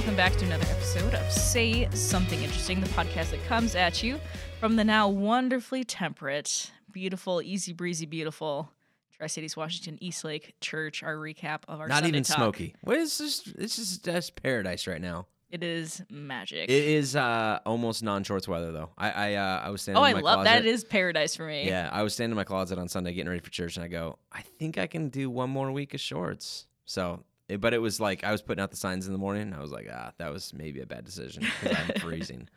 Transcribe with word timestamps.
welcome 0.00 0.16
back 0.16 0.34
to 0.34 0.46
another 0.46 0.64
episode 0.70 1.12
of 1.12 1.30
Say 1.30 1.86
Something 1.90 2.42
Interesting, 2.42 2.80
the 2.80 2.88
podcast 2.88 3.32
that 3.32 3.44
comes 3.44 3.74
at 3.74 4.02
you 4.02 4.18
from 4.58 4.76
the 4.76 4.82
now 4.82 5.10
wonderfully 5.10 5.84
temperate, 5.84 6.70
beautiful, 6.90 7.42
easy 7.42 7.74
breezy, 7.74 8.06
beautiful 8.06 8.72
Tri 9.14 9.26
Cities, 9.26 9.58
Washington, 9.58 9.98
Eastlake 10.02 10.54
Church. 10.62 11.02
Our 11.02 11.16
recap 11.16 11.64
of 11.68 11.80
our 11.80 11.88
Not 11.88 11.96
Sunday 11.96 12.08
even 12.08 12.22
talk. 12.22 12.36
smoky. 12.36 12.74
What 12.80 12.96
is 12.96 13.18
this? 13.18 13.40
This 13.40 13.78
is 13.78 13.98
just 13.98 14.42
paradise 14.42 14.86
right 14.86 15.02
now. 15.02 15.26
It 15.50 15.62
is 15.62 16.02
magic. 16.08 16.70
It 16.70 16.84
is 16.84 17.14
uh, 17.14 17.58
almost 17.66 18.02
non-shorts 18.02 18.48
weather 18.48 18.72
though. 18.72 18.88
I 18.96 19.10
I, 19.10 19.34
uh, 19.34 19.60
I 19.66 19.68
was 19.68 19.82
standing. 19.82 20.02
oh, 20.02 20.06
I 20.06 20.12
love 20.12 20.44
that. 20.44 20.52
closet. 20.52 20.64
It 20.64 20.66
is 20.66 20.82
paradise 20.82 21.36
for 21.36 21.46
me. 21.46 21.66
Yeah, 21.66 21.90
I 21.92 22.02
was 22.04 22.14
standing 22.14 22.32
in 22.32 22.36
my 22.36 22.44
closet 22.44 22.78
on 22.78 22.88
Sunday 22.88 23.12
getting 23.12 23.28
ready 23.28 23.42
for 23.42 23.50
church, 23.50 23.76
and 23.76 23.84
I 23.84 23.88
go, 23.88 24.18
I 24.32 24.40
think 24.40 24.78
I 24.78 24.86
can 24.86 25.10
do 25.10 25.28
one 25.28 25.50
more 25.50 25.70
week 25.70 25.92
of 25.92 26.00
shorts. 26.00 26.68
So, 26.86 27.22
it, 27.50 27.60
but 27.60 27.74
it 27.74 27.78
was 27.78 28.00
like 28.00 28.24
I 28.24 28.32
was 28.32 28.42
putting 28.42 28.62
out 28.62 28.70
the 28.70 28.76
signs 28.76 29.06
in 29.06 29.12
the 29.12 29.18
morning. 29.18 29.42
And 29.42 29.54
I 29.54 29.60
was 29.60 29.70
like, 29.72 29.88
ah, 29.92 30.12
that 30.18 30.32
was 30.32 30.52
maybe 30.54 30.80
a 30.80 30.86
bad 30.86 31.04
decision 31.04 31.42
because 31.60 31.76
I'm 31.76 31.94
freezing. 32.00 32.48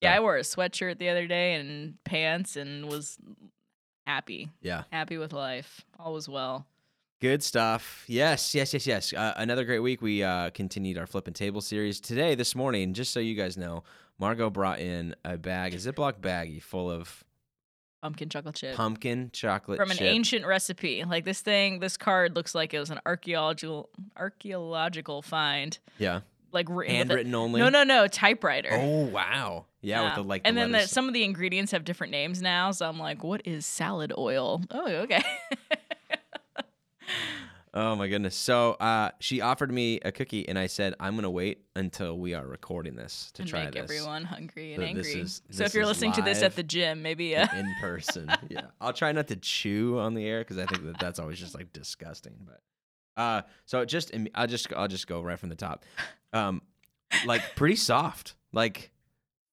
Yeah, 0.00 0.12
So, 0.12 0.16
I 0.16 0.20
wore 0.20 0.36
a 0.36 0.40
sweatshirt 0.40 0.98
the 0.98 1.08
other 1.10 1.26
day 1.26 1.54
and 1.54 2.02
pants 2.04 2.56
and 2.56 2.86
was 2.88 3.18
happy, 4.06 4.50
yeah, 4.62 4.84
happy 4.90 5.18
with 5.18 5.32
life. 5.32 5.84
All 5.98 6.12
was 6.14 6.28
well. 6.28 6.66
good 7.20 7.42
stuff. 7.42 8.04
Yes, 8.08 8.54
yes, 8.54 8.72
yes, 8.72 8.86
yes. 8.86 9.12
Uh, 9.12 9.34
another 9.36 9.64
great 9.64 9.80
week. 9.80 10.00
We 10.00 10.22
uh, 10.22 10.50
continued 10.50 10.96
our 10.98 11.06
flip 11.06 11.26
and 11.26 11.36
table 11.36 11.60
series 11.60 12.00
today. 12.00 12.34
This 12.34 12.54
morning, 12.54 12.94
just 12.94 13.12
so 13.12 13.20
you 13.20 13.34
guys 13.34 13.56
know, 13.58 13.84
Margot 14.18 14.48
brought 14.50 14.78
in 14.80 15.14
a 15.24 15.36
bag, 15.36 15.74
a 15.74 15.76
Ziploc 15.76 16.20
baggie 16.20 16.62
full 16.62 16.90
of 16.90 17.22
Pumpkin 18.02 18.28
chocolate 18.30 18.54
chip. 18.54 18.76
pumpkin 18.76 19.30
chocolate 19.32 19.78
From 19.78 19.90
an 19.90 19.98
chip. 19.98 20.06
ancient 20.06 20.46
recipe. 20.46 21.04
Like 21.04 21.24
this 21.26 21.40
thing, 21.42 21.80
this 21.80 21.96
card 21.98 22.34
looks 22.34 22.54
like 22.54 22.72
it 22.72 22.78
was 22.80 22.88
an 22.90 22.98
archaeological 23.04 23.90
archaeological 24.16 25.22
find. 25.22 25.78
Yeah, 25.98 26.20
Like 26.52 26.68
written 26.70 26.78
with 26.78 26.90
a- 26.94 26.96
handwritten 26.96 27.34
only. 27.34 27.60
No, 27.60 27.68
no, 27.68 27.84
no, 27.84 28.06
typewriter. 28.08 28.70
Oh 28.72 29.04
wow! 29.04 29.66
Yeah, 29.82 30.04
with 30.06 30.14
the 30.14 30.22
like. 30.22 30.42
and 30.46 30.56
the 30.56 30.60
then 30.62 30.72
the, 30.72 30.80
some 30.86 31.08
of 31.08 31.14
the 31.14 31.24
ingredients 31.24 31.72
have 31.72 31.84
different 31.84 32.10
names 32.10 32.40
now. 32.40 32.70
So 32.70 32.88
I'm 32.88 32.98
like, 32.98 33.22
what 33.22 33.42
is 33.46 33.66
salad 33.66 34.12
oil? 34.16 34.62
Oh, 34.70 34.86
okay. 34.86 35.22
Oh 37.72 37.94
my 37.94 38.08
goodness! 38.08 38.34
So 38.34 38.72
uh, 38.72 39.10
she 39.20 39.40
offered 39.40 39.70
me 39.72 40.00
a 40.00 40.10
cookie, 40.10 40.48
and 40.48 40.58
I 40.58 40.66
said 40.66 40.94
I'm 40.98 41.14
gonna 41.14 41.30
wait 41.30 41.66
until 41.76 42.18
we 42.18 42.34
are 42.34 42.44
recording 42.44 42.96
this 42.96 43.30
to 43.34 43.42
and 43.42 43.50
try 43.50 43.64
make 43.64 43.74
this 43.74 43.82
everyone 43.82 44.24
hungry 44.24 44.74
and 44.74 44.82
So 44.82 44.86
angry. 44.88 45.12
is- 45.20 45.42
so 45.50 45.64
if 45.64 45.74
you're 45.74 45.84
is 45.84 45.88
listening 45.88 46.12
to 46.12 46.22
this 46.22 46.42
at 46.42 46.56
the 46.56 46.64
gym, 46.64 47.00
maybe 47.02 47.36
uh, 47.36 47.46
in 47.56 47.72
person. 47.80 48.28
yeah, 48.48 48.62
I'll 48.80 48.92
try 48.92 49.12
not 49.12 49.28
to 49.28 49.36
chew 49.36 49.98
on 50.00 50.14
the 50.14 50.26
air 50.26 50.40
because 50.40 50.58
I 50.58 50.66
think 50.66 50.84
that 50.84 50.98
that's 50.98 51.20
always 51.20 51.38
just 51.38 51.54
like 51.54 51.72
disgusting. 51.72 52.34
But 52.44 52.60
uh, 53.22 53.42
so 53.66 53.84
just 53.84 54.10
I'll 54.34 54.48
just 54.48 54.72
I'll 54.72 54.88
just 54.88 55.06
go 55.06 55.22
right 55.22 55.38
from 55.38 55.48
the 55.50 55.54
top. 55.54 55.84
Um, 56.32 56.62
like 57.24 57.54
pretty 57.54 57.76
soft. 57.76 58.34
Like 58.52 58.90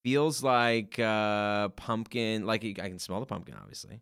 feels 0.04 0.42
like 0.42 0.98
uh 0.98 1.70
pumpkin. 1.70 2.48
Like 2.48 2.64
I 2.64 2.90
can 2.90 2.98
smell 2.98 3.20
the 3.20 3.26
pumpkin, 3.28 3.54
obviously. 3.62 4.02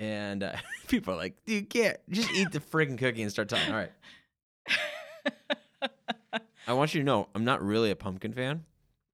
And 0.00 0.42
uh, 0.42 0.56
people 0.88 1.14
are 1.14 1.16
like, 1.18 1.36
"You 1.46 1.62
can't 1.62 1.98
just 2.08 2.32
eat 2.32 2.50
the 2.50 2.58
freaking 2.58 2.98
cookie 2.98 3.22
and 3.22 3.30
start 3.30 3.48
talking." 3.48 3.72
All 3.72 3.78
right. 3.78 3.92
I 6.66 6.72
want 6.72 6.94
you 6.94 7.00
to 7.00 7.04
know 7.04 7.28
I'm 7.34 7.44
not 7.44 7.62
really 7.62 7.90
a 7.90 7.96
pumpkin 7.96 8.32
fan. 8.32 8.64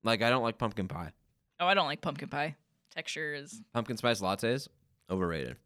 Like 0.05 0.23
I 0.23 0.31
don't 0.31 0.43
like 0.43 0.57
pumpkin 0.59 0.89
pie. 0.89 1.13
oh, 1.61 1.67
I 1.67 1.75
don't 1.75 1.87
like 1.87 2.01
pumpkin 2.01 2.29
pie. 2.29 2.55
Texture 2.95 3.35
is. 3.35 3.61
Pumpkin 3.75 3.97
spice 3.97 4.21
lattes 4.21 4.69
overrated. 5.11 5.57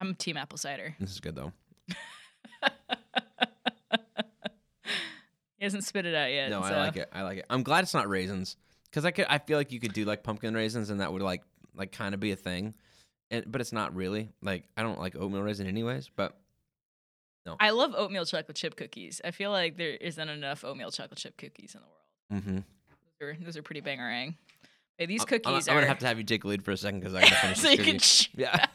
I'm 0.00 0.14
team 0.14 0.36
apple 0.36 0.58
cider. 0.58 0.94
This 1.00 1.10
is 1.10 1.20
good 1.20 1.34
though. 1.34 1.52
He 5.58 5.64
hasn't 5.64 5.84
spit 5.84 6.06
it 6.06 6.14
out 6.14 6.32
yet. 6.32 6.48
no, 6.48 6.62
so. 6.62 6.68
I 6.68 6.78
like 6.78 6.96
it. 6.96 7.10
I 7.12 7.20
like 7.22 7.36
it. 7.38 7.44
I'm 7.50 7.62
glad 7.62 7.84
it's 7.84 7.92
not 7.92 8.08
raisins 8.08 8.56
because 8.84 9.04
I 9.04 9.10
could. 9.10 9.26
I 9.28 9.36
feel 9.36 9.58
like 9.58 9.72
you 9.72 9.78
could 9.78 9.92
do 9.92 10.06
like 10.06 10.22
pumpkin 10.22 10.54
raisins 10.54 10.88
and 10.88 11.02
that 11.02 11.12
would 11.12 11.20
like 11.20 11.42
like 11.74 11.92
kind 11.92 12.14
of 12.14 12.20
be 12.20 12.32
a 12.32 12.36
thing, 12.36 12.74
and 13.30 13.44
but 13.50 13.60
it's 13.60 13.72
not 13.72 13.94
really. 13.94 14.30
Like 14.42 14.64
I 14.76 14.82
don't 14.82 14.98
like 14.98 15.16
oatmeal 15.16 15.42
raisin 15.42 15.66
anyways. 15.66 16.10
But 16.14 16.36
no, 17.46 17.56
I 17.58 17.70
love 17.70 17.94
oatmeal 17.96 18.24
chocolate 18.24 18.56
chip 18.56 18.76
cookies. 18.76 19.20
I 19.24 19.30
feel 19.30 19.50
like 19.50 19.76
there 19.76 19.90
isn't 19.90 20.28
enough 20.28 20.64
oatmeal 20.64 20.90
chocolate 20.90 21.18
chip 21.18 21.36
cookies 21.36 21.74
in 21.74 21.80
the 21.80 21.86
world. 21.86 22.42
mm-hmm. 22.44 22.58
Those 23.20 23.28
are, 23.28 23.44
those 23.44 23.56
are 23.56 23.62
pretty 23.62 23.82
bangerang. 23.82 24.34
Hey, 24.98 25.06
these 25.06 25.22
I'm, 25.22 25.26
cookies 25.26 25.68
I'm, 25.68 25.74
are. 25.74 25.80
gonna 25.80 25.88
have 25.88 25.98
to 26.00 26.06
have 26.06 26.18
you 26.18 26.24
take 26.24 26.44
lead 26.44 26.62
for 26.64 26.72
a 26.72 26.76
second 26.76 27.00
because 27.00 27.14
I 27.14 27.22
gotta 27.22 27.34
finish 27.36 27.58
so 27.60 27.70
you 27.70 27.76
cookie. 27.78 27.90
can. 27.92 28.00
Sh- 28.00 28.28
yeah. 28.36 28.66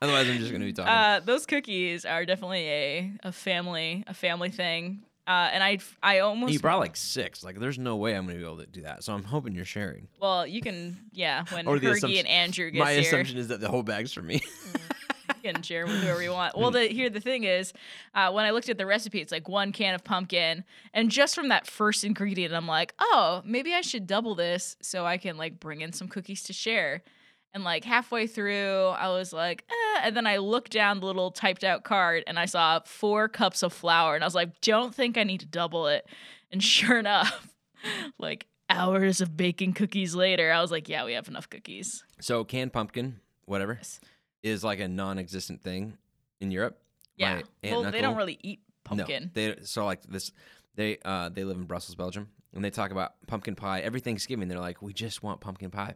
Otherwise, 0.00 0.28
I'm 0.28 0.38
just 0.38 0.52
gonna 0.52 0.64
be 0.64 0.72
talking. 0.74 0.92
uh, 0.92 1.20
those 1.24 1.46
cookies 1.46 2.04
are 2.04 2.26
definitely 2.26 2.68
a, 2.68 3.12
a 3.22 3.32
family 3.32 4.04
a 4.06 4.14
family 4.14 4.50
thing. 4.50 5.02
Uh, 5.26 5.50
and 5.52 5.62
I 5.62 5.78
I 6.02 6.18
almost 6.18 6.52
you 6.52 6.58
brought 6.58 6.80
like 6.80 6.96
six. 6.96 7.44
Like, 7.44 7.58
there's 7.60 7.78
no 7.78 7.96
way 7.96 8.16
I'm 8.16 8.26
gonna 8.26 8.38
be 8.38 8.44
able 8.44 8.58
to 8.58 8.66
do 8.66 8.82
that. 8.82 9.04
So 9.04 9.14
I'm 9.14 9.22
hoping 9.22 9.54
you're 9.54 9.64
sharing. 9.64 10.08
well 10.20 10.46
you 10.46 10.60
can 10.60 10.96
yeah 11.12 11.44
when 11.50 11.66
Or 11.68 11.78
Hergy 11.78 12.18
and 12.18 12.26
Andrew 12.26 12.70
gets 12.70 12.80
My 12.84 12.92
here 12.92 13.02
assumption 13.02 13.38
is 13.38 13.48
that 13.48 13.60
the 13.60 13.68
whole 13.68 13.84
bag's 13.84 14.12
for 14.12 14.22
me. 14.22 14.40
you 15.44 15.52
can 15.52 15.62
share 15.62 15.86
with 15.86 16.02
whoever 16.02 16.22
you 16.22 16.32
want. 16.32 16.56
Well, 16.56 16.72
the 16.72 16.86
here 16.88 17.08
the 17.08 17.20
thing 17.20 17.44
is, 17.44 17.72
uh, 18.14 18.32
when 18.32 18.44
I 18.44 18.50
looked 18.50 18.68
at 18.68 18.78
the 18.78 18.86
recipe, 18.86 19.20
it's 19.20 19.32
like 19.32 19.48
one 19.48 19.70
can 19.72 19.94
of 19.94 20.02
pumpkin, 20.02 20.64
and 20.92 21.10
just 21.10 21.34
from 21.34 21.48
that 21.50 21.66
first 21.68 22.02
ingredient, 22.04 22.52
I'm 22.52 22.66
like, 22.66 22.94
oh, 22.98 23.42
maybe 23.44 23.74
I 23.74 23.80
should 23.80 24.06
double 24.08 24.34
this 24.34 24.76
so 24.80 25.06
I 25.06 25.18
can 25.18 25.36
like 25.36 25.60
bring 25.60 25.80
in 25.82 25.92
some 25.92 26.08
cookies 26.08 26.42
to 26.44 26.52
share. 26.52 27.02
And 27.54 27.64
like 27.64 27.84
halfway 27.84 28.26
through, 28.26 28.86
I 28.88 29.08
was 29.08 29.32
like, 29.32 29.64
eh. 29.70 30.00
and 30.04 30.16
then 30.16 30.26
I 30.26 30.38
looked 30.38 30.72
down 30.72 31.00
the 31.00 31.06
little 31.06 31.30
typed 31.30 31.64
out 31.64 31.84
card 31.84 32.24
and 32.26 32.38
I 32.38 32.46
saw 32.46 32.80
four 32.86 33.28
cups 33.28 33.62
of 33.62 33.72
flour, 33.74 34.14
and 34.14 34.24
I 34.24 34.26
was 34.26 34.34
like, 34.34 34.60
don't 34.62 34.94
think 34.94 35.18
I 35.18 35.24
need 35.24 35.40
to 35.40 35.46
double 35.46 35.86
it. 35.86 36.06
And 36.50 36.62
sure 36.74 36.98
enough, 36.98 37.48
like 38.18 38.46
hours 38.70 39.20
of 39.20 39.36
baking 39.36 39.74
cookies 39.74 40.14
later, 40.14 40.50
I 40.50 40.60
was 40.62 40.70
like, 40.70 40.88
yeah, 40.88 41.04
we 41.04 41.12
have 41.12 41.28
enough 41.28 41.50
cookies. 41.50 42.04
so 42.20 42.42
canned 42.44 42.72
pumpkin, 42.72 43.20
whatever, 43.44 43.74
Yes. 43.74 44.00
is 44.42 44.64
like 44.64 44.80
a 44.80 44.88
non-existent 44.88 45.62
thing 45.62 45.98
in 46.40 46.50
Europe. 46.50 46.78
Yeah. 47.16 47.42
Well, 47.62 47.90
they 47.90 48.00
don't 48.00 48.16
really 48.16 48.38
eat 48.42 48.60
pumpkin. 48.84 49.24
No, 49.24 49.30
they 49.34 49.56
so 49.62 49.84
like 49.84 50.02
this. 50.04 50.32
They 50.74 50.96
uh 51.04 51.28
they 51.28 51.44
live 51.44 51.58
in 51.58 51.64
Brussels, 51.64 51.94
Belgium, 51.96 52.28
and 52.54 52.64
they 52.64 52.70
talk 52.70 52.90
about 52.92 53.12
pumpkin 53.26 53.54
pie 53.54 53.80
every 53.80 54.00
Thanksgiving. 54.00 54.48
They're 54.48 54.58
like, 54.58 54.80
we 54.80 54.94
just 54.94 55.22
want 55.22 55.40
pumpkin 55.42 55.70
pie, 55.70 55.94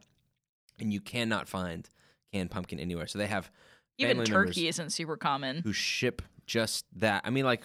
and 0.80 0.92
you 0.92 1.00
cannot 1.00 1.48
find 1.48 1.88
canned 2.32 2.50
pumpkin 2.50 2.78
anywhere. 2.78 3.06
So 3.06 3.18
they 3.18 3.26
have 3.26 3.50
Even 3.98 4.24
turkey 4.24 4.68
isn't 4.68 4.90
super 4.90 5.16
common. 5.16 5.62
who 5.62 5.72
ship 5.72 6.22
just 6.46 6.84
that. 6.96 7.22
I 7.24 7.30
mean, 7.30 7.44
like 7.44 7.64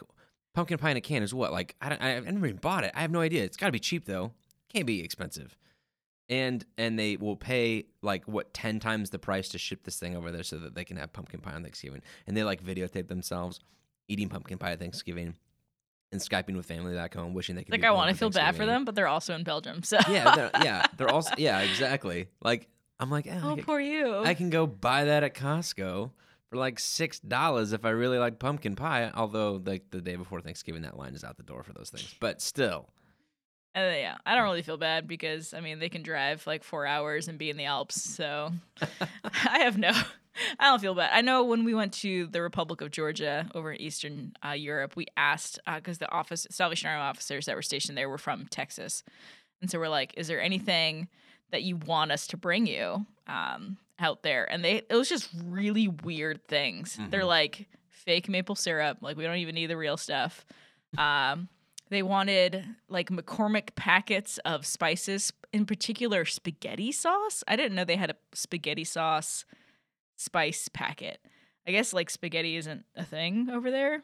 pumpkin 0.53 0.77
pie 0.77 0.91
in 0.91 0.97
a 0.97 1.01
can 1.01 1.23
is 1.23 1.33
what? 1.33 1.51
Like 1.51 1.75
I 1.81 1.89
don't. 1.89 2.01
I, 2.01 2.19
never 2.19 2.47
even 2.47 2.57
bought 2.57 2.83
it. 2.83 2.91
I 2.95 3.01
have 3.01 3.11
no 3.11 3.21
idea. 3.21 3.44
It's 3.44 3.57
got 3.57 3.67
to 3.67 3.71
be 3.71 3.79
cheap 3.79 4.05
though. 4.05 4.31
Can't 4.71 4.85
be 4.85 5.01
expensive. 5.01 5.57
And 6.29 6.66
and 6.77 6.97
they 6.97 7.17
will 7.17 7.35
pay 7.35 7.85
like 8.01 8.25
what 8.27 8.53
ten 8.53 8.79
times 8.79 9.09
the 9.09 9.19
price 9.19 9.50
to 9.50 9.57
ship 9.57 9.83
this 9.83 10.00
thing 10.00 10.16
over 10.16 10.31
there 10.31 10.44
so 10.44 10.57
that 10.59 10.75
they 10.75 10.85
can 10.85 10.97
have 10.97 11.11
pumpkin 11.11 11.41
pie 11.41 11.53
on 11.53 11.63
Thanksgiving. 11.63 12.01
And 12.25 12.38
they 12.38 12.44
like 12.44 12.63
videotape 12.63 13.07
themselves 13.07 13.59
eating 14.07 14.29
pumpkin 14.29 14.57
pie 14.57 14.71
at 14.71 14.79
Thanksgiving 14.79 15.35
and 16.11 16.21
skyping 16.21 16.55
with 16.55 16.66
family 16.66 16.94
back 16.94 17.13
home, 17.13 17.33
wishing 17.33 17.55
they 17.55 17.63
could. 17.63 17.71
Like 17.71 17.83
I 17.83 17.91
want 17.91 18.09
to 18.09 18.16
feel 18.16 18.29
bad 18.29 18.55
for 18.55 18.66
them, 18.66 18.85
but 18.85 18.95
they're 18.95 19.07
also 19.07 19.33
in 19.33 19.44
Belgium. 19.44 19.83
So 19.83 19.97
Yeah, 20.09 20.35
they're, 20.35 20.51
yeah, 20.63 20.85
they're 20.97 21.09
also 21.13 21.33
yeah, 21.38 21.59
exactly. 21.61 22.27
Like 22.41 22.69
I'm 23.01 23.09
like, 23.09 23.28
oh, 23.28 23.39
oh, 23.44 23.56
I, 23.57 23.62
poor 23.62 23.79
you. 23.79 24.19
I 24.19 24.34
can 24.35 24.50
go 24.50 24.67
buy 24.67 25.06
that 25.06 25.23
at 25.23 25.34
Costco 25.34 26.12
for 26.50 26.56
like 26.56 26.79
six 26.79 27.19
dollars 27.19 27.73
if 27.73 27.84
I 27.84 27.89
really 27.89 28.19
like 28.19 28.38
pumpkin 28.39 28.75
pie. 28.75 29.12
Although 29.13 29.62
like 29.66 29.89
the 29.89 30.01
day 30.01 30.16
before 30.16 30.39
Thanksgiving, 30.39 30.84
that 30.84 30.97
line 30.97 31.16
is 31.16 31.23
out 31.23 31.38
the 31.38 31.44
door 31.44 31.63
for 31.63 31.73
those 31.73 31.89
things. 31.89 32.13
But 32.19 32.41
still, 32.41 32.89
Uh, 33.75 33.79
yeah, 33.79 34.17
I 34.25 34.35
don't 34.35 34.44
really 34.44 34.62
feel 34.62 34.78
bad 34.78 35.07
because 35.07 35.53
I 35.53 35.62
mean 35.62 35.79
they 35.79 35.89
can 35.89 36.03
drive 36.03 36.45
like 36.45 36.63
four 36.63 36.85
hours 36.85 37.28
and 37.28 37.39
be 37.39 37.50
in 37.50 37.57
the 37.57 37.66
Alps, 37.66 38.00
so 38.01 38.51
I 39.23 39.59
have 39.59 39.78
no. 39.78 39.91
I 40.59 40.66
don't 40.69 40.79
feel 40.79 40.95
bad. 40.95 41.09
I 41.13 41.22
know 41.22 41.44
when 41.44 41.66
we 41.66 41.73
went 41.73 41.91
to 41.95 42.28
the 42.28 42.41
Republic 42.41 42.80
of 42.80 42.89
Georgia 42.92 43.50
over 43.53 43.74
in 43.74 43.81
Eastern 43.81 44.31
uh, 44.45 44.51
Europe, 44.51 44.95
we 44.95 45.07
asked 45.18 45.59
because 45.75 45.98
the 45.98 46.09
office 46.09 46.48
Salvation 46.50 46.89
Army 46.89 47.01
officers 47.01 47.48
that 47.48 47.56
were 47.56 47.62
stationed 47.62 47.98
there 47.98 48.07
were 48.09 48.18
from 48.18 48.45
Texas, 48.50 49.03
and 49.62 49.69
so 49.71 49.80
we're 49.80 49.89
like, 49.89 50.13
"Is 50.18 50.27
there 50.27 50.42
anything 50.42 51.09
that 51.51 51.63
you 51.63 51.77
want 51.77 52.12
us 52.12 52.27
to 52.27 52.38
bring 52.38 52.65
you 52.68 53.06
um, 53.27 53.77
out 54.00 54.24
there?" 54.24 54.51
And 54.51 54.63
they 54.63 54.81
it 54.89 54.95
was 54.95 55.09
just 55.09 55.30
really 55.45 55.88
weird 55.88 56.45
things. 56.48 56.98
They're 57.09 57.21
Mhm. 57.21 57.27
like 57.27 57.68
fake 57.89 58.27
maple 58.30 58.56
syrup, 58.56 58.98
like 59.01 59.15
we 59.18 59.24
don't 59.24 59.38
even 59.38 59.56
need 59.56 59.68
the 59.68 59.77
real 59.77 59.98
stuff. 59.98 60.45
Um, 60.98 61.48
they 61.89 62.01
wanted 62.03 62.65
like 62.88 63.09
McCormick 63.09 63.75
packets 63.75 64.38
of 64.39 64.65
spices, 64.65 65.31
in 65.53 65.65
particular 65.65 66.25
spaghetti 66.25 66.92
sauce. 66.92 67.44
I 67.48 67.56
didn't 67.56 67.75
know 67.75 67.83
they 67.83 67.98
had 67.98 68.09
a 68.12 68.15
spaghetti 68.33 68.83
sauce 68.86 69.45
spice 70.18 70.69
packet. 70.69 71.19
I 71.68 71.71
guess 71.71 71.94
like 71.94 72.09
spaghetti 72.09 72.56
isn't 72.56 72.86
a 72.95 73.03
thing 73.03 73.50
over 73.51 73.69
there. 73.71 74.03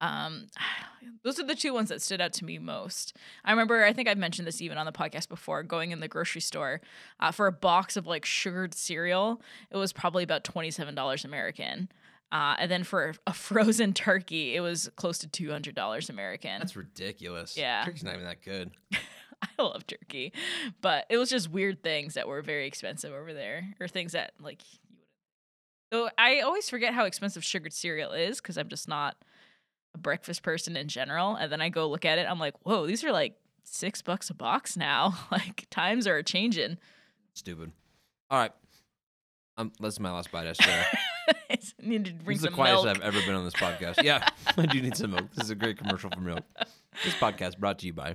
Um, 0.00 0.46
those 1.24 1.38
are 1.40 1.44
the 1.46 1.54
two 1.54 1.72
ones 1.74 1.88
that 1.88 2.00
stood 2.02 2.20
out 2.20 2.32
to 2.34 2.44
me 2.44 2.58
most. 2.58 3.16
I 3.44 3.50
remember, 3.50 3.84
I 3.84 3.92
think 3.92 4.08
I've 4.08 4.18
mentioned 4.18 4.46
this 4.46 4.60
even 4.60 4.78
on 4.78 4.86
the 4.86 4.92
podcast 4.92 5.28
before, 5.28 5.62
going 5.62 5.90
in 5.90 6.00
the 6.00 6.08
grocery 6.08 6.40
store 6.40 6.80
uh, 7.20 7.32
for 7.32 7.46
a 7.46 7.52
box 7.52 7.96
of 7.96 8.06
like 8.06 8.24
sugared 8.24 8.74
cereal. 8.74 9.40
It 9.70 9.76
was 9.76 9.92
probably 9.92 10.22
about 10.24 10.44
$27 10.44 11.24
American. 11.24 11.88
Uh, 12.30 12.56
and 12.58 12.70
then 12.70 12.84
for 12.84 13.14
a 13.26 13.32
frozen 13.32 13.94
turkey, 13.94 14.54
it 14.54 14.60
was 14.60 14.90
close 14.96 15.18
to 15.18 15.26
$200 15.28 16.10
American. 16.10 16.58
that's 16.58 16.76
ridiculous. 16.76 17.56
Yeah. 17.56 17.84
turkey's 17.84 18.04
not 18.04 18.14
even 18.14 18.26
that 18.26 18.42
good. 18.42 18.70
I 19.58 19.62
love 19.62 19.86
turkey, 19.86 20.32
but 20.82 21.06
it 21.08 21.16
was 21.16 21.30
just 21.30 21.48
weird 21.50 21.82
things 21.82 22.14
that 22.14 22.26
were 22.28 22.42
very 22.42 22.66
expensive 22.66 23.12
over 23.12 23.32
there, 23.32 23.72
or 23.80 23.86
things 23.86 24.12
that 24.12 24.32
like. 24.42 24.60
you 24.72 24.78
wouldn't- 24.90 25.06
So 25.92 26.10
I 26.18 26.40
always 26.40 26.68
forget 26.68 26.92
how 26.92 27.04
expensive 27.04 27.44
sugared 27.44 27.72
cereal 27.72 28.10
is 28.12 28.40
because 28.40 28.58
I'm 28.58 28.68
just 28.68 28.88
not 28.88 29.16
a 29.94 29.98
breakfast 29.98 30.42
person 30.42 30.76
in 30.76 30.88
general. 30.88 31.34
And 31.36 31.50
then 31.50 31.60
I 31.60 31.68
go 31.68 31.88
look 31.88 32.04
at 32.04 32.18
it, 32.18 32.26
I'm 32.28 32.38
like, 32.38 32.54
whoa, 32.62 32.86
these 32.86 33.04
are 33.04 33.12
like 33.12 33.34
six 33.64 34.02
bucks 34.02 34.30
a 34.30 34.34
box 34.34 34.76
now. 34.76 35.14
like 35.30 35.66
times 35.70 36.06
are 36.06 36.22
changing. 36.22 36.78
Stupid. 37.34 37.72
All 38.30 38.38
right. 38.38 38.52
Um, 39.56 39.72
that's 39.80 39.98
my 39.98 40.12
last 40.12 40.30
bite. 40.30 40.46
I 40.46 40.52
swear. 40.52 40.86
I 41.50 41.58
need 41.82 42.04
to 42.06 42.12
bring 42.12 42.36
this 42.36 42.44
is 42.44 42.50
the 42.50 42.54
quietest 42.54 42.84
milk. 42.84 42.96
I've 42.98 43.02
ever 43.02 43.20
been 43.26 43.34
on 43.34 43.44
this 43.44 43.54
podcast. 43.54 44.02
Yeah, 44.04 44.26
I 44.56 44.66
do 44.66 44.80
need 44.80 44.96
some 44.96 45.10
milk. 45.10 45.30
This 45.34 45.44
is 45.44 45.50
a 45.50 45.56
great 45.56 45.76
commercial 45.78 46.10
for 46.10 46.20
milk. 46.20 46.44
This 47.04 47.14
podcast 47.14 47.58
brought 47.58 47.80
to 47.80 47.86
you 47.86 47.92
by 47.92 48.14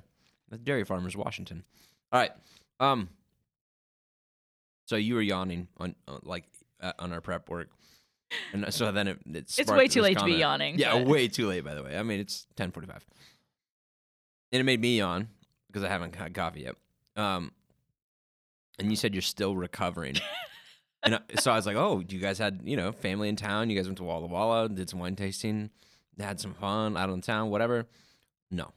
Dairy 0.63 0.85
Farmers 0.85 1.17
Washington. 1.17 1.63
All 2.11 2.19
right. 2.21 2.31
Um. 2.79 3.09
So 4.85 4.95
you 4.95 5.15
were 5.15 5.21
yawning 5.21 5.67
on, 5.77 5.95
on 6.07 6.19
like 6.23 6.45
uh, 6.81 6.93
on 6.99 7.11
our 7.11 7.21
prep 7.21 7.49
work, 7.49 7.69
and 8.53 8.73
so 8.73 8.91
then 8.91 9.07
it, 9.07 9.19
it 9.33 9.45
It's 9.57 9.71
way 9.71 9.87
too 9.87 10.01
late 10.01 10.17
to 10.17 10.25
be 10.25 10.33
yawning, 10.33 10.77
Yeah, 10.77 10.93
but- 10.97 11.07
way 11.07 11.27
too 11.27 11.47
late. 11.47 11.63
By 11.63 11.73
the 11.75 11.83
way, 11.83 11.97
I 11.97 12.03
mean 12.03 12.19
it's 12.19 12.45
ten 12.55 12.71
forty 12.71 12.87
five, 12.87 13.05
and 14.51 14.59
it 14.59 14.63
made 14.63 14.81
me 14.81 14.97
yawn 14.97 15.29
because 15.67 15.83
I 15.83 15.89
haven't 15.89 16.15
had 16.15 16.33
coffee 16.33 16.61
yet. 16.61 16.75
Um. 17.15 17.51
And 18.79 18.89
you 18.89 18.95
said 18.95 19.13
you're 19.13 19.21
still 19.21 19.55
recovering. 19.55 20.15
And 21.05 21.15
I, 21.15 21.19
so 21.37 21.51
I 21.51 21.55
was 21.57 21.65
like, 21.65 21.75
"Oh, 21.75 22.01
you 22.07 22.17
guys 22.19 22.37
had 22.37 22.61
you 22.63 22.77
know 22.77 22.93
family 22.93 23.27
in 23.27 23.35
town? 23.35 23.69
You 23.69 23.75
guys 23.75 23.87
went 23.87 23.97
to 23.97 24.05
Walla 24.05 24.25
Walla, 24.25 24.69
did 24.69 24.89
some 24.89 24.99
wine 24.99 25.17
tasting, 25.17 25.69
had 26.17 26.39
some 26.39 26.53
fun 26.53 26.95
out 26.95 27.09
in 27.09 27.19
town, 27.19 27.49
whatever." 27.49 27.87
No, 28.49 28.71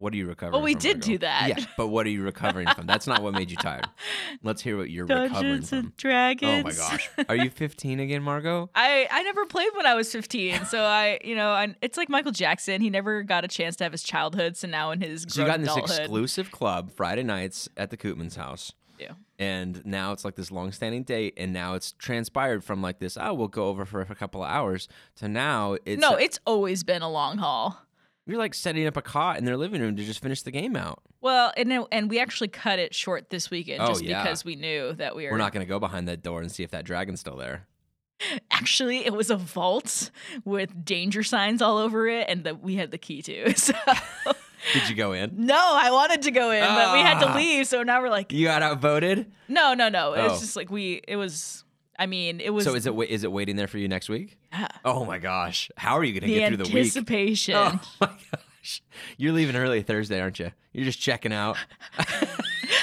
what 0.00 0.14
are 0.14 0.16
you 0.16 0.26
recovering? 0.26 0.52
From? 0.52 0.60
Well, 0.60 0.64
we 0.64 0.74
did 0.74 0.96
Margot? 0.96 1.06
do 1.06 1.18
that. 1.18 1.48
Yeah, 1.48 1.64
but 1.76 1.88
what 1.88 2.06
are 2.06 2.08
you 2.10 2.22
recovering 2.22 2.66
from? 2.68 2.86
That's 2.86 3.06
not 3.06 3.22
what 3.22 3.34
made 3.34 3.50
you 3.50 3.56
tired. 3.58 3.86
Let's 4.42 4.62
hear 4.62 4.78
what 4.78 4.88
you're 4.88 5.04
recovering 5.04 5.32
Dungeons 5.32 5.68
from. 5.68 5.78
and 5.78 5.96
Dragons. 5.98 6.80
Oh 6.80 6.84
my 6.84 6.90
gosh, 6.90 7.10
are 7.28 7.36
you 7.36 7.50
15 7.50 8.00
again, 8.00 8.22
Margot? 8.22 8.70
I, 8.74 9.06
I 9.10 9.22
never 9.22 9.44
played 9.44 9.68
when 9.76 9.84
I 9.84 9.94
was 9.94 10.10
15, 10.10 10.64
so 10.64 10.82
I 10.84 11.20
you 11.22 11.36
know 11.36 11.50
I, 11.50 11.74
it's 11.82 11.98
like 11.98 12.08
Michael 12.08 12.32
Jackson. 12.32 12.80
He 12.80 12.88
never 12.88 13.22
got 13.22 13.44
a 13.44 13.48
chance 13.48 13.76
to 13.76 13.84
have 13.84 13.92
his 13.92 14.02
childhood, 14.02 14.56
so 14.56 14.66
now 14.66 14.90
in 14.90 15.02
his 15.02 15.26
So 15.28 15.42
you 15.42 15.46
got 15.46 15.56
in 15.56 15.62
this 15.62 15.72
adulthood, 15.72 16.00
exclusive 16.00 16.50
club 16.50 16.90
Friday 16.90 17.22
nights 17.22 17.68
at 17.76 17.90
the 17.90 17.98
Koopman's 17.98 18.36
house. 18.36 18.72
Yeah. 18.98 19.12
And 19.38 19.84
now 19.86 20.12
it's 20.12 20.24
like 20.26 20.34
this 20.34 20.50
long-standing 20.50 21.04
date, 21.04 21.34
and 21.38 21.52
now 21.52 21.74
it's 21.74 21.92
transpired 21.92 22.62
from 22.62 22.82
like 22.82 22.98
this. 22.98 23.16
Oh, 23.20 23.32
we'll 23.32 23.48
go 23.48 23.68
over 23.68 23.84
for 23.86 24.02
a 24.02 24.14
couple 24.14 24.42
of 24.42 24.50
hours 24.50 24.88
to 25.16 25.28
now 25.28 25.76
it's 25.84 26.00
no, 26.00 26.14
it's 26.16 26.38
always 26.46 26.84
been 26.84 27.02
a 27.02 27.10
long 27.10 27.38
haul. 27.38 27.82
You're 28.30 28.38
like 28.38 28.54
setting 28.54 28.86
up 28.86 28.96
a 28.96 29.02
cot 29.02 29.38
in 29.38 29.44
their 29.44 29.56
living 29.56 29.80
room 29.80 29.96
to 29.96 30.04
just 30.04 30.22
finish 30.22 30.42
the 30.42 30.50
game 30.52 30.76
out. 30.76 31.00
Well, 31.20 31.52
and 31.56 31.84
and 31.90 32.08
we 32.08 32.20
actually 32.20 32.48
cut 32.48 32.78
it 32.78 32.94
short 32.94 33.28
this 33.30 33.50
weekend 33.50 33.82
Oh, 33.82 33.88
just 33.88 34.04
yeah. 34.04 34.22
because 34.22 34.44
we 34.44 34.54
knew 34.56 34.92
that 34.94 35.16
we 35.16 35.24
were. 35.24 35.32
We're 35.32 35.38
not 35.38 35.52
going 35.52 35.66
to 35.66 35.68
go 35.68 35.78
behind 35.80 36.06
that 36.08 36.22
door 36.22 36.40
and 36.40 36.50
see 36.50 36.62
if 36.62 36.70
that 36.70 36.84
dragon's 36.84 37.20
still 37.20 37.36
there. 37.36 37.66
Actually, 38.50 39.04
it 39.06 39.12
was 39.12 39.30
a 39.30 39.36
vault 39.36 40.10
with 40.44 40.84
danger 40.84 41.22
signs 41.22 41.60
all 41.62 41.78
over 41.78 42.06
it, 42.06 42.26
and 42.28 42.44
that 42.44 42.62
we 42.62 42.76
had 42.76 42.90
the 42.90 42.98
key 42.98 43.22
to. 43.22 43.52
So 43.56 43.72
Did 44.74 44.90
you 44.90 44.94
go 44.94 45.12
in? 45.12 45.32
no, 45.46 45.56
I 45.58 45.90
wanted 45.90 46.20
to 46.22 46.30
go 46.30 46.50
in, 46.50 46.60
but 46.62 46.92
we 46.92 47.00
had 47.00 47.18
to 47.20 47.30
Ah. 47.30 47.34
leave. 47.34 47.66
So 47.66 47.82
now 47.82 48.02
we're 48.02 48.10
like, 48.10 48.30
You 48.30 48.44
got 48.46 48.62
outvoted. 48.62 49.32
no, 49.48 49.72
no, 49.72 49.88
no. 49.88 50.14
Oh. 50.14 50.26
It's 50.26 50.40
just 50.40 50.54
like 50.54 50.70
we. 50.70 51.00
It 51.08 51.16
was. 51.16 51.64
I 52.00 52.06
mean, 52.06 52.40
it 52.40 52.50
was. 52.50 52.64
So 52.64 52.74
is 52.74 52.86
it 52.86 52.94
is 53.10 53.22
it 53.24 53.30
waiting 53.30 53.56
there 53.56 53.68
for 53.68 53.76
you 53.78 53.86
next 53.86 54.08
week? 54.08 54.38
yeah, 54.52 54.68
Oh 54.84 55.04
my 55.04 55.18
gosh, 55.18 55.70
how 55.76 55.96
are 55.98 56.02
you 56.04 56.18
going 56.18 56.28
to 56.30 56.34
get 56.38 56.48
through 56.48 56.56
the 56.56 56.64
week? 56.64 56.76
anticipation. 56.76 57.54
Oh 57.56 57.78
my 58.00 58.08
gosh, 58.32 58.82
you're 59.18 59.32
leaving 59.32 59.54
early 59.54 59.82
Thursday, 59.82 60.18
aren't 60.20 60.38
you? 60.38 60.50
You're 60.72 60.86
just 60.86 60.98
checking 60.98 61.32
out. 61.32 61.56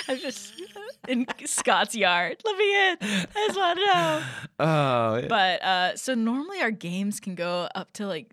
I'm 0.07 0.19
just 0.19 0.53
in 1.07 1.25
Scott's 1.45 1.95
yard. 1.95 2.37
Let 2.45 2.57
me 2.57 2.87
in. 2.91 2.97
I 3.01 3.27
just 3.47 3.57
want 3.57 3.79
to 3.79 3.85
know. 3.85 4.23
Oh, 4.59 5.25
But 5.27 5.63
uh, 5.63 5.95
so 5.95 6.13
normally 6.13 6.61
our 6.61 6.71
games 6.71 7.19
can 7.19 7.35
go 7.35 7.67
up 7.75 7.93
to 7.93 8.07
like 8.07 8.31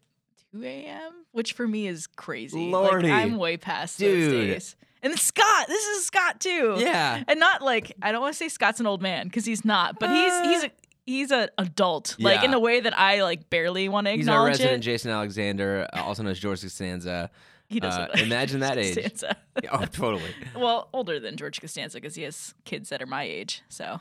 2 0.52 0.62
a.m., 0.64 1.12
which 1.32 1.52
for 1.52 1.66
me 1.66 1.87
is 1.87 2.06
crazy. 2.06 2.70
Lordy. 2.70 3.08
Like, 3.08 3.22
I'm 3.25 3.37
way 3.37 3.56
past 3.56 3.98
Dude. 3.98 4.22
those 4.22 4.32
days. 4.32 4.76
And 5.04 5.16
Scott, 5.18 5.66
this 5.68 5.84
is 5.84 6.06
Scott 6.06 6.40
too. 6.40 6.76
yeah. 6.78 7.22
And 7.28 7.38
not 7.38 7.62
like 7.62 7.92
I 8.02 8.10
don't 8.10 8.20
want 8.22 8.32
to 8.34 8.38
say 8.38 8.48
Scott's 8.48 8.80
an 8.80 8.86
old 8.86 9.02
man 9.02 9.28
because 9.28 9.44
he's 9.44 9.64
not, 9.64 9.98
but 10.00 10.10
he's 10.10 10.40
he's 10.40 10.64
a 10.64 10.70
he's 11.06 11.30
an 11.30 11.48
adult, 11.58 12.16
like 12.18 12.42
in 12.42 12.54
a 12.54 12.58
way 12.58 12.80
that 12.80 12.98
I 12.98 13.22
like 13.22 13.50
barely 13.50 13.88
want 13.88 14.06
to 14.06 14.12
acknowledge. 14.14 14.18
He's 14.18 14.28
our 14.28 14.46
resident 14.46 14.76
it. 14.82 14.84
Jason 14.86 15.10
Alexander, 15.10 15.86
uh, 15.92 16.02
also 16.02 16.22
known 16.22 16.32
as 16.32 16.38
George 16.40 16.62
Costanza. 16.62 17.30
He 17.68 17.80
doesn't. 17.80 18.02
uh, 18.02 18.22
imagine 18.22 18.60
that 18.60 18.78
age. 18.78 18.94
Costanza. 18.94 19.36
Oh, 19.70 19.84
totally. 19.86 20.30
well, 20.56 20.88
older 20.92 21.20
than 21.20 21.36
George 21.36 21.60
Costanza 21.60 21.98
because 21.98 22.14
he 22.16 22.22
has 22.22 22.54
kids 22.64 22.88
that 22.88 23.00
are 23.00 23.06
my 23.06 23.22
age. 23.22 23.62
So, 23.68 24.00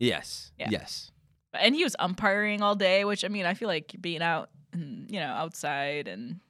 Yes. 0.00 0.50
Yeah. 0.58 0.68
Yes. 0.70 1.12
and 1.54 1.74
he 1.74 1.84
was 1.84 1.94
umpiring 1.98 2.60
all 2.62 2.74
day, 2.74 3.04
which 3.04 3.24
I 3.24 3.28
mean, 3.28 3.46
I 3.46 3.54
feel 3.54 3.68
like 3.68 3.94
being 4.00 4.20
out 4.22 4.50
and 4.72 5.10
you 5.10 5.20
know 5.20 5.26
outside 5.28 6.08
and 6.08 6.40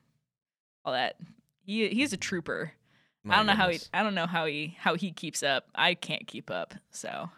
all 0.84 0.92
that. 0.92 1.16
He 1.66 1.88
he's 1.88 2.12
a 2.12 2.16
trooper. 2.16 2.72
My 3.24 3.34
I 3.34 3.36
don't 3.38 3.46
know 3.46 3.54
how 3.54 3.68
he. 3.68 3.78
I 3.92 4.02
don't 4.02 4.14
know 4.14 4.26
how 4.26 4.46
he 4.46 4.76
how 4.78 4.94
he 4.94 5.12
keeps 5.12 5.42
up. 5.42 5.66
I 5.74 5.94
can't 5.94 6.26
keep 6.26 6.50
up. 6.50 6.74
So 6.90 7.30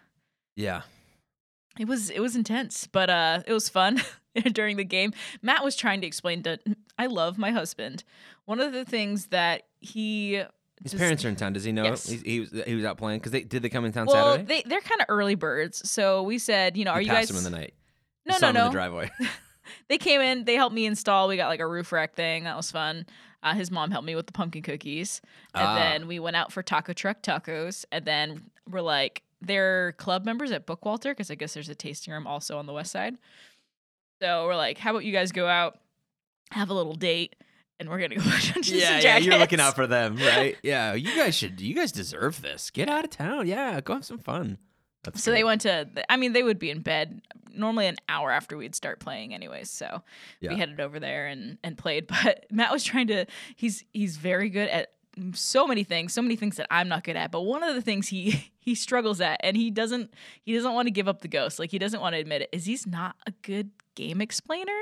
Yeah. 0.57 0.83
it 1.79 1.87
was 1.89 2.11
it 2.11 2.21
was 2.21 2.37
intense, 2.37 2.87
but 2.87 3.11
uh 3.11 3.43
it 3.47 3.53
was 3.53 3.69
fun 3.69 4.01
during 4.53 4.77
the 4.77 4.85
game. 4.85 5.13
Matt 5.43 5.65
was 5.65 5.75
trying 5.77 6.01
to 6.03 6.07
explain 6.07 6.43
to 6.45 6.59
I 6.99 7.07
love 7.07 7.39
my 7.39 7.51
husband. 7.51 8.05
One 8.45 8.61
of 8.61 8.73
the 8.73 8.85
things 8.85 9.27
that 9.27 9.63
he 9.81 10.35
His 10.83 10.93
just- 10.93 10.99
parents 10.99 11.25
are 11.25 11.29
in 11.29 11.37
town. 11.37 11.53
Does 11.53 11.65
he 11.65 11.73
know? 11.73 11.85
Yes. 11.85 12.09
He's, 12.09 12.23
he 12.23 12.41
was 12.41 12.51
he 12.67 12.75
was 12.77 12.85
out 12.85 12.97
playing 12.99 13.19
because 13.19 13.33
they 13.33 13.43
did 13.43 13.63
they 13.63 13.69
come 13.69 13.85
in 13.85 13.93
town 13.93 14.07
well, 14.07 14.33
Saturday? 14.35 14.63
they 14.63 14.69
they're 14.69 14.81
kind 14.81 15.01
of 15.01 15.07
early 15.09 15.35
birds. 15.35 15.89
So 15.91 16.23
we 16.23 16.39
said, 16.39 16.77
you 16.77 16.85
know, 16.85 16.93
are 16.93 17.03
you 17.03 17.09
passed 17.09 17.29
guys 17.29 17.31
him 17.31 17.45
in 17.45 17.53
the 17.53 17.59
night. 17.59 17.75
No, 18.25 18.35
You 18.35 18.39
saw 18.39 18.47
no, 18.47 18.51
him 18.51 18.57
in 18.57 18.63
no. 18.63 18.69
the 18.69 18.73
driveway. 18.73 19.11
they 19.89 19.99
came 19.99 20.21
in 20.21 20.45
they 20.45 20.55
helped 20.55 20.75
me 20.75 20.87
install 20.87 21.29
we 21.29 21.37
got 21.37 21.49
like 21.49 21.61
a 21.61 21.67
roof 21.67 21.93
rack 21.93 22.15
thing 22.15 22.45
that 22.45 22.57
was 22.57 22.71
fun 22.71 23.07
uh, 23.43 23.55
his 23.55 23.71
mom 23.71 23.91
helped 23.91 24.07
me 24.07 24.15
with 24.15 24.27
the 24.27 24.33
pumpkin 24.33 24.63
cookies 24.63 25.21
and 25.55 25.67
Ah. 25.67 25.75
then 25.75 26.07
we 26.07 26.19
went 26.19 26.37
out 26.37 26.53
for 26.53 26.63
taco 26.63 26.93
truck 26.93 27.23
tacos 27.23 27.85
and 27.93 28.05
then 28.05 28.43
we're 28.69 28.81
like 28.81 29.23
they're 29.41 29.93
club 29.93 30.25
members 30.25 30.53
at 30.53 30.67
bookwalter 30.67 31.11
because 31.11 31.31
i 31.31 31.35
guess 31.35 31.55
there's 31.55 31.69
a 31.69 31.75
tasting 31.75 32.13
room 32.13 32.27
also 32.27 32.59
on 32.59 32.67
the 32.67 32.73
west 32.73 32.93
side 32.93 33.17
so 34.21 34.47
we're 34.47 34.57
like 34.57 34.79
how 34.79 34.91
about 34.91 35.05
you 35.05 35.13
guys 35.13 35.33
go 35.33 35.47
out 35.47 35.79
have 36.51 36.71
a 36.71 36.75
little 36.75 36.95
date 36.95 37.35
and 37.81 37.89
we're 37.89 37.99
gonna 37.99 38.15
go 38.15 38.23
watch 38.27 38.53
Dungeons 38.55 38.81
yeah, 38.81 39.01
yeah, 39.01 39.17
you're 39.17 39.39
looking 39.39 39.59
out 39.59 39.75
for 39.75 39.89
them, 39.89 40.17
right? 40.17 40.57
yeah, 40.63 40.95
you 40.95 41.17
guys 41.17 41.35
should. 41.35 41.61
You 41.61 41.75
guys 41.75 41.91
deserve 41.91 42.41
this. 42.41 42.71
Get 42.71 42.89
out 42.89 43.03
of 43.03 43.11
town. 43.11 43.49
Yeah, 43.49 43.81
go 43.81 43.95
have 43.95 44.05
some 44.05 44.19
fun. 44.19 44.59
That's 45.05 45.23
so 45.23 45.31
they 45.33 45.45
went 45.45 45.63
to 45.63 45.89
i 46.09 46.17
mean 46.17 46.33
they 46.33 46.43
would 46.43 46.59
be 46.59 46.71
in 46.71 46.81
bed 46.81 47.23
normally 47.55 47.87
an 47.87 47.97
hour 48.09 48.31
after 48.31 48.57
we'd 48.57 48.75
start 48.75 49.01
playing 49.01 49.35
anyways 49.35 49.69
so 49.71 50.03
Yeah. 50.41 50.51
we 50.53 50.59
headed 50.59 50.81
over 50.81 50.99
there 51.01 51.27
and 51.27 51.59
and 51.65 51.77
played 51.77 52.07
but 52.25 52.47
matt 52.51 52.71
was 52.73 52.85
trying 52.85 53.09
to 53.09 53.27
he's 53.57 53.85
he's 53.93 54.17
very 54.17 54.49
good 54.49 54.69
at 54.69 54.93
so 55.35 55.67
many 55.67 55.85
things 55.85 56.15
so 56.15 56.23
many 56.23 56.37
things 56.37 56.57
that 56.57 56.67
i'm 56.71 56.89
not 56.89 57.05
good 57.05 57.17
at 57.17 57.31
but 57.31 57.43
one 57.43 57.63
of 57.63 57.75
the 57.75 57.83
things 57.83 58.09
he 58.09 58.51
he 58.59 58.75
struggles 58.75 59.21
at 59.21 59.39
and 59.43 59.57
he 59.57 59.71
doesn't 59.71 60.13
he 60.43 60.55
doesn't 60.55 60.73
want 60.73 60.87
to 60.87 60.91
give 60.93 61.09
up 61.09 61.21
the 61.21 61.29
ghost 61.29 61.59
like 61.59 61.71
he 61.71 61.79
doesn't 61.79 62.01
want 62.01 62.15
to 62.15 62.19
admit 62.19 62.43
it 62.43 62.49
is 62.53 62.65
he's 62.65 62.87
not 62.87 63.17
a 63.27 63.33
good 63.43 63.71
game 63.95 64.21
explainer 64.23 64.73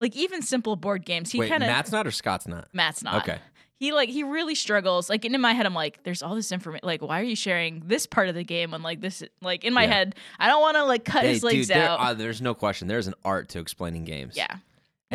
like 0.00 0.16
even 0.16 0.40
simple 0.42 0.74
board 0.76 1.04
games 1.04 1.30
he 1.30 1.38
kind 1.40 1.62
of 1.62 1.68
Matt's 1.68 1.92
not 1.92 2.06
or 2.06 2.10
Scott's 2.10 2.48
not. 2.48 2.68
matt's 2.72 3.02
not 3.04 3.22
Okay. 3.28 3.38
He 3.82 3.92
like 3.92 4.08
he 4.08 4.22
really 4.22 4.54
struggles 4.54 5.10
like 5.10 5.24
and 5.24 5.34
in 5.34 5.40
my 5.40 5.52
head 5.52 5.66
i'm 5.66 5.74
like 5.74 6.02
there's 6.04 6.22
all 6.22 6.36
this 6.36 6.52
information 6.52 6.86
like 6.86 7.02
why 7.02 7.18
are 7.20 7.24
you 7.24 7.34
sharing 7.34 7.82
this 7.84 8.06
part 8.06 8.28
of 8.28 8.34
the 8.36 8.44
game 8.44 8.70
when 8.70 8.80
like 8.82 9.00
this 9.00 9.22
like 9.40 9.64
in 9.64 9.74
my 9.74 9.82
Yeah. 9.84 9.92
head 9.92 10.14
i 10.38 10.46
don't 10.46 10.60
want 10.60 10.76
to 10.76 10.84
like 10.84 11.04
cut 11.04 11.22
Hey, 11.24 11.30
his 11.32 11.42
legs 11.42 11.66
dude, 11.66 11.76
there, 11.76 11.88
out 11.88 11.98
uh, 12.00 12.14
there's 12.14 12.40
no 12.40 12.54
question. 12.54 12.86
There's 12.86 13.08
an 13.08 13.14
art 13.24 13.48
to 13.50 13.58
explaining 13.58 14.04
games. 14.04 14.36
yeah 14.36 14.46
And 14.50 14.60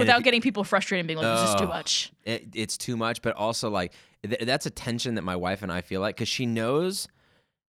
without 0.03 0.17
you- 0.19 0.23
getting 0.25 0.41
people 0.41 0.63
frustrated 0.65 0.99
and 1.03 1.07
being 1.07 1.17
like 1.19 1.39
this 1.39 1.49
is 1.49 1.55
too 1.61 1.67
much 1.67 2.11
it, 2.25 2.47
it's 2.53 2.77
too 2.77 2.97
much, 2.97 3.21
but 3.21 3.35
also 3.37 3.69
like 3.69 3.93
th- 4.23 4.41
that's 4.41 4.65
a 4.65 4.69
tension 4.69 5.15
that 5.15 5.23
my 5.23 5.35
wife 5.37 5.61
and 5.63 5.71
I 5.71 5.79
feel 5.81 6.01
like 6.01 6.15
because 6.17 6.27
she 6.27 6.45
knows 6.45 7.07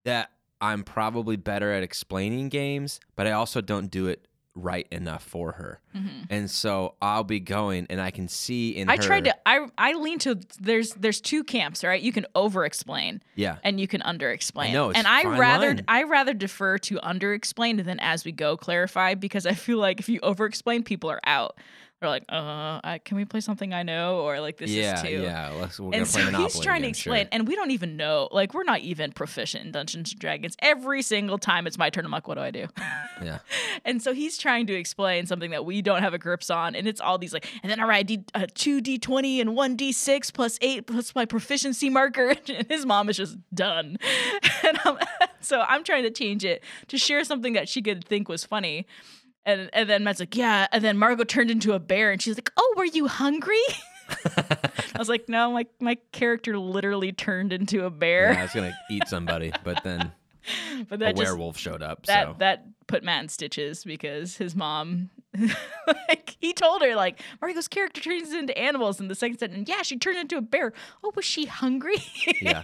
that 0.04 0.30
I'm 0.60 0.84
probably 0.84 1.36
better 1.36 1.72
at 1.72 1.82
explaining 1.82 2.48
games, 2.50 3.00
but 3.16 3.26
I 3.26 3.32
also 3.32 3.60
don't 3.60 3.90
do 3.90 4.06
it 4.06 4.26
right 4.54 4.86
enough 4.90 5.22
for 5.24 5.52
her, 5.52 5.80
Mhm. 5.96 6.26
and 6.30 6.50
so 6.50 6.94
I'll 7.02 7.24
be 7.24 7.40
going, 7.40 7.86
and 7.90 8.00
I 8.00 8.10
can 8.10 8.28
see 8.28 8.70
in 8.76 8.88
I 8.88 8.96
her. 8.96 9.02
tried 9.02 9.24
to 9.24 9.34
I 9.46 9.66
I 9.76 9.94
lean 9.94 10.18
to 10.20 10.38
there's 10.60 10.92
there's 10.94 11.20
two 11.20 11.42
camps, 11.44 11.82
right? 11.82 12.00
You 12.00 12.12
can 12.12 12.26
over 12.34 12.64
explain 12.64 13.20
yeah, 13.34 13.56
and 13.64 13.80
you 13.80 13.88
can 13.88 14.00
under 14.02 14.30
explain. 14.30 14.74
It's 14.76 14.98
and 14.98 15.06
I 15.06 15.24
rather 15.24 15.68
line. 15.68 15.84
I 15.88 16.04
rather 16.04 16.34
defer 16.34 16.78
to 16.78 17.00
under 17.06 17.32
explain 17.34 17.78
than 17.78 17.98
as 18.00 18.24
we 18.24 18.32
go 18.32 18.56
clarify 18.56 19.14
because 19.14 19.44
I 19.46 19.54
feel 19.54 19.78
like 19.78 19.98
if 20.00 20.08
you 20.08 20.20
over 20.22 20.46
explain 20.46 20.82
people 20.84 21.10
are 21.10 21.20
out. 21.24 21.58
Or 22.04 22.08
like, 22.08 22.24
uh, 22.28 22.80
I, 22.84 23.00
can 23.04 23.16
we 23.16 23.24
play 23.24 23.40
something 23.40 23.72
I 23.72 23.82
know? 23.82 24.20
Or 24.20 24.40
like 24.40 24.58
this 24.58 24.70
yeah, 24.70 24.94
is 24.96 25.02
too. 25.02 25.22
yeah. 25.22 25.50
Let's, 25.50 25.80
we're 25.80 25.94
And 25.94 26.06
play 26.06 26.20
so 26.20 26.24
Monopoly 26.26 26.44
he's 26.44 26.60
trying 26.60 26.82
to 26.82 26.88
again, 26.88 26.94
sure. 26.94 27.14
explain, 27.14 27.28
and 27.32 27.48
we 27.48 27.56
don't 27.56 27.70
even 27.70 27.96
know. 27.96 28.28
Like, 28.30 28.54
we're 28.54 28.64
not 28.64 28.80
even 28.80 29.12
proficient 29.12 29.64
in 29.64 29.72
Dungeons 29.72 30.12
and 30.12 30.20
Dragons. 30.20 30.56
Every 30.60 31.02
single 31.02 31.38
time 31.38 31.66
it's 31.66 31.78
my 31.78 31.90
turn, 31.90 32.04
I'm 32.04 32.10
like, 32.10 32.28
what 32.28 32.34
do 32.34 32.40
I 32.40 32.50
do? 32.50 32.66
Yeah. 33.22 33.38
And 33.84 34.02
so 34.02 34.12
he's 34.12 34.36
trying 34.36 34.66
to 34.66 34.74
explain 34.74 35.26
something 35.26 35.52
that 35.52 35.64
we 35.64 35.80
don't 35.82 36.02
have 36.02 36.14
a 36.14 36.18
grips 36.18 36.50
on, 36.50 36.74
and 36.74 36.86
it's 36.86 37.00
all 37.00 37.16
these 37.16 37.32
like, 37.32 37.48
and 37.62 37.70
then 37.70 37.78
I 37.80 37.84
write 37.84 38.08
D, 38.08 38.24
uh, 38.34 38.46
two 38.54 38.82
d20 38.82 39.40
and 39.40 39.54
one 39.54 39.76
d6 39.76 40.32
plus 40.32 40.58
eight 40.60 40.86
plus 40.88 41.14
my 41.14 41.24
proficiency 41.24 41.88
marker, 41.88 42.34
and 42.48 42.66
his 42.68 42.84
mom 42.84 43.08
is 43.08 43.16
just 43.16 43.38
done. 43.54 43.96
And 44.66 44.78
I'm, 44.84 44.98
so 45.40 45.64
I'm 45.68 45.84
trying 45.84 46.04
to 46.04 46.10
change 46.10 46.44
it 46.44 46.62
to 46.88 46.96
share 46.96 47.22
something 47.24 47.52
that 47.52 47.68
she 47.68 47.82
could 47.82 48.04
think 48.04 48.28
was 48.28 48.44
funny. 48.44 48.86
And 49.46 49.70
and 49.72 49.88
then 49.88 50.04
Matt's 50.04 50.20
like, 50.20 50.36
yeah. 50.36 50.66
And 50.72 50.82
then 50.82 50.96
Margot 50.96 51.24
turned 51.24 51.50
into 51.50 51.72
a 51.72 51.78
bear, 51.78 52.10
and 52.12 52.20
she's 52.20 52.36
like, 52.36 52.50
oh, 52.56 52.74
were 52.76 52.84
you 52.84 53.08
hungry? 53.08 53.60
I 54.08 54.98
was 54.98 55.08
like, 55.08 55.28
no, 55.28 55.52
my 55.52 55.66
my 55.80 55.96
character 56.12 56.58
literally 56.58 57.12
turned 57.12 57.52
into 57.52 57.84
a 57.84 57.90
bear. 57.90 58.32
Yeah, 58.32 58.40
I 58.40 58.42
was 58.42 58.52
gonna 58.52 58.76
eat 58.90 59.08
somebody, 59.08 59.52
but 59.62 59.82
then 59.84 60.12
but 60.88 60.96
a 60.96 60.98
that 60.98 61.16
just 61.16 61.26
werewolf 61.26 61.58
showed 61.58 61.82
up. 61.82 62.06
that 62.06 62.28
so 62.28 62.36
that 62.38 62.66
put 62.86 63.02
Matt 63.02 63.22
in 63.22 63.28
stitches 63.28 63.84
because 63.84 64.36
his 64.36 64.54
mom 64.54 65.10
like 66.08 66.36
he 66.40 66.52
told 66.52 66.82
her 66.82 66.94
like 66.94 67.20
Margot's 67.40 67.68
character 67.68 68.00
turns 68.00 68.32
into 68.32 68.56
animals 68.56 69.00
in 69.00 69.08
the 69.08 69.14
second 69.14 69.38
sentence. 69.38 69.68
Yeah, 69.68 69.82
she 69.82 69.98
turned 69.98 70.18
into 70.18 70.36
a 70.36 70.42
bear. 70.42 70.72
Oh, 71.02 71.12
was 71.14 71.24
she 71.24 71.46
hungry? 71.46 72.02
Yeah. 72.40 72.62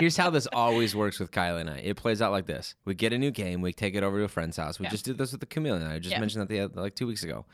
Here's 0.00 0.16
how 0.16 0.30
this 0.30 0.46
always 0.52 0.94
works 0.96 1.20
with 1.20 1.30
Kylie 1.30 1.60
and 1.60 1.70
I. 1.70 1.78
It 1.78 1.96
plays 1.96 2.20
out 2.20 2.32
like 2.32 2.46
this: 2.46 2.74
we 2.84 2.94
get 2.94 3.12
a 3.12 3.18
new 3.18 3.30
game, 3.30 3.60
we 3.60 3.72
take 3.72 3.94
it 3.94 4.02
over 4.02 4.18
to 4.18 4.24
a 4.24 4.28
friend's 4.28 4.56
house. 4.56 4.78
We 4.78 4.84
Yeah. 4.84 4.90
just 4.90 5.04
did 5.04 5.18
this 5.18 5.30
with 5.32 5.40
the 5.40 5.46
chameleon. 5.46 5.86
I 5.90 5.98
just 5.98 6.12
Yeah. 6.12 6.20
mentioned 6.20 6.42
that 6.42 6.48
the 6.48 6.60
other, 6.60 6.80
like 6.80 6.94
two 6.94 7.06
weeks 7.06 7.22
ago, 7.22 7.46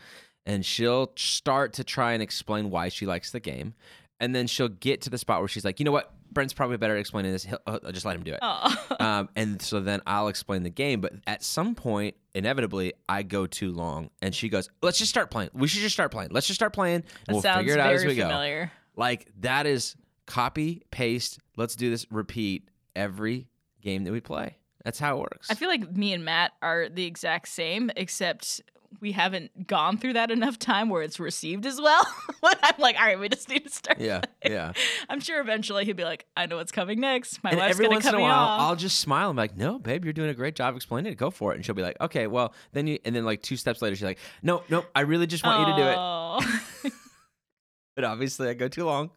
and 0.46 0.64
she'll 0.64 1.12
start 1.16 1.72
to 1.74 1.84
try 1.84 2.12
and 2.12 2.22
explain 2.22 2.70
why 2.70 2.88
she 2.88 3.04
likes 3.06 3.30
the 3.30 3.40
game, 3.40 3.74
and 4.18 4.34
then 4.34 4.46
she'll 4.46 4.68
get 4.68 5.02
to 5.02 5.10
the 5.10 5.18
spot 5.18 5.40
where 5.40 5.48
she's 5.48 5.64
like, 5.64 5.78
you 5.80 5.84
know 5.84 5.92
what, 5.92 6.14
Brent's 6.32 6.54
probably 6.54 6.76
better 6.76 6.94
at 6.94 7.00
explaining 7.00 7.32
this. 7.32 7.44
He'll, 7.44 7.58
I'll 7.66 7.92
just 7.92 8.06
let 8.06 8.16
him 8.16 8.22
do 8.22 8.32
it. 8.32 8.38
oh. 8.40 8.76
um, 9.00 9.28
and 9.36 9.60
so 9.60 9.80
then 9.80 10.00
I'll 10.06 10.28
explain 10.28 10.62
the 10.62 10.70
game. 10.70 11.00
But 11.00 11.12
at 11.26 11.42
some 11.42 11.74
point, 11.74 12.14
inevitably, 12.34 12.94
I 13.08 13.22
go 13.22 13.46
too 13.46 13.72
long, 13.72 14.10
and 14.22 14.34
she 14.34 14.48
goes, 14.48 14.70
"Let's 14.80 14.98
just 14.98 15.10
start 15.10 15.30
playing. 15.30 15.50
We 15.52 15.68
should 15.68 15.80
just 15.82 15.94
start 15.94 16.10
playing. 16.10 16.30
Let's 16.32 16.46
just 16.46 16.58
start 16.58 16.72
playing, 16.72 17.02
we'll 17.28 17.42
figure 17.42 17.74
it 17.74 17.80
out 17.80 17.92
as 17.92 18.04
we 18.04 18.14
go." 18.14 18.68
Like 18.96 19.28
that 19.40 19.66
is 19.66 19.96
copy 20.30 20.82
paste. 20.90 21.38
Let's 21.56 21.74
do 21.76 21.90
this. 21.90 22.06
Repeat 22.10 22.68
every 22.94 23.48
game 23.82 24.04
that 24.04 24.12
we 24.12 24.20
play. 24.20 24.56
That's 24.84 24.98
how 24.98 25.16
it 25.16 25.20
works. 25.20 25.50
I 25.50 25.54
feel 25.54 25.68
like 25.68 25.94
me 25.94 26.12
and 26.12 26.24
Matt 26.24 26.52
are 26.62 26.88
the 26.88 27.04
exact 27.04 27.48
same, 27.48 27.90
except 27.96 28.62
we 29.00 29.12
haven't 29.12 29.66
gone 29.66 29.98
through 29.98 30.14
that 30.14 30.30
enough 30.30 30.58
time 30.58 30.88
where 30.88 31.02
it's 31.02 31.20
received 31.20 31.66
as 31.66 31.80
well. 31.80 32.02
But 32.42 32.58
I'm 32.62 32.74
like, 32.78 32.98
all 32.98 33.04
right, 33.04 33.18
we 33.20 33.28
just 33.28 33.50
need 33.50 33.64
to 33.64 33.70
start. 33.70 34.00
yeah, 34.00 34.22
yeah. 34.42 34.72
I'm 35.10 35.20
sure 35.20 35.42
eventually 35.42 35.84
he'll 35.84 35.94
be 35.94 36.04
like, 36.04 36.24
I 36.34 36.46
know 36.46 36.56
what's 36.56 36.72
coming 36.72 36.98
next. 36.98 37.44
My 37.44 37.50
and 37.50 37.58
wife's 37.58 37.72
every 37.74 37.84
gonna 37.84 37.96
once 37.96 38.04
cut 38.06 38.14
in 38.14 38.20
a 38.20 38.22
while, 38.22 38.32
off. 38.32 38.60
I'll 38.62 38.76
just 38.76 38.98
smile. 38.98 39.28
I'm 39.28 39.36
like, 39.36 39.58
"No, 39.58 39.78
babe, 39.78 40.04
you're 40.06 40.14
doing 40.14 40.30
a 40.30 40.34
great 40.34 40.54
job 40.54 40.74
explaining 40.74 41.12
it. 41.12 41.16
Go 41.16 41.30
for 41.30 41.52
it." 41.52 41.56
And 41.56 41.64
she'll 41.66 41.74
be 41.74 41.82
like, 41.82 42.00
"Okay, 42.00 42.26
well, 42.28 42.54
then 42.72 42.86
you." 42.86 42.98
And 43.04 43.14
then 43.14 43.26
like 43.26 43.42
two 43.42 43.56
steps 43.58 43.82
later, 43.82 43.94
she's 43.94 44.04
like, 44.04 44.18
"No, 44.42 44.62
no, 44.70 44.86
I 44.94 45.02
really 45.02 45.26
just 45.26 45.44
want 45.44 45.68
you 45.68 45.74
to 45.74 45.82
do 45.82 45.86
it." 45.88 45.96
Oh, 45.98 46.40
But 47.94 48.04
obviously, 48.04 48.48
I 48.48 48.54
go 48.54 48.68
too 48.68 48.84
long. 48.86 49.10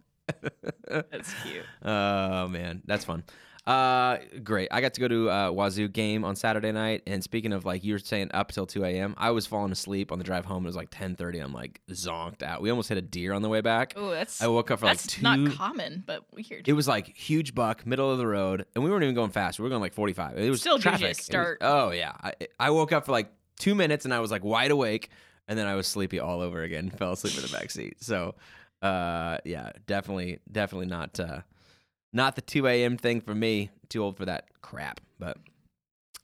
That's 0.87 1.33
cute. 1.43 1.63
Oh 1.83 2.47
man, 2.47 2.81
that's 2.85 3.05
fun. 3.05 3.23
Uh, 3.65 4.17
great. 4.43 4.67
I 4.71 4.81
got 4.81 4.93
to 4.95 4.99
go 4.99 5.07
to 5.07 5.29
uh, 5.29 5.49
Wazzu 5.51 5.89
game 5.91 6.25
on 6.25 6.35
Saturday 6.35 6.73
night, 6.73 7.01
and 7.07 7.23
speaking 7.23 7.53
of 7.53 7.63
like 7.63 7.81
you 7.83 7.93
were 7.93 7.99
saying 7.99 8.29
up 8.33 8.51
till 8.51 8.65
two 8.65 8.83
a.m., 8.83 9.15
I 9.17 9.31
was 9.31 9.47
falling 9.47 9.71
asleep 9.71 10.11
on 10.11 10.17
the 10.17 10.25
drive 10.25 10.43
home. 10.43 10.65
It 10.65 10.67
was 10.67 10.75
like 10.75 10.89
ten 10.91 11.15
thirty. 11.15 11.39
I'm 11.39 11.53
like 11.53 11.79
zonked 11.89 12.43
out. 12.43 12.61
We 12.61 12.69
almost 12.69 12.89
hit 12.89 12.97
a 12.97 13.01
deer 13.01 13.31
on 13.31 13.41
the 13.41 13.47
way 13.47 13.61
back. 13.61 13.93
Oh, 13.95 14.09
that's 14.09 14.41
I 14.41 14.47
woke 14.47 14.69
up 14.69 14.79
for 14.79 14.87
like 14.87 15.01
two. 15.01 15.21
not 15.21 15.53
common, 15.55 16.03
but 16.05 16.25
weird. 16.33 16.67
it 16.67 16.73
was 16.73 16.89
like 16.89 17.15
huge 17.15 17.55
buck, 17.55 17.87
middle 17.87 18.11
of 18.11 18.17
the 18.17 18.27
road, 18.27 18.65
and 18.75 18.83
we 18.83 18.89
weren't 18.91 19.03
even 19.03 19.15
going 19.15 19.31
fast. 19.31 19.59
We 19.59 19.63
were 19.63 19.69
going 19.69 19.81
like 19.81 19.93
forty 19.93 20.13
five. 20.13 20.37
It 20.37 20.49
was 20.49 20.59
Still 20.59 20.75
gives 20.77 20.85
you 20.85 20.89
a 20.89 20.91
traffic. 20.91 21.05
It 21.05 21.09
was- 21.17 21.25
start. 21.25 21.57
oh 21.61 21.91
yeah, 21.91 22.11
I, 22.21 22.33
I 22.59 22.69
woke 22.71 22.91
up 22.91 23.05
for 23.05 23.13
like 23.13 23.31
two 23.59 23.75
minutes, 23.75 24.03
and 24.03 24.13
I 24.13 24.19
was 24.19 24.29
like 24.29 24.43
wide 24.43 24.71
awake, 24.71 25.09
and 25.47 25.57
then 25.57 25.67
I 25.67 25.75
was 25.75 25.87
sleepy 25.87 26.19
all 26.19 26.41
over 26.41 26.63
again. 26.63 26.89
Fell 26.97 27.13
asleep 27.13 27.37
in 27.37 27.49
the 27.49 27.57
back 27.57 27.71
seat. 27.71 28.03
So, 28.03 28.35
uh, 28.83 29.37
yeah, 29.45 29.71
definitely, 29.87 30.39
definitely 30.51 30.87
not, 30.87 31.19
uh, 31.19 31.41
not 32.11 32.35
the 32.35 32.41
two 32.41 32.67
a.m. 32.67 32.97
thing 32.97 33.21
for 33.21 33.33
me. 33.33 33.69
Too 33.89 34.03
old 34.03 34.17
for 34.17 34.25
that 34.25 34.45
crap. 34.61 34.99
But, 35.19 35.37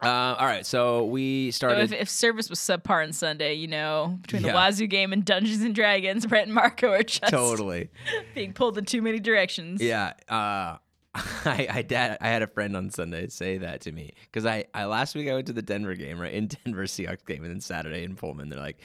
uh, 0.01 0.07
all 0.39 0.45
right. 0.45 0.65
So 0.65 1.05
we 1.05 1.51
So 1.51 1.55
started. 1.57 1.91
if, 1.93 2.01
if 2.01 2.09
service 2.09 2.49
was 2.49 2.59
subpar 2.59 3.03
on 3.03 3.13
Sunday, 3.13 3.53
you 3.55 3.67
know, 3.67 4.17
between 4.21 4.43
Yeah. 4.43 4.51
the 4.53 4.57
Wazzu 4.57 4.89
game 4.89 5.11
and 5.13 5.23
Dungeons 5.25 5.61
and 5.61 5.73
Dragons, 5.75 6.25
Brent 6.27 6.45
and 6.47 6.53
Margot 6.55 6.91
are 6.91 7.03
just 7.03 7.23
Totally. 7.31 7.89
being 8.35 8.53
pulled 8.53 8.77
in 8.77 8.85
too 8.85 9.01
many 9.01 9.19
directions. 9.19 9.81
Yeah. 9.81 10.13
Uh, 10.27 10.77
I 11.15 11.67
I, 11.71 11.81
dad, 11.81 12.17
I 12.21 12.27
had 12.29 12.43
a 12.43 12.47
friend 12.47 12.77
on 12.77 12.91
Sunday 12.91 13.27
say 13.29 13.57
that 13.57 13.81
to 13.81 13.91
me 13.91 14.13
because 14.25 14.45
I, 14.45 14.65
I 14.75 14.85
last 14.85 15.15
week 15.15 15.27
I 15.27 15.33
went 15.33 15.47
to 15.47 15.53
the 15.53 15.61
Denver 15.63 15.95
game 15.95 16.19
right 16.19 16.31
in 16.33 16.47
Denver 16.47 16.85
Seahawks 16.85 17.25
game 17.25 17.43
and 17.43 17.51
then 17.51 17.61
Saturday 17.61 18.03
in 18.03 18.15
Pullman 18.15 18.49
they're 18.49 18.59
like, 18.59 18.79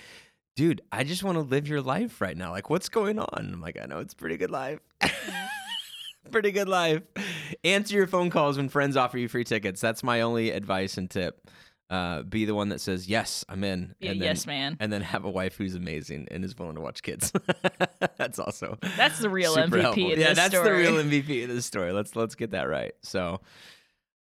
dude, 0.54 0.82
I 0.92 1.04
just 1.04 1.22
want 1.22 1.36
to 1.36 1.42
live 1.42 1.68
your 1.68 1.80
life 1.80 2.20
right 2.20 2.36
now. 2.36 2.50
Like, 2.50 2.70
what's 2.70 2.88
going 2.88 3.18
on? 3.18 3.50
I'm 3.52 3.60
like, 3.60 3.78
I 3.80 3.86
know 3.86 3.98
it's 3.98 4.12
a 4.14 4.16
pretty 4.16 4.36
good 4.36 4.50
life. 4.50 4.80
pretty 6.30 6.52
good 6.52 6.68
life. 6.68 7.02
Answer 7.62 7.96
your 7.96 8.06
phone 8.06 8.30
calls 8.30 8.56
when 8.56 8.68
friends 8.68 8.96
offer 8.96 9.18
you 9.18 9.28
free 9.28 9.44
tickets. 9.44 9.80
That's 9.80 10.02
my 10.02 10.20
only 10.20 10.50
advice 10.50 10.96
and 10.96 11.10
tip. 11.10 11.48
Uh, 11.90 12.22
be 12.22 12.44
the 12.46 12.54
one 12.54 12.70
that 12.70 12.80
says 12.80 13.06
yes, 13.06 13.44
I'm 13.48 13.62
in. 13.62 13.94
Then, 14.00 14.16
yes 14.16 14.46
man. 14.46 14.76
And 14.80 14.90
then 14.92 15.02
have 15.02 15.24
a 15.24 15.30
wife 15.30 15.56
who's 15.56 15.74
amazing 15.74 16.28
and 16.30 16.44
is 16.44 16.58
willing 16.58 16.76
to 16.76 16.80
watch 16.80 17.02
kids. 17.02 17.30
That's 18.16 18.38
also 18.38 18.78
That's 18.96 19.18
the 19.18 19.28
real 19.28 19.54
MVP 19.54 20.12
in 20.12 20.18
yeah, 20.18 20.32
that's 20.32 20.54
story. 20.54 20.68
the 20.68 20.74
real 20.74 20.94
MVP 20.94 21.44
of 21.44 21.50
this 21.50 21.66
story. 21.66 21.92
Let's 21.92 22.16
let's 22.16 22.34
get 22.34 22.52
that 22.52 22.68
right. 22.68 22.92
So, 23.02 23.40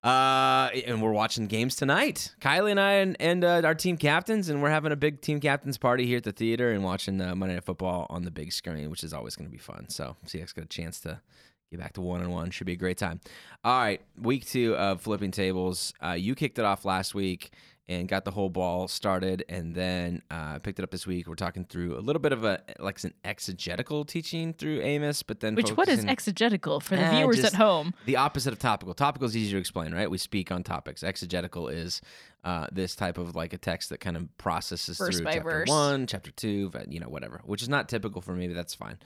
uh, 0.04 0.68
and 0.86 1.00
we're 1.02 1.12
watching 1.12 1.46
games 1.46 1.76
tonight. 1.76 2.34
Kylie 2.40 2.72
and 2.72 2.78
I 2.78 2.92
and, 2.94 3.16
and 3.18 3.42
uh, 3.42 3.62
our 3.64 3.74
team 3.74 3.96
captains, 3.96 4.50
and 4.50 4.62
we're 4.62 4.70
having 4.70 4.92
a 4.92 4.96
big 4.96 5.22
team 5.22 5.40
captains 5.40 5.78
party 5.78 6.06
here 6.06 6.18
at 6.18 6.24
the 6.24 6.32
theater 6.32 6.70
and 6.72 6.84
watching 6.84 7.20
uh, 7.20 7.34
Monday 7.34 7.54
Night 7.54 7.64
Football 7.64 8.06
on 8.10 8.22
the 8.22 8.30
big 8.30 8.52
screen, 8.52 8.90
which 8.90 9.02
is 9.02 9.14
always 9.14 9.34
going 9.34 9.48
to 9.48 9.52
be 9.52 9.58
fun. 9.58 9.88
So, 9.88 10.16
CX 10.26 10.54
got 10.54 10.66
a 10.66 10.68
chance 10.68 11.00
to 11.00 11.22
get 11.70 11.80
back 11.80 11.94
to 11.94 12.02
one 12.02 12.22
on 12.22 12.30
one. 12.30 12.50
Should 12.50 12.66
be 12.66 12.74
a 12.74 12.76
great 12.76 12.98
time. 12.98 13.20
All 13.64 13.80
right, 13.80 14.02
week 14.20 14.44
two 14.44 14.76
of 14.76 15.00
flipping 15.00 15.30
tables. 15.30 15.94
Uh, 16.04 16.12
you 16.12 16.34
kicked 16.34 16.58
it 16.58 16.66
off 16.66 16.84
last 16.84 17.14
week 17.14 17.50
and 17.88 18.08
got 18.08 18.24
the 18.24 18.30
whole 18.30 18.48
ball 18.48 18.88
started 18.88 19.44
and 19.48 19.74
then 19.74 20.22
uh, 20.30 20.58
picked 20.60 20.78
it 20.78 20.82
up 20.82 20.90
this 20.90 21.06
week 21.06 21.26
we're 21.28 21.34
talking 21.34 21.64
through 21.66 21.98
a 21.98 22.00
little 22.00 22.20
bit 22.20 22.32
of 22.32 22.42
a 22.44 22.60
like 22.78 23.02
an 23.04 23.12
exegetical 23.24 24.04
teaching 24.04 24.54
through 24.54 24.80
amos 24.80 25.22
but 25.22 25.40
then 25.40 25.54
Which 25.54 25.70
what 25.70 25.88
is 25.88 26.04
exegetical 26.04 26.80
for 26.80 26.96
the 26.96 27.02
Eh, 27.02 27.10
viewers 27.18 27.44
at 27.44 27.54
home? 27.54 27.92
the 28.06 28.16
opposite 28.16 28.52
of 28.52 28.58
topical. 28.58 28.94
Topical 28.94 29.26
is 29.26 29.36
easy 29.36 29.52
to 29.52 29.58
explain, 29.58 29.92
right? 29.92 30.10
We 30.10 30.16
speak 30.18 30.50
on 30.50 30.62
topics. 30.62 31.02
Exegetical 31.02 31.68
is 31.68 32.00
uh, 32.44 32.66
this 32.72 32.94
type 32.94 33.18
of 33.18 33.34
like 33.36 33.52
a 33.52 33.58
text 33.58 33.88
that 33.90 34.00
kind 34.00 34.16
of 34.16 34.34
processes 34.38 34.96
Verse 34.98 35.16
through 35.16 35.24
chapter 35.26 35.40
verse. 35.42 35.68
one, 35.68 36.06
chapter 36.06 36.30
two, 36.30 36.70
but, 36.70 36.90
you 36.92 37.00
know, 37.00 37.08
whatever, 37.08 37.40
which 37.44 37.62
is 37.62 37.68
not 37.68 37.88
typical 37.88 38.20
for 38.22 38.32
me, 38.34 38.46
but 38.48 38.54
that's 38.54 38.74
fine. 38.74 38.98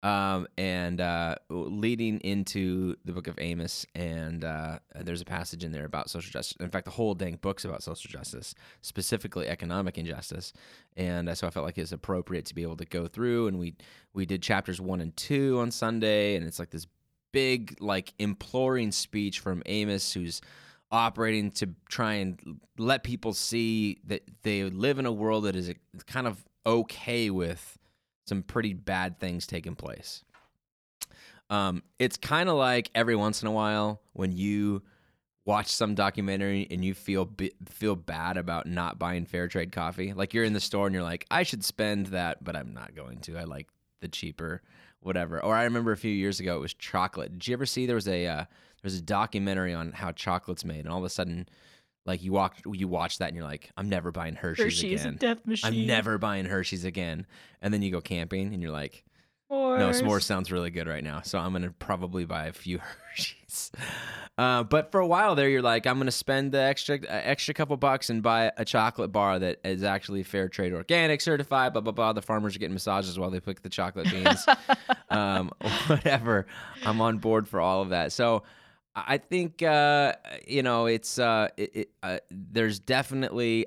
Um, 0.00 0.46
and 0.56 1.00
uh, 1.00 1.34
leading 1.50 2.20
into 2.20 2.94
the 3.04 3.12
book 3.12 3.26
of 3.26 3.34
Amos, 3.38 3.84
and 3.96 4.44
uh, 4.44 4.78
there's 4.94 5.20
a 5.20 5.24
passage 5.24 5.64
in 5.64 5.72
there 5.72 5.84
about 5.84 6.08
social 6.08 6.30
justice. 6.30 6.56
In 6.60 6.70
fact, 6.70 6.84
the 6.84 6.92
whole 6.92 7.14
dang 7.14 7.34
book's 7.34 7.64
about 7.64 7.82
social 7.82 8.08
justice, 8.08 8.54
specifically 8.80 9.48
economic 9.48 9.98
injustice. 9.98 10.52
And 10.96 11.28
uh, 11.28 11.34
so 11.34 11.48
I 11.48 11.50
felt 11.50 11.66
like 11.66 11.78
it's 11.78 11.90
appropriate 11.90 12.44
to 12.46 12.54
be 12.54 12.62
able 12.62 12.76
to 12.76 12.84
go 12.84 13.08
through, 13.08 13.48
and 13.48 13.58
we 13.58 13.74
we 14.14 14.24
did 14.24 14.40
chapters 14.40 14.80
one 14.80 15.00
and 15.00 15.16
two 15.16 15.58
on 15.58 15.72
Sunday, 15.72 16.36
and 16.36 16.46
it's 16.46 16.60
like 16.60 16.70
this 16.70 16.86
big 17.32 17.76
like 17.80 18.14
imploring 18.18 18.92
speech 18.92 19.40
from 19.40 19.62
Amos 19.66 20.12
who's 20.12 20.40
operating 20.90 21.50
to 21.50 21.68
try 21.88 22.14
and 22.14 22.60
let 22.78 23.02
people 23.02 23.32
see 23.32 23.98
that 24.04 24.22
they 24.42 24.64
live 24.64 24.98
in 24.98 25.06
a 25.06 25.12
world 25.12 25.44
that 25.44 25.56
is 25.56 25.72
kind 26.06 26.26
of 26.26 26.44
okay 26.64 27.30
with 27.30 27.78
some 28.28 28.42
pretty 28.42 28.74
bad 28.74 29.18
things 29.18 29.46
taking 29.46 29.74
place. 29.74 30.22
Um, 31.50 31.82
it's 31.98 32.16
kind 32.16 32.48
of 32.48 32.56
like 32.56 32.90
every 32.94 33.16
once 33.16 33.42
in 33.42 33.48
a 33.48 33.52
while 33.52 34.02
when 34.12 34.32
you 34.32 34.82
watch 35.46 35.68
some 35.68 35.94
documentary 35.94 36.66
and 36.70 36.84
you 36.84 36.92
feel 36.92 37.24
bi- 37.24 37.50
feel 37.70 37.96
bad 37.96 38.36
about 38.36 38.66
not 38.66 38.98
buying 38.98 39.24
fair 39.24 39.48
trade 39.48 39.72
coffee. 39.72 40.12
Like 40.12 40.34
you're 40.34 40.44
in 40.44 40.52
the 40.52 40.60
store 40.60 40.86
and 40.86 40.94
you're 40.94 41.02
like, 41.02 41.24
I 41.30 41.42
should 41.42 41.64
spend 41.64 42.08
that, 42.08 42.44
but 42.44 42.54
I'm 42.54 42.74
not 42.74 42.94
going 42.94 43.20
to. 43.20 43.38
I 43.38 43.44
like 43.44 43.68
the 44.00 44.08
cheaper 44.08 44.62
whatever. 45.00 45.42
Or 45.42 45.54
I 45.54 45.64
remember 45.64 45.92
a 45.92 45.96
few 45.96 46.12
years 46.12 46.40
ago 46.40 46.56
it 46.56 46.60
was 46.60 46.74
chocolate. 46.74 47.32
Did 47.32 47.48
you 47.48 47.52
ever 47.54 47.66
see 47.66 47.86
there 47.86 47.94
was 47.94 48.08
a 48.08 48.26
uh, 48.26 48.36
there 48.36 48.84
was 48.84 48.96
a 48.96 49.02
documentary 49.02 49.74
on 49.74 49.92
how 49.92 50.12
chocolate's 50.12 50.64
made, 50.64 50.80
and 50.80 50.88
all 50.88 50.98
of 50.98 51.04
a 51.04 51.10
sudden, 51.10 51.48
like 52.08 52.22
you 52.22 52.32
walk 52.32 52.56
you 52.72 52.88
watch 52.88 53.18
that 53.18 53.28
and 53.28 53.36
you're 53.36 53.44
like, 53.44 53.70
I'm 53.76 53.88
never 53.90 54.10
buying 54.10 54.34
Hershey's, 54.34 54.64
Hershey's 54.64 55.04
a 55.04 55.12
death 55.12 55.46
machine. 55.46 55.82
I'm 55.82 55.86
never 55.86 56.16
buying 56.16 56.46
Hershey's 56.46 56.84
again. 56.84 57.26
And 57.60 57.72
then 57.72 57.82
you 57.82 57.92
go 57.92 58.00
camping 58.00 58.54
and 58.54 58.62
you're 58.62 58.72
like, 58.72 59.04
No, 59.78 59.90
s'mores 59.90 60.22
sounds 60.22 60.50
really 60.50 60.70
good 60.70 60.88
right 60.88 61.04
now. 61.04 61.20
So 61.20 61.38
I'm 61.38 61.52
gonna 61.52 61.74
probably 61.78 62.24
buy 62.24 62.46
a 62.46 62.52
few 62.52 62.78
Hershey's. 63.10 63.70
Uh, 64.38 64.62
but 64.62 64.90
for 64.90 65.00
a 65.00 65.06
while 65.06 65.34
there, 65.34 65.50
you're 65.50 65.60
like, 65.60 65.86
I'm 65.86 65.98
gonna 65.98 66.10
spend 66.10 66.52
the 66.52 66.60
extra 66.60 66.96
uh, 66.96 67.06
extra 67.08 67.52
couple 67.52 67.76
bucks 67.76 68.08
and 68.08 68.22
buy 68.22 68.52
a 68.56 68.64
chocolate 68.64 69.12
bar 69.12 69.38
that 69.38 69.58
is 69.62 69.82
actually 69.82 70.22
fair 70.22 70.48
trade 70.48 70.72
organic 70.72 71.20
certified. 71.20 71.74
Blah 71.74 71.82
blah 71.82 71.92
blah. 71.92 72.14
The 72.14 72.22
farmers 72.22 72.56
are 72.56 72.58
getting 72.58 72.74
massages 72.74 73.18
while 73.18 73.30
they 73.30 73.40
pick 73.40 73.60
the 73.60 73.68
chocolate 73.68 74.10
beans. 74.10 74.46
um, 75.10 75.50
whatever. 75.88 76.46
I'm 76.86 77.02
on 77.02 77.18
board 77.18 77.46
for 77.48 77.60
all 77.60 77.82
of 77.82 77.90
that. 77.90 78.12
So 78.12 78.44
I 79.06 79.18
think 79.18 79.62
uh, 79.62 80.14
you 80.46 80.62
know 80.62 80.86
it's 80.86 81.18
uh, 81.18 81.48
it, 81.56 81.70
it, 81.74 81.90
uh, 82.02 82.18
there's 82.30 82.78
definitely 82.78 83.66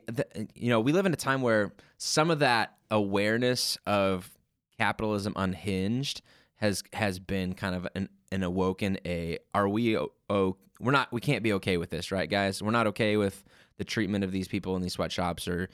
you 0.56 0.70
know 0.70 0.80
we 0.80 0.92
live 0.92 1.06
in 1.06 1.14
a 1.14 1.18
time 1.18 1.42
where 1.42 1.72
some 1.98 2.32
of 2.32 2.40
that 2.40 2.76
awareness 2.90 3.78
of 3.86 4.30
capitalism 4.78 5.34
unhinged 5.36 6.22
has 6.56 6.84
has 6.94 7.20
been 7.20 7.54
kind 7.54 7.76
of 7.76 7.88
an, 7.96 8.10
an 8.32 8.44
awoken 8.44 8.98
a 9.06 9.38
are 9.54 9.68
we 9.68 9.98
oh 9.98 10.58
we're 10.80 10.92
not 10.92 11.12
we 11.12 11.22
can't 11.22 11.44
be 11.44 11.54
okay 11.54 11.78
with 11.78 11.90
this 11.90 12.12
right 12.12 12.30
guys? 12.30 12.62
We're 12.62 12.72
not 12.72 12.88
okay 12.88 13.18
with 13.18 13.44
the 13.78 13.84
treatment 13.84 14.24
of 14.24 14.32
these 14.32 14.48
people 14.48 14.76
in 14.76 14.82
these 14.82 14.94
sweatshops 14.94 15.48
or 15.48 15.70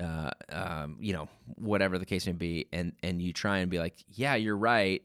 uh, 0.00 0.30
um, 0.50 0.96
you 1.00 1.12
know 1.12 1.28
whatever 1.56 1.98
the 1.98 2.06
case 2.06 2.26
may 2.26 2.32
be. 2.32 2.66
And 2.72 2.92
and 3.02 3.20
you 3.20 3.32
try 3.32 3.58
and 3.58 3.70
be 3.70 3.78
like 3.78 3.94
yeah 4.08 4.34
you're 4.34 4.56
right 4.56 5.02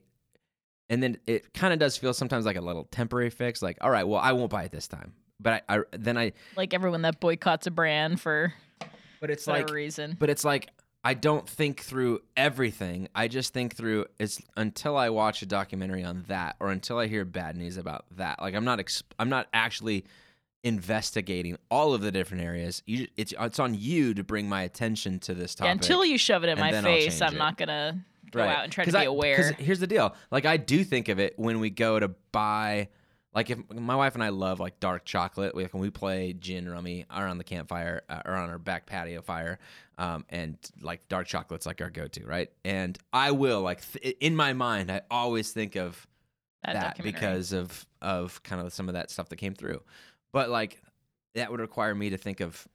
and 0.90 1.02
then 1.02 1.16
it 1.26 1.52
kind 1.54 1.72
of 1.72 1.78
does 1.78 1.96
feel 1.96 2.14
sometimes 2.14 2.44
like 2.44 2.56
a 2.56 2.60
little 2.60 2.84
temporary 2.90 3.30
fix 3.30 3.62
like 3.62 3.78
all 3.80 3.90
right 3.90 4.06
well 4.06 4.20
i 4.20 4.32
won't 4.32 4.50
buy 4.50 4.64
it 4.64 4.70
this 4.70 4.88
time 4.88 5.12
but 5.40 5.64
i, 5.68 5.78
I 5.78 5.82
then 5.92 6.16
i 6.18 6.32
like 6.56 6.74
everyone 6.74 7.02
that 7.02 7.20
boycotts 7.20 7.66
a 7.66 7.70
brand 7.70 8.20
for 8.20 8.52
but 9.20 9.30
it's 9.30 9.46
whatever 9.46 9.68
like 9.68 9.74
reason 9.74 10.16
but 10.18 10.30
it's 10.30 10.44
like 10.44 10.70
I 11.04 11.14
don't 11.14 11.48
think 11.48 11.80
through 11.80 12.20
everything. 12.36 13.08
I 13.12 13.26
just 13.26 13.52
think 13.52 13.74
through 13.74 14.06
it's 14.20 14.40
until 14.56 14.96
I 14.96 15.10
watch 15.10 15.42
a 15.42 15.46
documentary 15.46 16.04
on 16.04 16.24
that 16.28 16.54
or 16.60 16.70
until 16.70 16.98
I 16.98 17.08
hear 17.08 17.24
bad 17.24 17.56
news 17.56 17.76
about 17.76 18.04
that. 18.12 18.40
Like 18.40 18.54
I'm 18.54 18.64
not 18.64 18.78
exp- 18.78 19.02
I'm 19.18 19.28
not 19.28 19.48
actually 19.52 20.04
investigating 20.62 21.58
all 21.70 21.92
of 21.92 22.02
the 22.02 22.12
different 22.12 22.44
areas. 22.44 22.82
You, 22.86 23.08
it's 23.16 23.34
it's 23.38 23.58
on 23.58 23.74
you 23.74 24.14
to 24.14 24.22
bring 24.22 24.48
my 24.48 24.62
attention 24.62 25.18
to 25.20 25.34
this 25.34 25.56
topic. 25.56 25.68
yeah, 25.68 25.72
until 25.72 26.04
you 26.04 26.18
shove 26.18 26.44
it 26.44 26.50
in 26.50 26.58
my 26.58 26.70
face 26.82 27.20
i'm 27.20 27.34
it. 27.34 27.38
not 27.38 27.56
gonna 27.56 28.04
go 28.32 28.40
Right. 28.40 28.56
out 28.56 28.64
and 28.64 28.72
try 28.72 28.84
to 28.84 28.90
be 28.92 28.96
I- 28.98 29.04
aware 29.04 29.52
here's 29.58 29.80
the 29.80 29.86
deal. 29.86 30.14
Like 30.30 30.44
I 30.46 30.56
do 30.56 30.84
think 30.84 31.08
of 31.08 31.18
it 31.18 31.34
when 31.38 31.60
we 31.60 31.70
go 31.70 31.98
to 32.00 32.08
buy 32.32 32.88
like 33.34 33.48
if 33.48 33.58
my 33.70 33.96
wife 33.96 34.14
and 34.14 34.22
I 34.22 34.28
love 34.28 34.60
like 34.60 34.78
dark 34.78 35.06
chocolate, 35.06 35.54
like 35.56 35.72
when 35.72 35.80
we 35.82 35.88
play 35.90 36.34
gin 36.34 36.68
rummy 36.68 37.06
around 37.10 37.38
the 37.38 37.44
campfire 37.44 38.02
uh, 38.10 38.20
or 38.26 38.34
on 38.34 38.50
our 38.50 38.58
back 38.58 38.84
patio 38.84 39.22
fire, 39.22 39.58
um, 39.96 40.26
and 40.28 40.58
like 40.82 41.08
dark 41.08 41.26
chocolate's 41.26 41.64
like 41.64 41.80
our 41.80 41.88
go-to, 41.88 42.26
right? 42.26 42.50
And 42.64 42.98
I 43.12 43.30
will 43.30 43.62
like 43.62 43.80
th- 43.90 44.16
in 44.20 44.36
my 44.36 44.52
mind, 44.52 44.90
I 44.92 45.00
always 45.10 45.50
think 45.50 45.76
of 45.76 46.06
that, 46.62 46.74
that 46.74 47.02
because 47.02 47.52
of 47.54 47.86
of 48.02 48.42
kind 48.42 48.60
of 48.60 48.70
some 48.72 48.88
of 48.88 48.94
that 48.94 49.10
stuff 49.10 49.30
that 49.30 49.36
came 49.36 49.54
through. 49.54 49.80
But 50.32 50.50
like 50.50 50.82
that 51.34 51.50
would 51.50 51.60
require 51.60 51.94
me 51.94 52.10
to 52.10 52.18
think 52.18 52.40
of 52.40 52.68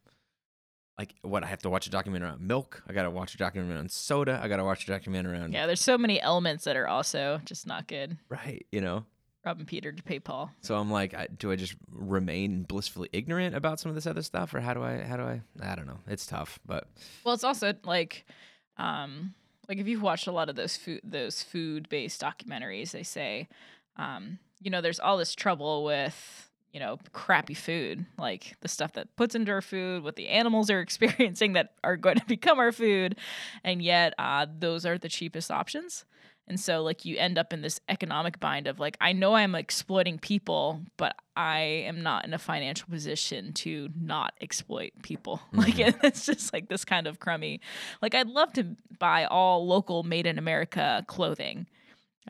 like 0.98 1.14
what 1.22 1.44
I 1.44 1.48
have 1.48 1.60
to 1.60 1.70
watch 1.70 1.88
a 1.88 1.90
documentary 1.90 2.30
on 2.30 2.46
milk. 2.46 2.84
I 2.88 2.94
got 2.94 3.04
to 3.04 3.12
watch 3.12 3.36
a 3.36 3.38
documentary 3.38 3.78
on 3.78 3.90
soda. 3.90 4.40
I 4.42 4.48
got 4.48 4.58
to 4.58 4.64
watch 4.64 4.84
a 4.86 4.88
documentary 4.88 5.38
on 5.38 5.52
yeah 5.52 5.66
there's 5.68 5.82
so 5.82 5.98
many 5.98 6.20
elements 6.22 6.64
that 6.64 6.76
are 6.76 6.88
also 6.88 7.40
just 7.46 7.68
not 7.68 7.88
good 7.88 8.18
right, 8.30 8.66
you 8.72 8.82
know. 8.82 9.06
robbing 9.46 9.66
peter 9.66 9.92
to 9.92 10.04
pay 10.04 10.20
paul 10.20 10.52
So 10.62 10.76
I'm 10.76 10.92
like, 10.92 11.14
I, 11.14 11.28
do 11.28 11.52
I 11.52 11.56
just 11.56 11.76
remain 11.92 12.64
blissfully 12.64 13.10
ignorant 13.14 13.56
about 13.56 13.80
some 13.80 13.90
of 13.90 13.96
this 13.96 14.08
other 14.08 14.22
stuff, 14.24 14.54
or 14.54 14.60
how 14.60 14.74
do 14.74 14.84
I? 14.84 15.04
How 15.04 15.18
do 15.18 15.24
I? 15.24 15.42
I 15.62 15.76
don't 15.76 15.88
know. 15.88 16.00
It's 16.08 16.26
tough, 16.26 16.60
but 16.66 16.88
Well, 17.24 17.34
it's 17.34 17.44
also 17.44 17.74
like, 17.86 18.26
um, 18.78 19.34
like 19.70 19.78
if 19.78 19.88
you've 19.88 20.02
watched 20.02 20.28
a 20.28 20.32
lot 20.32 20.50
of 20.50 20.56
those 20.56 20.76
food 20.78 21.02
those 21.04 21.44
food 21.44 21.88
based 21.90 22.22
documentaries, 22.22 22.92
they 22.92 23.04
say, 23.04 23.48
um, 23.98 24.40
you 24.62 24.72
know, 24.72 24.82
there's 24.82 25.00
all 25.00 25.18
this 25.18 25.36
trouble 25.36 25.84
with 25.84 26.47
you 26.72 26.80
know 26.80 26.98
crappy 27.12 27.54
food, 27.54 28.06
like 28.18 28.56
the 28.62 28.68
stuff 28.68 28.94
that 28.94 29.16
puts 29.16 29.36
into 29.36 29.52
our 29.52 29.62
food, 29.62 30.04
what 30.04 30.16
the 30.16 30.28
animals 30.28 30.70
are 30.70 30.80
experiencing 30.88 31.54
that 31.54 31.74
are 31.84 31.98
going 31.98 32.16
to 32.20 32.26
become 32.26 32.60
our 32.60 32.72
food, 32.72 33.18
and 33.64 33.82
yet 33.82 34.14
uh, 34.20 34.46
those 34.60 34.86
are 34.86 34.98
the 34.98 35.10
cheapest 35.10 35.52
options. 35.52 36.06
And 36.50 36.58
so, 36.58 36.82
like, 36.82 37.04
you 37.04 37.18
end 37.18 37.38
up 37.38 37.52
in 37.52 37.62
this 37.62 37.82
economic 37.90 38.40
bind 38.40 38.68
of 38.68 38.80
like, 38.80 38.96
I 39.02 39.12
know 39.12 39.36
I'm 39.36 39.54
exploiting 39.54 40.18
people, 40.18 40.82
but 40.96 41.14
I 41.36 41.60
am 41.60 42.02
not 42.04 42.24
in 42.24 42.34
a 42.34 42.40
financial 42.40 42.88
position 42.88 43.52
to 43.54 43.90
not 44.00 44.34
exploit 44.40 44.92
people. 45.04 45.42
Like, 45.52 45.78
it's 45.78 46.26
just 46.26 46.54
like 46.54 46.70
this 46.70 46.86
kind 46.86 47.06
of 47.08 47.20
crummy. 47.20 47.60
Like, 48.02 48.16
I'd 48.16 48.30
love 48.30 48.54
to 48.54 48.76
buy 48.98 49.26
all 49.26 49.68
local, 49.68 50.04
made 50.04 50.26
in 50.26 50.38
America 50.38 51.04
clothing, 51.08 51.68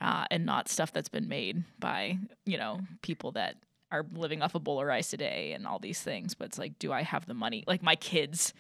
uh, 0.02 0.26
and 0.32 0.46
not 0.46 0.70
stuff 0.70 0.92
that's 0.94 1.10
been 1.10 1.28
made 1.28 1.64
by 1.80 2.18
you 2.46 2.58
know 2.58 2.80
people 3.02 3.32
that 3.34 3.56
are 3.92 4.06
living 4.14 4.42
off 4.42 4.54
a 4.56 4.60
bowl 4.60 4.80
of 4.82 4.88
rice 4.88 5.14
a 5.14 5.18
day 5.18 5.54
and 5.54 5.66
all 5.66 5.80
these 5.80 6.02
things. 6.02 6.34
But 6.34 6.46
it's 6.46 6.58
like, 6.60 6.78
do 6.80 6.92
I 6.92 7.04
have 7.04 7.26
the 7.26 7.34
money? 7.34 7.64
Like, 7.68 7.82
my 7.84 7.96
kids 7.96 8.54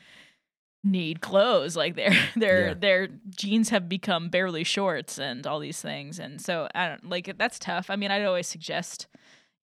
need 0.84 1.20
clothes 1.22 1.76
like 1.76 1.96
their 1.96 2.12
their 2.36 2.68
Yeah. 2.70 2.74
their 2.76 3.08
jeans 3.36 3.70
have 3.70 3.90
become 3.90 4.30
barely 4.30 4.63
shorts 4.63 5.18
and 5.20 5.46
all 5.46 5.60
these 5.60 5.82
things 5.82 6.18
and 6.20 6.40
so 6.40 6.70
i 6.74 6.88
don't 6.88 7.10
like 7.10 7.36
that's 7.38 7.60
tough 7.60 7.90
i 7.90 7.96
mean 7.98 8.10
i'd 8.10 8.24
always 8.24 8.48
suggest 8.48 9.08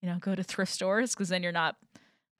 you 0.02 0.08
know 0.08 0.18
go 0.18 0.34
to 0.34 0.42
thrift 0.42 0.72
stores 0.72 1.14
because 1.14 1.30
then 1.30 1.42
you're 1.42 1.52
not 1.52 1.76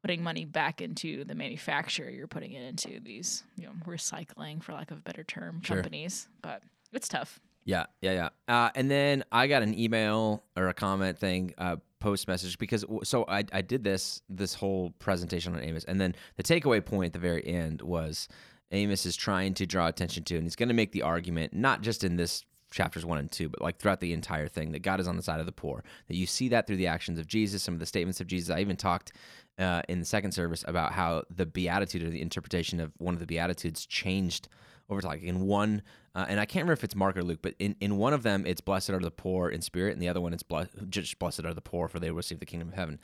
putting 0.02 0.22
money 0.22 0.44
back 0.44 0.82
into 0.82 1.24
the 1.24 1.34
manufacturer 1.34 2.10
you're 2.10 2.26
putting 2.26 2.52
it 2.52 2.62
into 2.62 3.00
these 3.00 3.44
you 3.56 3.64
know 3.64 3.72
recycling 3.86 4.62
for 4.62 4.72
lack 4.74 4.90
of 4.90 4.98
a 4.98 5.02
better 5.02 5.24
term 5.24 5.62
Sure. 5.62 5.76
companies 5.76 6.28
but 6.42 6.60
it's 6.92 7.08
tough 7.08 7.40
yeah, 7.64 7.86
yeah, 8.00 8.12
yeah. 8.12 8.28
Uh, 8.54 8.70
and 8.74 8.90
then 8.90 9.24
I 9.32 9.46
got 9.46 9.62
an 9.62 9.78
email 9.78 10.44
or 10.56 10.68
a 10.68 10.74
comment 10.74 11.18
thing, 11.18 11.54
uh, 11.58 11.76
post 12.00 12.28
message 12.28 12.58
because 12.58 12.84
so 13.02 13.24
I 13.28 13.44
I 13.52 13.62
did 13.62 13.82
this 13.82 14.20
this 14.28 14.52
whole 14.52 14.90
presentation 14.98 15.54
on 15.54 15.62
Amos, 15.62 15.84
and 15.84 16.00
then 16.00 16.14
the 16.36 16.42
takeaway 16.42 16.84
point 16.84 17.06
at 17.06 17.12
the 17.14 17.18
very 17.18 17.46
end 17.46 17.80
was 17.80 18.28
Amos 18.70 19.06
is 19.06 19.16
trying 19.16 19.54
to 19.54 19.66
draw 19.66 19.88
attention 19.88 20.24
to, 20.24 20.36
and 20.36 20.44
he's 20.44 20.56
going 20.56 20.68
to 20.68 20.74
make 20.74 20.92
the 20.92 21.02
argument 21.02 21.54
not 21.54 21.80
just 21.80 22.04
in 22.04 22.16
this 22.16 22.44
chapters 22.74 23.06
one 23.06 23.18
and 23.18 23.30
two, 23.30 23.48
but 23.48 23.62
like 23.62 23.78
throughout 23.78 24.00
the 24.00 24.12
entire 24.12 24.48
thing 24.48 24.72
that 24.72 24.82
God 24.82 25.00
is 25.00 25.08
on 25.08 25.16
the 25.16 25.22
side 25.22 25.40
of 25.40 25.46
the 25.46 25.52
poor. 25.52 25.84
That 26.08 26.16
you 26.16 26.26
see 26.26 26.48
that 26.48 26.66
through 26.66 26.76
the 26.76 26.88
actions 26.88 27.18
of 27.18 27.26
Jesus, 27.26 27.62
some 27.62 27.74
of 27.74 27.80
the 27.80 27.86
statements 27.86 28.20
of 28.20 28.26
Jesus. 28.26 28.50
I 28.54 28.60
even 28.60 28.76
talked 28.76 29.12
uh, 29.58 29.82
in 29.88 30.00
the 30.00 30.04
second 30.04 30.32
service 30.32 30.64
about 30.66 30.92
how 30.92 31.22
the 31.30 31.46
beatitude 31.46 32.02
or 32.02 32.10
the 32.10 32.20
interpretation 32.20 32.80
of 32.80 32.92
one 32.98 33.14
of 33.14 33.20
the 33.20 33.26
beatitudes 33.26 33.86
changed 33.86 34.48
over 34.90 35.00
time. 35.00 35.12
Like 35.12 35.22
in 35.22 35.40
one, 35.46 35.82
uh, 36.14 36.26
and 36.28 36.40
I 36.40 36.44
can't 36.44 36.62
remember 36.64 36.74
if 36.74 36.84
it's 36.84 36.96
Mark 36.96 37.16
or 37.16 37.22
Luke, 37.22 37.40
but 37.42 37.54
in, 37.58 37.76
in 37.80 37.96
one 37.96 38.12
of 38.12 38.22
them 38.22 38.44
it's 38.46 38.60
blessed 38.60 38.90
are 38.90 38.98
the 38.98 39.10
poor 39.10 39.48
in 39.48 39.62
spirit, 39.62 39.92
and 39.92 40.02
the 40.02 40.08
other 40.08 40.20
one 40.20 40.32
it's 40.32 40.42
ble- 40.42 40.66
just 40.88 41.18
blessed 41.18 41.44
are 41.44 41.54
the 41.54 41.60
poor 41.60 41.88
for 41.88 42.00
they 42.00 42.10
receive 42.10 42.40
the 42.40 42.46
kingdom 42.46 42.68
of 42.68 42.74
heaven. 42.74 42.98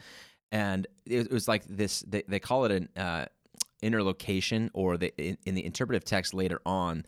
And 0.52 0.86
it, 1.06 1.26
it 1.26 1.32
was 1.32 1.46
like 1.46 1.64
this. 1.68 2.00
They, 2.00 2.24
they 2.26 2.40
call 2.40 2.64
it 2.64 2.72
an. 2.72 2.88
Uh, 2.96 3.26
interpolation 3.82 4.70
or 4.74 4.96
the 4.96 5.12
in, 5.16 5.38
in 5.46 5.54
the 5.54 5.64
interpretive 5.64 6.04
text 6.04 6.34
later 6.34 6.60
on 6.66 7.04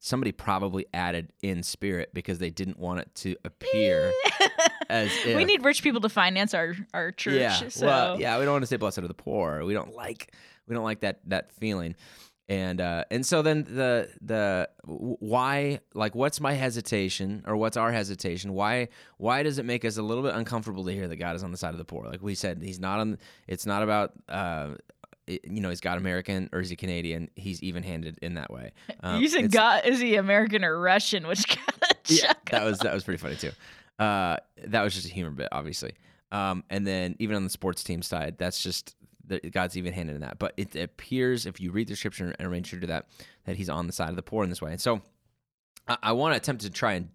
somebody 0.00 0.32
probably 0.32 0.86
added 0.92 1.32
in 1.42 1.62
spirit 1.62 2.10
because 2.12 2.38
they 2.38 2.50
didn't 2.50 2.78
want 2.78 3.00
it 3.00 3.14
to 3.14 3.36
appear 3.44 4.12
as 4.88 5.10
if 5.24 5.36
we 5.36 5.44
need 5.44 5.64
rich 5.64 5.82
people 5.82 6.00
to 6.00 6.08
finance 6.08 6.52
our 6.52 6.74
our 6.92 7.12
church 7.12 7.40
yeah 7.40 7.68
so. 7.68 7.86
well 7.86 8.20
yeah 8.20 8.38
we 8.38 8.44
don't 8.44 8.54
want 8.54 8.62
to 8.62 8.66
say 8.66 8.76
blessed 8.76 8.98
are 8.98 9.08
the 9.08 9.14
poor. 9.14 9.64
We 9.64 9.74
don't 9.74 9.94
like 9.94 10.32
we 10.66 10.74
don't 10.74 10.84
like 10.84 11.00
that 11.00 11.20
that 11.26 11.52
feeling. 11.52 11.96
And 12.48 12.80
uh 12.80 13.04
and 13.10 13.26
so 13.26 13.42
then 13.42 13.64
the 13.64 14.08
the 14.20 14.68
why 14.84 15.80
like 15.94 16.14
what's 16.14 16.40
my 16.40 16.52
hesitation 16.52 17.42
or 17.46 17.56
what's 17.56 17.76
our 17.76 17.90
hesitation? 17.90 18.52
Why 18.52 18.88
why 19.16 19.42
does 19.42 19.58
it 19.58 19.64
make 19.64 19.84
us 19.84 19.96
a 19.96 20.02
little 20.02 20.22
bit 20.22 20.34
uncomfortable 20.34 20.84
to 20.84 20.92
hear 20.92 21.08
that 21.08 21.16
god 21.16 21.34
is 21.34 21.42
on 21.42 21.50
the 21.50 21.56
side 21.56 21.74
of 21.74 21.78
the 21.78 21.84
poor? 21.84 22.06
Like 22.06 22.22
we 22.22 22.36
said 22.36 22.62
he's 22.62 22.78
not 22.78 23.00
on 23.00 23.18
it's 23.48 23.66
not 23.66 23.82
about 23.82 24.12
uh 24.28 24.74
you 25.26 25.60
know, 25.60 25.70
he's 25.70 25.80
got 25.80 25.98
American 25.98 26.48
or 26.52 26.60
is 26.60 26.70
he 26.70 26.76
Canadian? 26.76 27.30
He's 27.34 27.62
even-handed 27.62 28.18
in 28.22 28.34
that 28.34 28.50
way. 28.50 28.72
Um, 29.00 29.20
you 29.20 29.28
said 29.28 29.52
god 29.52 29.84
is 29.84 30.00
he 30.00 30.16
american 30.16 30.64
or 30.64 30.78
russian 30.78 31.26
which 31.26 31.46
kind 31.56 31.82
of 31.82 31.96
yeah, 32.08 32.32
that 32.50 32.64
was 32.64 32.78
that 32.78 32.94
was 32.94 33.04
pretty 33.04 33.18
funny 33.18 33.36
too. 33.36 33.50
Uh, 33.98 34.36
that 34.66 34.82
was 34.82 34.94
just 34.94 35.06
a 35.06 35.12
humor 35.12 35.30
bit, 35.30 35.48
obviously. 35.52 35.92
Um, 36.30 36.64
and 36.70 36.86
then 36.86 37.16
even 37.18 37.36
on 37.36 37.44
the 37.44 37.50
sports 37.50 37.82
team 37.84 38.02
side, 38.02 38.36
that's 38.38 38.62
just 38.62 38.94
God's 39.50 39.76
even 39.76 39.92
handed 39.92 40.14
in 40.14 40.20
that. 40.22 40.38
But 40.38 40.54
it 40.56 40.76
appears 40.76 41.46
if 41.46 41.60
you 41.60 41.72
read 41.72 41.88
the 41.88 41.96
scripture 41.96 42.34
and 42.38 42.64
true 42.64 42.80
to 42.80 42.86
that, 42.88 43.08
that 43.44 43.56
He's 43.56 43.68
on 43.68 43.86
the 43.86 43.92
side 43.92 44.10
of 44.10 44.16
the 44.16 44.22
poor 44.22 44.44
in 44.44 44.50
this 44.50 44.62
way. 44.62 44.72
And 44.72 44.80
so, 44.80 45.02
I, 45.88 45.96
I 46.02 46.12
want 46.12 46.34
to 46.34 46.36
attempt 46.36 46.62
to 46.62 46.70
try 46.70 46.94
and 46.94 47.08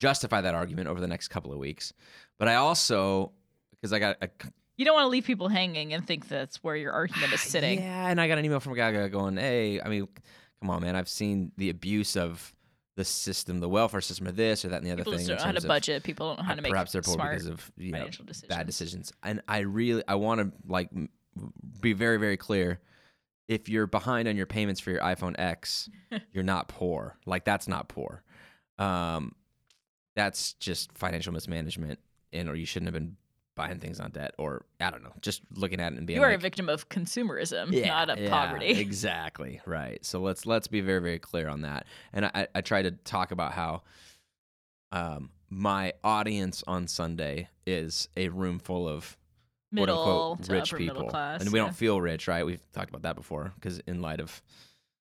justify 0.00 0.40
that 0.40 0.54
argument 0.54 0.88
over 0.88 1.00
the 1.00 1.08
next 1.08 1.28
couple 1.28 1.52
of 1.52 1.58
weeks. 1.58 1.92
But 2.38 2.48
I 2.48 2.56
also 2.56 3.32
because 3.72 3.92
I 3.92 3.98
got 3.98 4.16
a 4.20 4.28
you 4.80 4.86
don't 4.86 4.94
want 4.94 5.04
to 5.04 5.10
leave 5.10 5.24
people 5.26 5.48
hanging 5.48 5.92
and 5.92 6.06
think 6.06 6.26
that's 6.26 6.64
where 6.64 6.74
your 6.74 6.90
argument 6.92 7.34
is 7.34 7.40
sitting 7.54 7.82
Yeah, 7.82 8.08
and 8.08 8.18
I 8.18 8.28
got 8.28 8.38
an 8.38 8.46
email 8.46 8.60
from 8.60 8.72
a 8.72 8.76
guy 8.76 9.08
going, 9.08 9.36
"Hey, 9.36 9.78
I 9.78 9.88
mean, 9.90 10.08
come 10.58 10.70
on, 10.70 10.80
man. 10.80 10.96
I've 10.96 11.08
seen 11.08 11.52
the 11.58 11.68
abuse 11.68 12.16
of 12.16 12.54
the 12.96 13.04
system, 13.04 13.60
the 13.60 13.68
welfare 13.68 14.00
system, 14.00 14.26
or 14.26 14.32
this 14.32 14.64
or 14.64 14.70
that 14.70 14.78
and 14.78 14.86
the 14.86 14.92
other 14.92 15.04
people 15.04 15.18
thing." 15.18 15.20
in 15.20 15.28
don't 15.28 15.38
know 15.38 15.44
how 15.44 15.52
to 15.52 15.68
budget 15.68 16.02
people 16.02 16.28
don't 16.28 16.38
know 16.38 16.44
how 16.44 16.52
uh, 16.52 16.56
to 16.56 16.62
make 16.62 16.72
perhaps 16.72 16.92
they're 16.92 17.02
poor 17.02 17.12
smart 17.12 17.32
because 17.32 17.46
of 17.46 17.70
you 17.76 17.92
know 17.92 17.98
financial 17.98 18.24
decisions 18.24 18.48
bad 18.48 18.66
decisions. 18.66 19.12
And 19.22 19.42
I 19.46 19.58
really 19.58 20.02
I 20.08 20.14
want 20.14 20.40
to 20.40 20.50
like 20.66 20.88
be 21.82 21.92
very 21.92 22.16
very 22.16 22.38
clear. 22.38 22.80
If 23.48 23.68
you're 23.68 23.86
behind 23.86 24.28
on 24.28 24.36
your 24.36 24.46
payments 24.46 24.80
for 24.80 24.92
your 24.92 25.00
iPhone 25.00 25.38
X, 25.38 25.90
you're 26.32 26.42
not 26.42 26.68
poor. 26.68 27.18
Like 27.26 27.44
that's 27.44 27.68
not 27.68 27.88
poor. 27.88 28.22
Um, 28.78 29.34
that's 30.16 30.54
just 30.54 30.96
financial 30.96 31.34
mismanagement, 31.34 31.98
and 32.32 32.48
or 32.48 32.54
you 32.54 32.64
shouldn't 32.64 32.86
have 32.86 32.94
been 32.94 33.18
buying 33.60 33.78
things 33.78 34.00
on 34.00 34.10
debt, 34.10 34.34
or 34.38 34.64
I 34.80 34.90
don't 34.90 35.02
know, 35.02 35.12
just 35.20 35.42
looking 35.54 35.80
at 35.80 35.92
it 35.92 35.98
and 35.98 36.06
being 36.06 36.18
You 36.18 36.24
are 36.24 36.30
like, 36.30 36.38
a 36.38 36.40
victim 36.40 36.68
of 36.68 36.88
consumerism, 36.88 37.72
yeah, 37.72 37.88
not 37.88 38.10
of 38.10 38.18
yeah, 38.18 38.30
poverty. 38.30 38.70
Exactly 38.90 39.60
right. 39.66 40.04
So 40.04 40.20
let's 40.20 40.46
let's 40.46 40.66
be 40.66 40.80
very 40.80 41.00
very 41.00 41.18
clear 41.18 41.48
on 41.48 41.62
that. 41.62 41.86
And 42.12 42.26
I, 42.26 42.48
I 42.54 42.60
try 42.62 42.82
to 42.82 42.90
talk 42.90 43.32
about 43.32 43.52
how 43.52 43.82
um, 44.92 45.30
my 45.50 45.92
audience 46.02 46.64
on 46.66 46.86
Sunday 46.86 47.48
is 47.66 48.08
a 48.16 48.28
room 48.28 48.58
full 48.58 48.88
of 48.88 49.16
quote 49.72 49.80
Middle 49.82 49.98
unquote 49.98 50.42
to 50.44 50.52
rich 50.52 50.72
upper 50.72 50.78
people, 50.78 50.94
middle 50.94 51.10
class. 51.10 51.40
and 51.42 51.52
we 51.52 51.58
yeah. 51.58 51.66
don't 51.66 51.76
feel 51.76 52.00
rich, 52.00 52.26
right? 52.28 52.44
We've 52.46 52.64
talked 52.72 52.88
about 52.88 53.02
that 53.02 53.16
before 53.16 53.52
because 53.56 53.78
in 53.80 54.00
light 54.00 54.20
of 54.20 54.42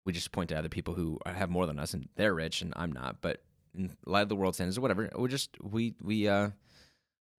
we 0.05 0.12
just 0.12 0.31
point 0.33 0.51
to 0.51 0.59
other 0.59 0.69
people 0.69 0.95
who 0.95 1.19
have 1.25 1.49
more 1.49 1.67
than 1.67 1.79
us 1.79 1.95
and 1.95 2.09
they're 2.17 2.35
rich 2.35 2.61
and 2.61 2.73
I'm 2.77 2.93
not, 2.93 3.23
but 3.23 3.43
in 3.75 3.91
light 4.05 4.23
of 4.23 4.29
the 4.29 4.37
world 4.37 4.55
standards 4.55 4.77
or 4.77 4.83
whatever, 4.83 5.11
we're 5.17 5.29
just 5.29 5.57
we 5.62 5.95
we 6.03 6.29
uh 6.29 6.51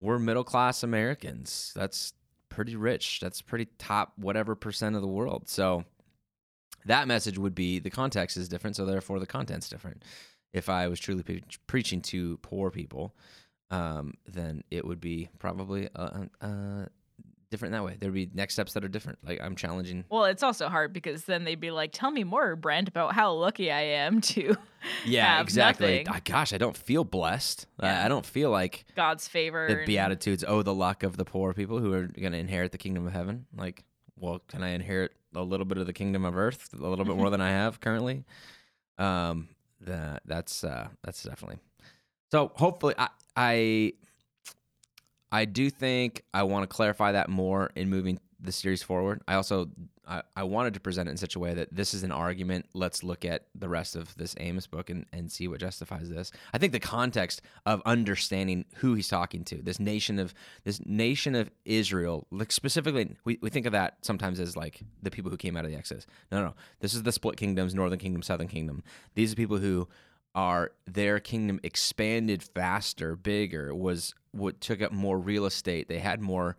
we're 0.03 0.19
middle 0.19 0.43
class 0.43 0.83
Americans. 0.83 1.71
That's 1.75 2.13
pretty 2.49 2.75
rich. 2.75 3.19
That's 3.21 3.41
pretty 3.41 3.67
top 3.79 4.11
whatever 4.17 4.53
percent 4.53 4.95
of 4.95 5.01
the 5.01 5.07
world. 5.07 5.47
So 5.47 5.85
that 6.85 7.07
message 7.07 7.37
would 7.37 7.55
be 7.55 7.79
the 7.79 7.89
context 7.89 8.35
is 8.35 8.49
different, 8.49 8.75
so 8.75 8.85
therefore 8.85 9.19
the 9.19 9.25
content's 9.25 9.69
different. 9.69 10.03
If 10.51 10.67
I 10.67 10.89
was 10.89 10.99
truly 10.99 11.23
pre- 11.23 11.43
preaching 11.67 12.01
to 12.01 12.37
poor 12.43 12.69
people, 12.69 13.15
um, 13.71 14.15
then 14.27 14.63
it 14.69 14.85
would 14.85 14.99
be 14.99 15.29
probably 15.39 15.87
uh, 15.95 16.25
uh, 16.41 16.85
different 17.53 17.71
that 17.71 17.83
way. 17.85 17.95
There'd 17.97 18.13
be 18.13 18.29
next 18.33 18.55
steps 18.55 18.73
that 18.73 18.83
are 18.83 18.89
different. 18.89 19.19
Like 19.25 19.39
I'm 19.41 19.55
challenging. 19.55 20.03
Well, 20.09 20.25
it's 20.25 20.43
also 20.43 20.67
hard 20.67 20.91
because 20.91 21.23
then 21.23 21.45
they'd 21.45 21.59
be 21.59 21.71
like, 21.71 21.91
"Tell 21.93 22.11
me 22.11 22.23
more, 22.25 22.55
Brent, 22.57 22.89
about 22.89 23.13
how 23.13 23.31
lucky 23.33 23.71
I 23.71 23.81
am 23.81 24.19
to 24.21 24.55
Yeah, 25.05 25.39
exactly. 25.39 26.05
Ah, 26.09 26.19
gosh, 26.25 26.51
I 26.51 26.57
don't 26.57 26.75
feel 26.75 27.03
blessed. 27.05 27.67
I- 27.79 27.85
Yeah. 27.85 28.05
I 28.05 28.07
don't 28.09 28.25
feel 28.25 28.49
like 28.49 28.83
God's 28.95 29.27
favor." 29.27 29.67
the 29.69 29.77
and- 29.77 29.85
beatitudes. 29.85 30.43
Oh, 30.45 30.61
the 30.63 30.73
luck 30.73 31.03
of 31.03 31.15
the 31.15 31.25
poor 31.25 31.53
people 31.53 31.79
who 31.79 31.93
are 31.93 32.07
going 32.07 32.33
to 32.33 32.37
inherit 32.37 32.71
the 32.73 32.77
kingdom 32.77 33.07
of 33.07 33.13
heaven. 33.13 33.45
Like, 33.55 33.83
well, 34.17 34.39
can 34.49 34.61
I 34.63 34.69
inherit 34.69 35.11
a 35.35 35.41
little 35.43 35.65
bit 35.65 35.77
of 35.77 35.85
the 35.87 35.93
kingdom 35.93 36.25
of 36.25 36.35
earth, 36.35 36.69
a 36.73 36.77
little 36.85 37.05
bit 37.05 37.15
more 37.15 37.29
than 37.29 37.39
I 37.41 37.49
have 37.61 37.79
currently? 37.79 38.25
Um, 38.97 39.47
that 39.81 40.21
that's 40.25 40.63
uh, 40.63 40.87
that's 41.03 41.23
definitely. 41.23 41.59
So 42.31 42.51
hopefully, 42.55 42.95
I 42.97 43.09
I 43.35 43.93
I 45.33 45.45
do 45.45 45.71
think 45.71 46.23
I 46.31 46.43
want 46.43 46.69
to 46.69 46.73
clarify 46.73 47.13
that 47.13 47.27
more 47.27 47.71
in 47.75 47.89
moving 47.89 48.19
the 48.39 48.51
series 48.51 48.83
forward. 48.83 49.21
I 49.27 49.33
also 49.33 49.69
I, 50.07 50.21
I 50.35 50.43
wanted 50.43 50.75
to 50.75 50.79
present 50.79 51.07
it 51.07 51.11
in 51.11 51.17
such 51.17 51.35
a 51.35 51.39
way 51.39 51.53
that 51.55 51.73
this 51.73 51.93
is 51.93 52.03
an 52.03 52.11
argument. 52.11 52.67
Let's 52.73 53.03
look 53.03 53.25
at 53.25 53.45
the 53.55 53.67
rest 53.67 53.95
of 53.95 54.15
this 54.15 54.35
Amos 54.39 54.67
book 54.67 54.91
and, 54.91 55.05
and 55.11 55.31
see 55.31 55.47
what 55.47 55.59
justifies 55.59 56.09
this. 56.09 56.31
I 56.53 56.59
think 56.59 56.71
the 56.71 56.79
context 56.79 57.41
of 57.65 57.81
understanding 57.85 58.65
who 58.75 58.93
he's 58.93 59.07
talking 59.07 59.43
to, 59.45 59.55
this 59.55 59.79
nation 59.79 60.19
of 60.19 60.35
this 60.65 60.85
nation 60.85 61.33
of 61.33 61.49
Israel, 61.65 62.27
like 62.29 62.51
specifically, 62.51 63.15
we, 63.25 63.39
we 63.41 63.49
think 63.49 63.65
of 63.65 63.71
that 63.71 63.97
sometimes 64.01 64.39
as 64.39 64.55
like 64.55 64.81
the 65.01 65.09
people 65.09 65.31
who 65.31 65.37
came 65.37 65.57
out 65.57 65.65
of 65.65 65.71
the 65.71 65.77
Exodus. 65.77 66.05
No, 66.31 66.41
no, 66.41 66.47
no. 66.47 66.53
This 66.79 66.93
is 66.93 67.01
the 67.01 67.11
split 67.11 67.37
kingdoms, 67.37 67.73
northern 67.73 67.99
kingdom, 67.99 68.21
southern 68.21 68.49
kingdom. 68.49 68.83
These 69.15 69.33
are 69.33 69.35
people 69.35 69.57
who 69.57 69.87
are 70.35 70.71
their 70.85 71.19
kingdom 71.19 71.59
expanded 71.63 72.43
faster, 72.43 73.15
bigger, 73.15 73.73
was 73.73 74.13
what 74.33 74.59
took 74.59 74.81
up 74.81 74.91
more 74.91 75.17
real 75.17 75.45
estate. 75.45 75.87
They 75.87 75.99
had 75.99 76.21
more 76.21 76.57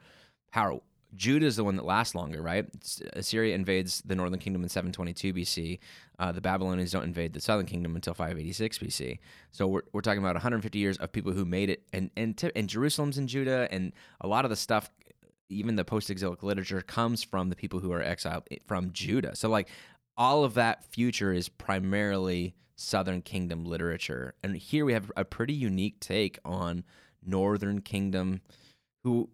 power. 0.50 0.80
Judah 1.16 1.46
is 1.46 1.56
the 1.56 1.64
one 1.64 1.76
that 1.76 1.84
lasts 1.84 2.14
longer, 2.14 2.42
right? 2.42 2.66
Assyria 3.12 3.54
invades 3.54 4.02
the 4.02 4.14
northern 4.14 4.40
kingdom 4.40 4.62
in 4.62 4.68
722 4.68 5.32
BC. 5.32 5.78
Uh, 6.18 6.32
the 6.32 6.40
Babylonians 6.40 6.92
don't 6.92 7.04
invade 7.04 7.32
the 7.32 7.40
southern 7.40 7.66
kingdom 7.66 7.94
until 7.94 8.14
586 8.14 8.78
BC. 8.78 9.18
So 9.52 9.66
we're, 9.66 9.82
we're 9.92 10.00
talking 10.00 10.18
about 10.18 10.34
150 10.34 10.78
years 10.78 10.96
of 10.98 11.12
people 11.12 11.32
who 11.32 11.44
made 11.44 11.70
it, 11.70 11.82
and 11.92 12.10
and 12.16 12.50
and 12.56 12.68
Jerusalem's 12.68 13.18
in 13.18 13.26
Judah, 13.26 13.68
and 13.70 13.92
a 14.20 14.26
lot 14.26 14.44
of 14.44 14.50
the 14.50 14.56
stuff, 14.56 14.90
even 15.48 15.76
the 15.76 15.84
post-exilic 15.84 16.42
literature, 16.42 16.80
comes 16.80 17.22
from 17.22 17.50
the 17.50 17.56
people 17.56 17.80
who 17.80 17.92
are 17.92 18.02
exiled 18.02 18.44
from 18.66 18.92
Judah. 18.92 19.36
So 19.36 19.48
like 19.48 19.68
all 20.16 20.44
of 20.44 20.54
that 20.54 20.84
future 20.84 21.32
is 21.32 21.48
primarily 21.48 22.54
southern 22.76 23.22
kingdom 23.22 23.64
literature, 23.64 24.34
and 24.42 24.56
here 24.56 24.84
we 24.84 24.92
have 24.94 25.12
a 25.16 25.24
pretty 25.24 25.54
unique 25.54 26.00
take 26.00 26.38
on 26.44 26.84
northern 27.26 27.80
kingdom, 27.80 28.40
who 29.02 29.28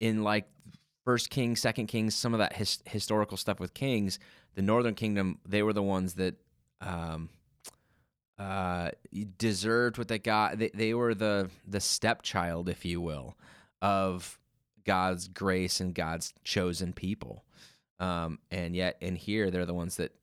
in 0.00 0.22
like 0.22 0.48
first 1.04 1.30
kings 1.30 1.60
second 1.60 1.86
kings 1.86 2.14
some 2.14 2.34
of 2.34 2.38
that 2.38 2.52
his, 2.52 2.80
historical 2.84 3.36
stuff 3.36 3.58
with 3.58 3.72
kings 3.72 4.18
the 4.54 4.62
northern 4.62 4.94
kingdom 4.94 5.38
they 5.48 5.62
were 5.62 5.72
the 5.72 5.82
ones 5.82 6.14
that 6.14 6.34
um 6.80 7.30
uh 8.38 8.90
deserved 9.36 9.98
what 9.98 10.08
they 10.08 10.18
got. 10.18 10.58
They, 10.58 10.70
they 10.72 10.94
were 10.94 11.14
the 11.14 11.50
the 11.66 11.80
stepchild 11.80 12.68
if 12.68 12.84
you 12.84 13.00
will 13.00 13.36
of 13.82 14.38
god's 14.84 15.28
grace 15.28 15.80
and 15.80 15.94
god's 15.94 16.32
chosen 16.44 16.92
people. 16.92 17.44
Um 17.98 18.38
and 18.50 18.76
yet 18.76 18.96
in 19.00 19.16
here 19.16 19.50
they're 19.50 19.66
the 19.66 19.74
ones 19.74 19.96
that 19.96 20.14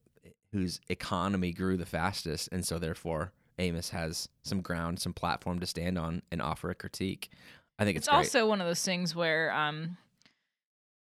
whose 0.52 0.80
economy 0.88 1.52
grew 1.52 1.76
the 1.76 1.86
fastest 1.86 2.48
and 2.52 2.66
so 2.66 2.80
therefore 2.80 3.34
amos 3.60 3.90
has 3.90 4.28
some 4.44 4.62
ground 4.62 5.00
some 5.00 5.14
platform 5.14 5.60
to 5.60 5.66
stand 5.66 5.98
on 5.98 6.22
and 6.32 6.42
offer 6.42 6.70
a 6.70 6.76
critique 6.76 7.30
i 7.80 7.84
think 7.86 7.98
it's, 7.98 8.08
It's 8.08 8.14
also 8.14 8.48
one 8.48 8.62
of 8.62 8.68
those 8.68 8.84
things 8.84 9.16
where 9.16 9.52
um 9.54 9.98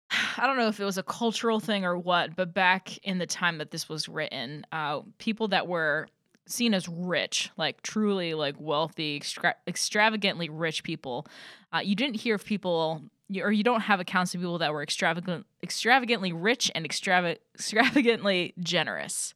I 0.37 0.45
don't 0.47 0.57
know 0.57 0.67
if 0.67 0.79
it 0.79 0.85
was 0.85 0.97
a 0.97 1.03
cultural 1.03 1.59
thing 1.61 1.85
or 1.85 1.97
what, 1.97 2.35
but 2.35 2.53
back 2.53 2.97
in 2.99 3.17
the 3.17 3.25
time 3.25 3.59
that 3.59 3.71
this 3.71 3.87
was 3.87 4.09
written, 4.09 4.65
uh, 4.71 5.01
people 5.19 5.47
that 5.49 5.67
were 5.67 6.07
seen 6.47 6.73
as 6.73 6.89
rich, 6.89 7.49
like 7.57 7.81
truly 7.81 8.33
like 8.33 8.55
wealthy, 8.59 9.15
extra- 9.15 9.55
extravagantly 9.67 10.49
rich 10.49 10.83
people, 10.83 11.25
uh, 11.73 11.79
you 11.79 11.95
didn't 11.95 12.15
hear 12.15 12.35
of 12.35 12.43
people 12.45 13.03
you- 13.29 13.43
or 13.43 13.51
you 13.53 13.63
don't 13.63 13.81
have 13.81 14.01
accounts 14.01 14.35
of 14.35 14.41
people 14.41 14.57
that 14.57 14.73
were 14.73 14.83
extravagant, 14.83 15.45
extravagantly 15.63 16.33
rich 16.33 16.69
and 16.75 16.85
extrava- 16.85 17.37
extravagantly 17.55 18.53
generous. 18.59 19.33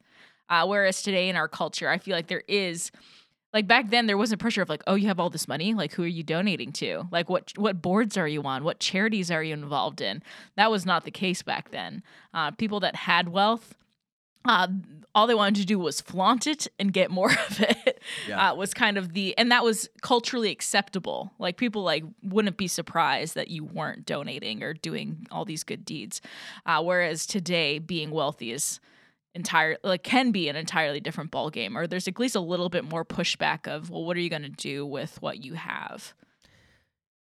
Uh, 0.49 0.65
whereas 0.65 1.01
today 1.01 1.29
in 1.29 1.36
our 1.36 1.47
culture, 1.47 1.89
I 1.89 1.97
feel 1.97 2.15
like 2.15 2.27
there 2.27 2.43
is 2.47 2.91
like 3.53 3.67
back 3.67 3.89
then 3.89 4.05
there 4.05 4.17
wasn't 4.17 4.41
pressure 4.41 4.62
of 4.62 4.67
like 4.69 4.84
oh 4.86 4.95
you 4.95 5.08
have 5.08 5.19
all 5.19 5.29
this 5.29 5.47
money? 5.47 5.73
Like 5.73 5.93
who 5.93 6.03
are 6.03 6.08
you 6.08 6.23
donating 6.23 6.71
to? 6.73 7.08
Like 7.12 7.29
what 7.29 7.53
what 7.55 7.81
boards 7.81 8.17
are 8.17 8.27
you 8.27 8.43
on? 8.43 8.63
What 8.63 8.79
charities 8.79 9.31
are 9.31 9.43
you 9.43 9.53
involved 9.53 10.01
in? 10.01 10.21
That 10.58 10.69
was 10.69 10.86
not 10.86 11.05
the 11.05 11.12
case 11.12 11.41
back 11.41 11.71
then. 11.71 12.03
Uh, 12.34 12.51
people 12.51 12.79
that 12.81 12.95
had 12.95 13.29
wealth 13.29 13.75
uh, 14.47 14.67
all 15.15 15.25
they 15.25 15.34
wanted 15.34 15.55
to 15.55 15.65
do 15.65 15.79
was 15.79 15.99
flaunt 16.01 16.45
it 16.45 16.67
and 16.77 16.93
get 16.93 17.10
more 17.10 17.31
of 17.49 17.60
it 17.62 17.99
Yeah. 18.27 18.51
uh, 18.51 18.55
was 18.55 18.75
kind 18.75 18.95
of 18.97 19.13
the 19.13 19.36
and 19.39 19.51
that 19.51 19.63
was 19.63 19.89
culturally 20.01 20.51
acceptable. 20.51 21.31
Like 21.39 21.58
people 21.58 21.81
like 21.81 22.03
wouldn't 22.21 22.58
be 22.58 22.67
surprised 22.67 23.34
that 23.36 23.47
you 23.47 23.63
weren't 23.63 24.05
donating 24.05 24.62
or 24.62 24.73
doing 24.73 25.25
all 25.31 25.45
these 25.45 25.63
good 25.63 25.84
deeds. 25.86 26.21
Uh, 26.65 26.84
whereas 26.84 27.25
today 27.25 27.79
being 27.79 28.12
wealthy 28.12 28.51
is 28.51 28.79
entire 29.36 29.78
like 29.84 30.02
can 30.02 30.32
be 30.32 30.50
an 30.50 30.56
entirely 30.56 31.00
different 31.00 31.30
ball 31.30 31.50
game 31.50 31.78
or 31.78 31.86
there's 31.86 32.08
at 32.08 32.17
least 32.17 32.36
a 32.36 32.39
little 32.39 32.69
bit 32.69 32.84
more 32.84 33.06
pushback 33.06 33.67
of 33.67 33.89
well 33.89 34.04
what 34.04 34.17
are 34.17 34.21
you 34.21 34.30
going 34.30 34.41
to 34.41 34.50
do 34.50 34.86
with 34.86 35.21
what 35.21 35.43
you 35.43 35.54
have 35.54 36.13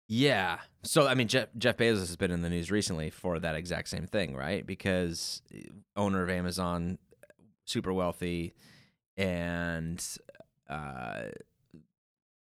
Yeah. 0.08 0.60
So 0.84 1.06
I 1.06 1.14
mean, 1.14 1.28
Jeff, 1.28 1.48
Jeff 1.58 1.76
Bezos 1.76 1.98
has 1.98 2.16
been 2.16 2.30
in 2.30 2.40
the 2.40 2.48
news 2.48 2.70
recently 2.70 3.10
for 3.10 3.38
that 3.38 3.54
exact 3.54 3.88
same 3.88 4.06
thing, 4.06 4.34
right? 4.34 4.66
Because 4.66 5.42
eh, 5.54 5.64
owner 5.96 6.22
of 6.22 6.30
Amazon, 6.30 6.98
super 7.66 7.92
wealthy, 7.92 8.54
and 9.18 10.02
uh, 10.70 11.24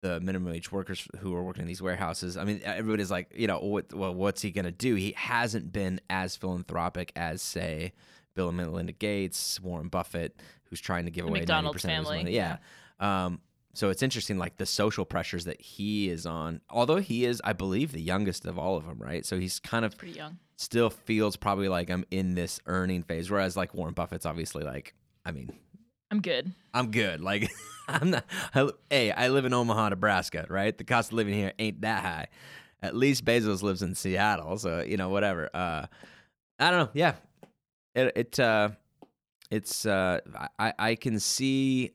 the 0.02 0.18
minimum 0.20 0.52
wage 0.52 0.72
workers 0.72 1.06
who 1.20 1.34
are 1.36 1.42
working 1.42 1.62
in 1.62 1.68
these 1.68 1.80
warehouses. 1.80 2.36
I 2.36 2.42
mean, 2.42 2.60
everybody's 2.64 3.10
like, 3.12 3.32
you 3.34 3.46
know, 3.46 3.60
what, 3.60 3.94
well, 3.94 4.12
what's 4.12 4.42
he 4.42 4.50
gonna 4.50 4.72
do? 4.72 4.96
He 4.96 5.12
hasn't 5.16 5.72
been 5.72 6.00
as 6.10 6.34
philanthropic 6.34 7.12
as, 7.14 7.40
say, 7.42 7.92
Bill 8.34 8.48
and 8.48 8.56
Melinda 8.56 8.92
Gates, 8.92 9.60
Warren 9.60 9.88
Buffett, 9.88 10.40
who's 10.64 10.80
trying 10.80 11.04
to 11.04 11.10
give 11.10 11.24
The 11.24 11.30
away 11.30 11.40
McDonald's 11.40 11.82
90% 11.82 11.84
of 11.84 11.90
his 11.90 11.90
family, 11.90 12.18
money. 12.18 12.34
Yeah. 12.34 12.56
Um, 13.00 13.40
so 13.74 13.88
it's 13.88 14.02
interesting, 14.02 14.38
like 14.38 14.58
the 14.58 14.66
social 14.66 15.04
pressures 15.04 15.44
that 15.46 15.60
he 15.60 16.10
is 16.10 16.26
on. 16.26 16.60
Although 16.68 16.98
he 16.98 17.24
is, 17.24 17.40
I 17.42 17.54
believe, 17.54 17.92
the 17.92 18.02
youngest 18.02 18.44
of 18.44 18.58
all 18.58 18.76
of 18.76 18.86
them, 18.86 18.98
right? 18.98 19.24
So 19.24 19.38
he's 19.38 19.58
kind 19.58 19.84
of 19.84 19.96
pretty 19.96 20.14
young 20.14 20.38
still 20.62 20.90
feels 20.90 21.36
probably 21.36 21.68
like 21.68 21.90
I'm 21.90 22.04
in 22.10 22.34
this 22.34 22.60
earning 22.66 23.02
phase. 23.02 23.30
Whereas 23.30 23.56
like 23.56 23.74
Warren 23.74 23.94
Buffett's 23.94 24.24
obviously 24.24 24.62
like, 24.62 24.94
I 25.24 25.32
mean, 25.32 25.52
i'm 26.10 26.20
good 26.20 26.52
I'm 26.72 26.90
good. 26.90 27.20
Like 27.20 27.50
I'm 27.88 28.10
not. 28.10 28.24
I, 28.54 28.70
hey, 28.88 29.10
I 29.10 29.28
live 29.28 29.44
in 29.44 29.52
Omaha, 29.52 29.90
Nebraska, 29.90 30.46
right? 30.48 30.76
The 30.76 30.84
cost 30.84 31.10
of 31.10 31.14
living 31.14 31.34
here 31.34 31.52
ain't 31.58 31.82
that 31.82 32.02
high. 32.02 32.28
At 32.80 32.96
least 32.96 33.24
Bezos 33.24 33.62
lives 33.62 33.82
in 33.82 33.94
Seattle, 33.94 34.56
so 34.58 34.80
you 34.80 34.96
know 34.96 35.08
whatever. 35.08 35.50
Uh, 35.52 35.86
I 36.58 36.70
don't 36.70 36.80
know. 36.80 36.90
Yeah, 36.94 37.14
it 37.94 38.12
it 38.16 38.40
uh, 38.40 38.70
it's 39.50 39.86
uh, 39.86 40.20
I 40.58 40.72
I 40.78 40.94
can 40.94 41.18
see 41.20 41.92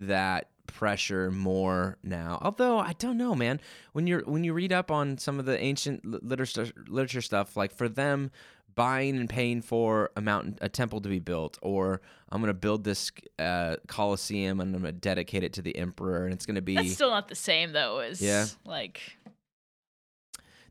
that 0.00 0.48
pressure 0.66 1.30
more 1.30 1.98
now. 2.02 2.38
Although 2.42 2.78
I 2.78 2.92
don't 2.94 3.16
know, 3.16 3.34
man. 3.34 3.60
When 3.92 4.06
you're 4.06 4.22
when 4.22 4.44
you 4.44 4.52
read 4.52 4.72
up 4.72 4.90
on 4.90 5.18
some 5.18 5.38
of 5.38 5.44
the 5.46 5.58
ancient 5.58 6.04
literature 6.04 6.68
literature 6.88 7.20
stuff, 7.20 7.56
like 7.56 7.72
for 7.72 7.88
them, 7.88 8.30
buying 8.74 9.16
and 9.16 9.28
paying 9.28 9.60
for 9.62 10.10
a 10.16 10.20
mountain, 10.20 10.56
a 10.60 10.68
temple 10.68 11.00
to 11.02 11.08
be 11.08 11.18
built, 11.18 11.58
or 11.62 12.00
I'm 12.30 12.40
gonna 12.40 12.54
build 12.54 12.84
this 12.84 13.10
uh, 13.38 13.76
coliseum 13.86 14.60
and 14.60 14.74
I'm 14.74 14.82
gonna 14.82 14.92
dedicate 14.92 15.44
it 15.44 15.52
to 15.54 15.62
the 15.62 15.76
emperor, 15.76 16.24
and 16.24 16.32
it's 16.32 16.46
gonna 16.46 16.62
be. 16.62 16.74
That's 16.76 16.92
still 16.94 17.10
not 17.10 17.28
the 17.28 17.34
same 17.34 17.72
though 17.72 17.98
as 17.98 18.20
Yeah. 18.20 18.46
like 18.64 19.00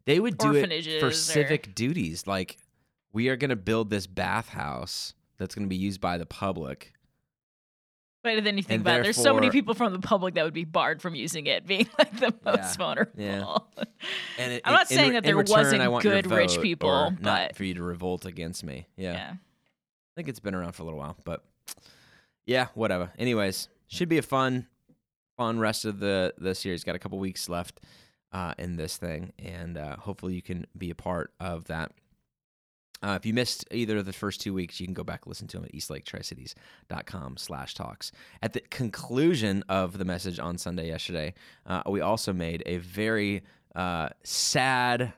they 0.05 0.19
would 0.19 0.37
do 0.37 0.47
it 0.49 0.51
for 0.51 0.57
orphanages 0.57 1.03
or- 1.03 1.11
civic 1.11 1.75
duties, 1.75 2.25
like 2.27 2.57
we 3.13 3.29
are 3.29 3.35
gonna 3.35 3.55
build 3.55 3.89
this 3.89 4.07
bathhouse 4.07 5.13
that's 5.37 5.55
gonna 5.55 5.67
be 5.67 5.75
used 5.75 5.99
by 6.01 6.17
the 6.17 6.25
public. 6.25 6.93
but 8.23 8.43
then 8.43 8.57
you 8.57 8.63
think 8.63 8.79
And 8.79 8.81
about 8.81 8.99
it, 8.99 9.03
there's 9.03 9.17
so 9.17 9.33
many 9.33 9.49
people 9.49 9.73
from 9.73 9.93
the 9.93 9.99
public 9.99 10.35
that 10.35 10.43
would 10.45 10.53
be 10.53 10.63
barred 10.65 11.01
from 11.01 11.15
using 11.15 11.47
it, 11.47 11.65
being 11.71 11.87
like 11.97 12.11
the 12.19 12.33
most 12.45 12.57
Yeah. 12.57 12.73
vulnerable. 12.77 13.11
Yeah. 13.17 13.83
And 14.37 14.53
it, 14.53 14.61
I'm 14.63 14.73
not 14.73 14.91
in- 14.91 14.97
saying 14.97 15.07
in 15.09 15.13
that 15.15 15.23
there 15.23 15.35
return, 15.35 15.57
wasn't 15.57 15.81
I 15.81 15.87
want 15.87 16.03
your 16.03 16.13
good 16.21 16.29
rich 16.31 16.59
people, 16.61 17.13
but- 17.19 17.55
for 17.55 17.63
you 17.63 17.73
to 17.73 17.83
revolt 17.83 18.25
against 18.25 18.63
me. 18.63 18.87
Yeah. 18.95 19.13
yeah. 19.13 19.31
I 19.33 20.13
think 20.15 20.27
it's 20.27 20.39
been 20.39 20.53
around 20.53 20.73
for 20.73 20.83
a 20.83 20.85
little 20.85 20.99
while, 20.99 21.17
but 21.23 21.43
yeah, 22.45 22.67
whatever. 22.75 23.11
Anyways, 23.17 23.69
should 23.87 24.09
be 24.09 24.17
a 24.17 24.21
fun, 24.21 24.67
fun 25.37 25.57
rest 25.59 25.85
of 25.85 25.99
the 25.99 26.33
the 26.37 26.53
series. 26.53 26.83
Got 26.83 26.95
a 26.95 26.99
couple 26.99 27.17
weeks 27.17 27.47
left 27.49 27.79
uh, 28.33 28.53
in 28.59 28.75
this 28.75 28.97
thing, 28.97 29.31
and 29.39 29.77
uh, 29.77 29.95
hopefully 29.95 30.33
you 30.35 30.41
can 30.41 30.65
be 30.77 30.89
a 30.89 30.95
part 30.95 31.33
of 31.39 31.65
that. 31.65 31.91
Uh, 33.03 33.17
if 33.19 33.25
you 33.25 33.33
missed 33.33 33.65
either 33.71 33.97
of 33.97 34.05
the 34.05 34.13
first 34.13 34.41
two 34.41 34.53
weeks, 34.53 34.79
you 34.79 34.85
can 34.85 34.93
go 34.93 35.03
back 35.03 35.21
and 35.23 35.27
listen 35.27 35.47
to 35.47 35.57
them 35.57 35.65
at 35.65 35.73
eastlaketricities.com 35.73 37.37
slash 37.37 37.73
talks. 37.73 38.11
At 38.41 38.53
the 38.53 38.61
conclusion 38.61 39.63
of 39.69 39.97
the 39.97 40.05
message 40.05 40.39
on 40.39 40.57
Sunday 40.57 40.87
yesterday, 40.87 41.33
uh, 41.65 41.83
we 41.87 42.01
also 42.01 42.31
made 42.33 42.63
a 42.65 42.77
very 42.77 43.43
uh, 43.75 44.09
sad 44.23 45.13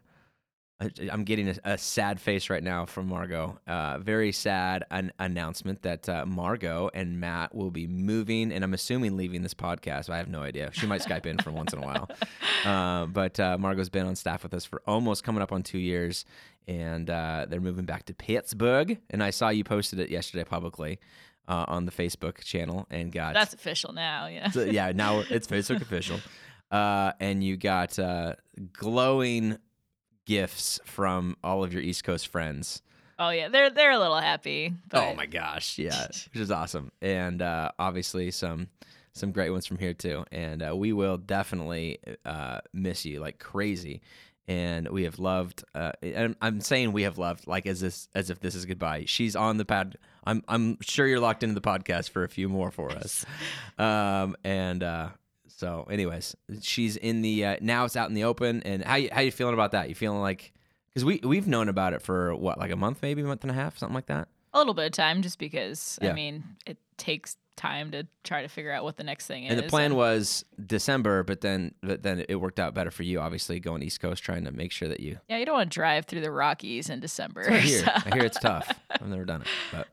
I- 0.82 1.10
I'm 1.12 1.24
getting 1.24 1.50
a, 1.50 1.56
a 1.64 1.78
sad 1.78 2.20
face 2.20 2.50
right 2.50 2.64
now 2.64 2.86
from 2.86 3.08
Margot. 3.08 3.58
Uh, 3.68 4.00
very 4.00 4.32
sad 4.32 4.84
an- 4.92 5.12
announcement 5.20 5.82
that 5.84 6.10
uh, 6.10 6.26
Margot 6.26 6.90
and 6.94 7.20
Matt 7.20 7.54
will 7.56 7.72
be 7.72 7.88
moving, 7.88 8.52
and 8.52 8.64
I'm 8.64 8.74
assuming 8.74 9.16
leaving 9.16 9.44
this 9.44 9.54
podcast. 9.54 10.10
I 10.10 10.18
have 10.18 10.28
no 10.28 10.42
idea. 10.42 10.72
She 10.74 10.86
might 10.88 11.02
Skype 11.02 11.26
in 11.26 11.38
from 11.38 11.54
once 11.56 11.74
in 11.74 11.80
a 11.80 11.86
while. 11.86 12.10
Uh, 12.66 13.06
but 13.08 13.38
uh, 13.42 13.58
Margot's 13.58 13.90
been 13.90 14.06
on 14.06 14.16
staff 14.16 14.42
with 14.42 14.54
us 14.54 14.64
for 14.64 14.82
almost 14.88 15.26
coming 15.26 15.42
up 15.42 15.52
on 15.52 15.64
two 15.64 15.78
years, 15.78 16.24
and 16.66 17.10
uh, 17.10 17.46
they're 17.50 17.60
moving 17.60 17.84
back 17.84 18.06
to 18.06 18.14
Pittsburgh. 18.14 19.00
And 19.10 19.22
I 19.22 19.32
saw 19.32 19.50
you 19.50 19.66
posted 19.66 20.00
it 20.00 20.10
yesterday 20.10 20.46
publicly 20.46 21.00
uh, 21.50 21.66
on 21.68 21.86
the 21.86 21.92
Facebook 21.92 22.42
channel, 22.42 22.88
and 22.90 23.12
got 23.12 23.34
That's 23.34 23.54
official 23.54 23.92
now. 23.92 24.28
Yeah. 24.28 24.50
so, 24.52 24.64
yeah, 24.64 24.94
now 24.96 25.24
it's 25.30 25.46
Facebook 25.48 25.82
official. 25.82 26.20
Uh, 26.72 27.12
and 27.20 27.44
you 27.44 27.56
got 27.56 28.00
uh, 28.00 28.34
glowing 28.72 29.58
gifts 30.26 30.80
from 30.86 31.38
all 31.44 31.64
of 31.64 31.74
your 31.74 31.82
East 31.82 32.04
Coast 32.04 32.28
friends. 32.28 32.82
Oh 33.20 33.30
yeah, 33.30 33.48
they're 33.48 33.70
they're 33.70 33.92
a 33.92 34.00
little 34.00 34.20
happy. 34.20 34.74
But 34.90 35.04
Oh 35.04 35.16
my 35.16 35.26
gosh, 35.26 35.78
yeah, 35.78 36.08
which 36.08 36.42
is 36.42 36.52
awesome, 36.52 36.92
and 37.02 37.42
uh, 37.42 37.72
obviously 37.78 38.32
some 38.32 38.68
some 39.14 39.32
great 39.32 39.52
ones 39.52 39.66
from 39.66 39.78
here 39.78 39.94
too. 39.94 40.26
And 40.32 40.64
uh, 40.68 40.76
we 40.76 40.92
will 40.92 41.18
definitely 41.18 42.00
uh, 42.26 42.60
miss 42.74 43.06
you 43.06 43.20
like 43.20 43.40
crazy. 43.40 44.02
And 44.46 44.90
we 44.90 45.04
have 45.04 45.20
loved. 45.20 45.64
Uh, 45.74 45.94
and 46.02 46.36
I'm 46.42 46.60
saying 46.60 46.92
we 46.92 47.04
have 47.04 47.18
loved 47.18 47.48
like 47.48 47.66
as 47.66 47.80
this 47.80 48.10
as 48.14 48.30
if 48.30 48.42
this 48.42 48.56
is 48.56 48.66
goodbye. 48.66 49.06
She's 49.08 49.38
on 49.38 49.56
the 49.58 49.64
pad. 49.64 49.98
I'm 50.26 50.44
I'm 50.50 50.78
sure 50.82 51.08
you're 51.08 51.22
locked 51.22 51.44
into 51.44 51.56
the 51.56 51.62
podcast 51.62 52.10
for 52.10 52.24
a 52.26 52.30
few 52.30 52.50
more 52.50 52.70
for 52.72 52.92
us. 52.92 53.26
Um, 53.78 54.36
and 54.44 54.84
uh, 54.84 55.10
so, 55.64 55.88
anyways, 55.90 56.36
she's 56.62 56.98
in 56.98 57.22
the 57.22 57.46
uh, 57.46 57.56
now. 57.62 57.86
It's 57.86 57.96
out 57.96 58.10
in 58.10 58.16
the 58.16 58.26
open. 58.26 58.62
And 58.64 58.84
how 58.84 58.96
you 58.96 59.10
how 59.12 59.22
you 59.22 59.32
feeling 59.32 59.54
about 59.54 59.72
that? 59.72 59.88
You 59.90 59.96
feeling 59.96 60.20
like 60.20 60.52
because 60.94 61.06
we 61.06 61.22
we've 61.24 61.48
known 61.48 61.70
about 61.70 61.94
it 61.94 62.02
for 62.02 62.36
what 62.36 62.58
like 62.60 62.72
a 62.72 62.76
month, 62.76 63.00
maybe 63.02 63.22
a 63.22 63.26
month 63.26 63.44
and 63.44 63.52
a 63.52 63.54
half, 63.54 63.78
something 63.78 63.96
like 63.96 64.08
that. 64.08 64.28
a 64.54 64.58
little 64.58 64.74
bit 64.74 64.86
of 64.88 64.92
time, 64.92 65.22
just 65.22 65.40
because 65.40 65.98
Yeah. 66.02 66.10
I 66.10 66.14
mean 66.14 66.44
it 66.66 66.78
takes 66.98 67.38
time 67.56 67.92
to 67.92 68.06
try 68.24 68.42
to 68.42 68.48
figure 68.48 68.72
out 68.72 68.84
what 68.84 68.98
the 68.98 69.04
next 69.04 69.28
thing 69.28 69.46
is. 69.46 69.52
And 69.52 69.60
the 69.60 69.70
plan 69.70 69.96
was 69.96 70.44
December, 70.66 71.24
but 71.24 71.40
then 71.42 71.74
but 71.82 72.04
then 72.04 72.26
it 72.28 72.36
worked 72.36 72.60
out 72.60 72.74
better 72.74 72.92
for 72.92 73.04
you, 73.04 73.20
obviously 73.22 73.60
going 73.60 73.82
East 73.84 74.02
Coast, 74.02 74.22
trying 74.24 74.44
to 74.46 74.52
make 74.52 74.72
sure 74.74 74.90
that 74.90 75.00
you. 75.00 75.20
yeah, 75.30 75.38
you 75.38 75.46
don't 75.46 75.56
want 75.56 75.72
to 75.72 75.76
drive 75.76 76.06
through 76.06 76.22
the 76.22 76.32
Rockies 76.32 76.90
in 76.90 77.00
December. 77.00 77.42
Right 77.48 77.62
here. 77.62 77.86
so- 77.86 77.92
I 77.96 78.10
hear 78.16 78.26
it's 78.26 78.40
tough. 78.40 78.68
I've 78.90 79.08
never 79.08 79.24
done 79.26 79.42
it, 79.44 79.48
but 79.72 79.88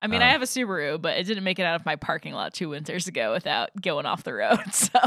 I 0.00 0.06
mean, 0.06 0.22
I 0.22 0.26
Um, 0.26 0.32
have 0.32 0.42
a 0.42 0.46
Subaru, 0.46 1.00
but 1.00 1.18
it 1.18 1.24
didn't 1.24 1.44
make 1.44 1.58
it 1.58 1.64
out 1.64 1.74
of 1.80 1.84
my 1.84 1.96
parking 1.96 2.32
lot 2.32 2.54
two 2.54 2.68
winters 2.68 3.08
ago 3.08 3.32
without 3.32 3.70
going 3.80 4.06
off 4.06 4.22
the 4.24 4.34
road. 4.34 4.60
So 4.72 4.98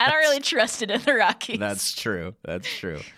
I 0.00 0.10
don't 0.10 0.18
really 0.20 0.40
trust 0.40 0.82
it 0.82 0.90
in 0.90 1.00
the 1.02 1.14
Rockies. 1.14 1.58
that's 1.58 1.92
true. 1.94 2.34
That's 2.44 2.68
true. 2.78 3.00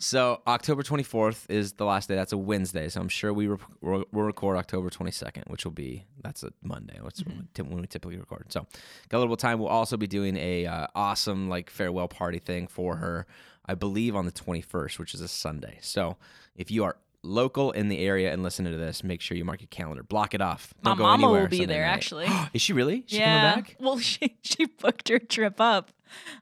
So 0.00 0.42
October 0.46 0.82
24th 0.82 1.46
is 1.48 1.74
the 1.74 1.86
last 1.86 2.08
day. 2.08 2.14
That's 2.16 2.32
a 2.32 2.36
Wednesday. 2.36 2.88
So 2.90 3.00
I'm 3.00 3.08
sure 3.08 3.32
we 3.32 3.46
rep- 3.46 3.60
we'll 3.80 4.04
record 4.12 4.58
October 4.58 4.90
22nd, 4.90 5.48
which 5.48 5.64
will 5.64 5.72
be 5.72 6.04
that's 6.22 6.42
a 6.42 6.50
Monday. 6.62 6.98
That's 7.02 7.24
when 7.24 7.48
we 7.56 7.62
when 7.64 7.80
we 7.80 7.86
typically 7.86 8.18
record. 8.18 8.52
So 8.52 8.66
got 9.08 9.18
a 9.18 9.20
little 9.20 9.36
time. 9.36 9.60
We'll 9.60 9.68
also 9.68 9.96
be 9.96 10.08
doing 10.08 10.36
a 10.36 10.66
uh, 10.66 10.88
awesome 10.94 11.48
like 11.48 11.70
farewell 11.70 12.08
party 12.08 12.38
thing 12.40 12.66
for 12.66 12.96
her. 12.96 13.26
I 13.66 13.74
believe 13.76 14.14
on 14.14 14.26
the 14.26 14.32
21st, 14.32 14.98
which 14.98 15.14
is 15.14 15.22
a 15.22 15.28
Sunday. 15.28 15.78
So 15.80 16.16
if 16.54 16.70
you 16.70 16.84
are 16.84 16.96
local 17.24 17.72
in 17.72 17.88
the 17.88 17.98
area 17.98 18.32
and 18.32 18.42
listening 18.42 18.72
to 18.72 18.78
this, 18.78 19.02
make 19.02 19.20
sure 19.20 19.36
you 19.36 19.44
mark 19.44 19.60
your 19.60 19.68
calendar. 19.68 20.02
Block 20.02 20.34
it 20.34 20.40
off. 20.40 20.72
My 20.82 20.90
Don't 20.90 20.98
go 20.98 21.02
mama 21.04 21.30
will 21.30 21.48
be 21.48 21.58
Sunday 21.58 21.74
there, 21.74 21.84
night. 21.86 21.92
actually. 21.92 22.28
is 22.52 22.62
she 22.62 22.72
really? 22.72 23.02
She 23.06 23.18
yeah. 23.18 23.50
coming 23.52 23.64
back? 23.64 23.76
Well, 23.80 23.98
she 24.10 24.36
she 24.42 24.66
booked 24.66 25.08
her 25.08 25.18
trip 25.18 25.60
up 25.60 25.90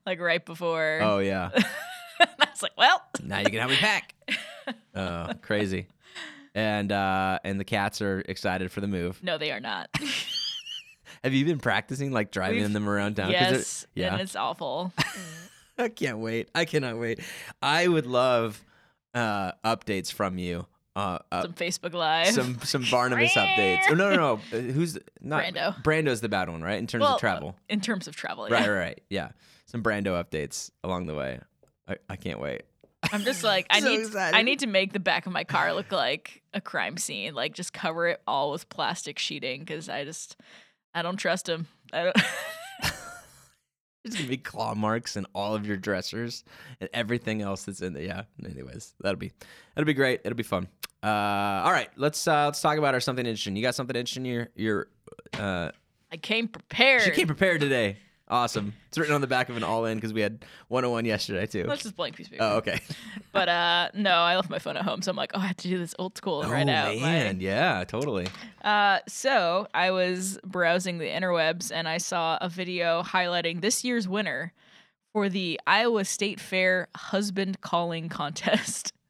like 0.04 0.20
right 0.20 0.44
before. 0.44 0.98
Oh 1.02 1.18
yeah. 1.18 1.50
I 2.20 2.46
was 2.50 2.62
like, 2.62 2.72
well, 2.76 3.02
now 3.22 3.38
you 3.38 3.46
can 3.46 3.58
help 3.58 3.70
me 3.70 3.76
pack. 3.76 4.14
Oh, 4.94 5.28
crazy. 5.42 5.86
And 6.54 6.92
uh 6.92 7.38
and 7.44 7.58
the 7.58 7.64
cats 7.64 8.00
are 8.02 8.20
excited 8.28 8.70
for 8.70 8.80
the 8.80 8.86
move. 8.86 9.20
no, 9.22 9.38
they 9.38 9.50
are 9.50 9.58
not. 9.58 9.88
Have 11.24 11.32
you 11.34 11.44
been 11.44 11.58
practicing 11.58 12.12
like 12.12 12.30
driving 12.30 12.60
We've- 12.62 12.72
them 12.72 12.88
around 12.88 13.16
town? 13.16 13.30
yes, 13.30 13.86
Yeah. 13.94 14.12
and 14.12 14.20
it's 14.22 14.36
awful. 14.36 14.92
I 15.78 15.88
can't 15.88 16.18
wait. 16.18 16.48
I 16.54 16.64
cannot 16.64 16.98
wait. 16.98 17.20
I 17.62 17.88
would 17.88 18.06
love 18.06 18.62
uh 19.14 19.52
updates 19.64 20.12
from 20.12 20.38
you. 20.38 20.66
Uh, 20.94 21.18
uh 21.30 21.42
Some 21.42 21.52
Facebook 21.54 21.94
Live. 21.94 22.28
some 22.28 22.58
some 22.62 22.84
Barnabas 22.90 23.32
updates. 23.34 23.82
Oh, 23.88 23.94
no, 23.94 24.10
no, 24.10 24.16
no. 24.16 24.32
Uh, 24.52 24.60
Who's 24.60 24.98
not 25.20 25.42
Brando. 25.44 25.82
Brando's 25.82 26.20
the 26.20 26.28
bad 26.28 26.50
one, 26.50 26.62
right? 26.62 26.78
In 26.78 26.86
terms 26.86 27.02
well, 27.02 27.14
of 27.14 27.20
travel. 27.20 27.56
in 27.68 27.80
terms 27.80 28.06
of 28.08 28.14
travel. 28.16 28.44
Right, 28.48 28.60
Yeah. 28.62 28.68
right, 28.68 28.78
right. 28.78 29.00
Yeah. 29.08 29.28
Some 29.66 29.82
Brando 29.82 30.22
updates 30.22 30.70
along 30.84 31.06
the 31.06 31.14
way. 31.14 31.40
I, 31.88 31.96
I 32.10 32.16
can't 32.16 32.40
wait. 32.40 32.62
I'm 33.10 33.22
just 33.22 33.42
like 33.42 33.66
I 33.70 33.80
So 33.80 33.88
need 33.88 34.00
excited. 34.00 34.36
I 34.36 34.42
need 34.42 34.58
to 34.60 34.66
make 34.66 34.92
the 34.92 35.00
back 35.00 35.26
of 35.26 35.32
my 35.32 35.44
car 35.44 35.72
look 35.72 35.90
like 35.92 36.42
a 36.52 36.60
crime 36.60 36.98
scene. 36.98 37.34
Like 37.34 37.54
just 37.54 37.72
cover 37.72 38.08
it 38.08 38.20
all 38.26 38.50
with 38.50 38.68
plastic 38.68 39.18
sheeting 39.18 39.60
because 39.60 39.88
I 39.88 40.04
just 40.04 40.36
I 40.94 41.00
don't 41.00 41.16
trust 41.16 41.48
him. 41.48 41.68
I 41.92 42.04
don't. 42.04 42.16
There's 44.04 44.16
gonna 44.16 44.28
be 44.28 44.36
claw 44.36 44.74
marks 44.74 45.16
in 45.16 45.26
all 45.32 45.54
of 45.54 45.64
your 45.64 45.76
dressers 45.76 46.42
and 46.80 46.90
everything 46.92 47.40
else 47.40 47.64
that's 47.64 47.80
in 47.82 47.92
there. 47.92 48.02
Yeah. 48.02 48.22
Anyways, 48.44 48.94
that'll 49.00 49.18
be 49.18 49.30
that'll 49.74 49.86
be 49.86 49.94
great. 49.94 50.20
It'll 50.24 50.36
be 50.36 50.42
fun. 50.42 50.68
Uh, 51.02 51.62
all 51.64 51.72
right, 51.72 51.88
let's 51.96 52.26
uh, 52.28 52.44
let's 52.46 52.60
talk 52.60 52.78
about 52.78 52.94
our 52.94 53.00
something 53.00 53.26
interesting. 53.26 53.56
You 53.56 53.62
got 53.62 53.74
something 53.74 53.96
interesting? 53.96 54.24
Your 54.24 54.48
your 54.54 54.86
uh, 55.38 55.70
I 56.12 56.16
came 56.16 56.48
prepared. 56.48 57.02
she 57.02 57.10
came 57.10 57.26
prepared 57.26 57.60
today. 57.60 57.96
Awesome. 58.28 58.72
It's 58.88 58.96
written 58.96 59.14
on 59.14 59.20
the 59.20 59.26
back 59.26 59.50
of 59.50 59.58
an 59.58 59.62
all 59.64 59.84
in 59.84 59.98
because 59.98 60.14
we 60.14 60.22
had 60.22 60.44
101 60.68 61.04
yesterday 61.04 61.44
too. 61.44 61.64
Let's 61.64 61.82
just 61.82 61.96
blank 61.96 62.16
piece 62.16 62.26
of 62.28 62.32
paper. 62.32 62.44
Oh, 62.44 62.56
okay. 62.58 62.80
But 63.32 63.48
uh, 63.48 63.88
no, 63.94 64.10
I 64.10 64.36
left 64.36 64.50
my 64.50 64.58
phone 64.58 64.76
at 64.76 64.84
home, 64.84 65.00
so 65.00 65.10
I'm 65.10 65.16
like, 65.16 65.30
oh, 65.34 65.40
I 65.40 65.46
have 65.46 65.56
to 65.56 65.68
do 65.68 65.78
this 65.78 65.94
old 65.98 66.16
school 66.18 66.42
right 66.42 66.64
now. 66.64 66.88
oh 66.88 66.94
my- 66.96 67.00
man, 67.00 67.40
yeah, 67.40 67.82
totally. 67.84 68.26
Uh, 68.62 68.98
so 69.08 69.66
I 69.72 69.90
was 69.90 70.38
browsing 70.44 70.98
the 70.98 71.06
interwebs 71.08 71.70
and 71.74 71.88
I 71.88 71.96
saw 71.98 72.36
a 72.42 72.48
video 72.50 73.02
highlighting 73.02 73.60
this 73.62 73.84
year's 73.84 74.06
winner 74.06 74.52
for 75.14 75.28
the 75.30 75.58
Iowa 75.66 76.04
State 76.04 76.40
Fair 76.40 76.88
husband 76.94 77.60
calling 77.62 78.08
contest. 78.08 78.92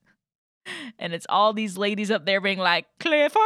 and 0.98 1.12
it's 1.12 1.26
all 1.28 1.52
these 1.52 1.76
ladies 1.76 2.10
up 2.10 2.24
there 2.26 2.40
being 2.40 2.58
like, 2.58 2.86
Clifford. 3.00 3.40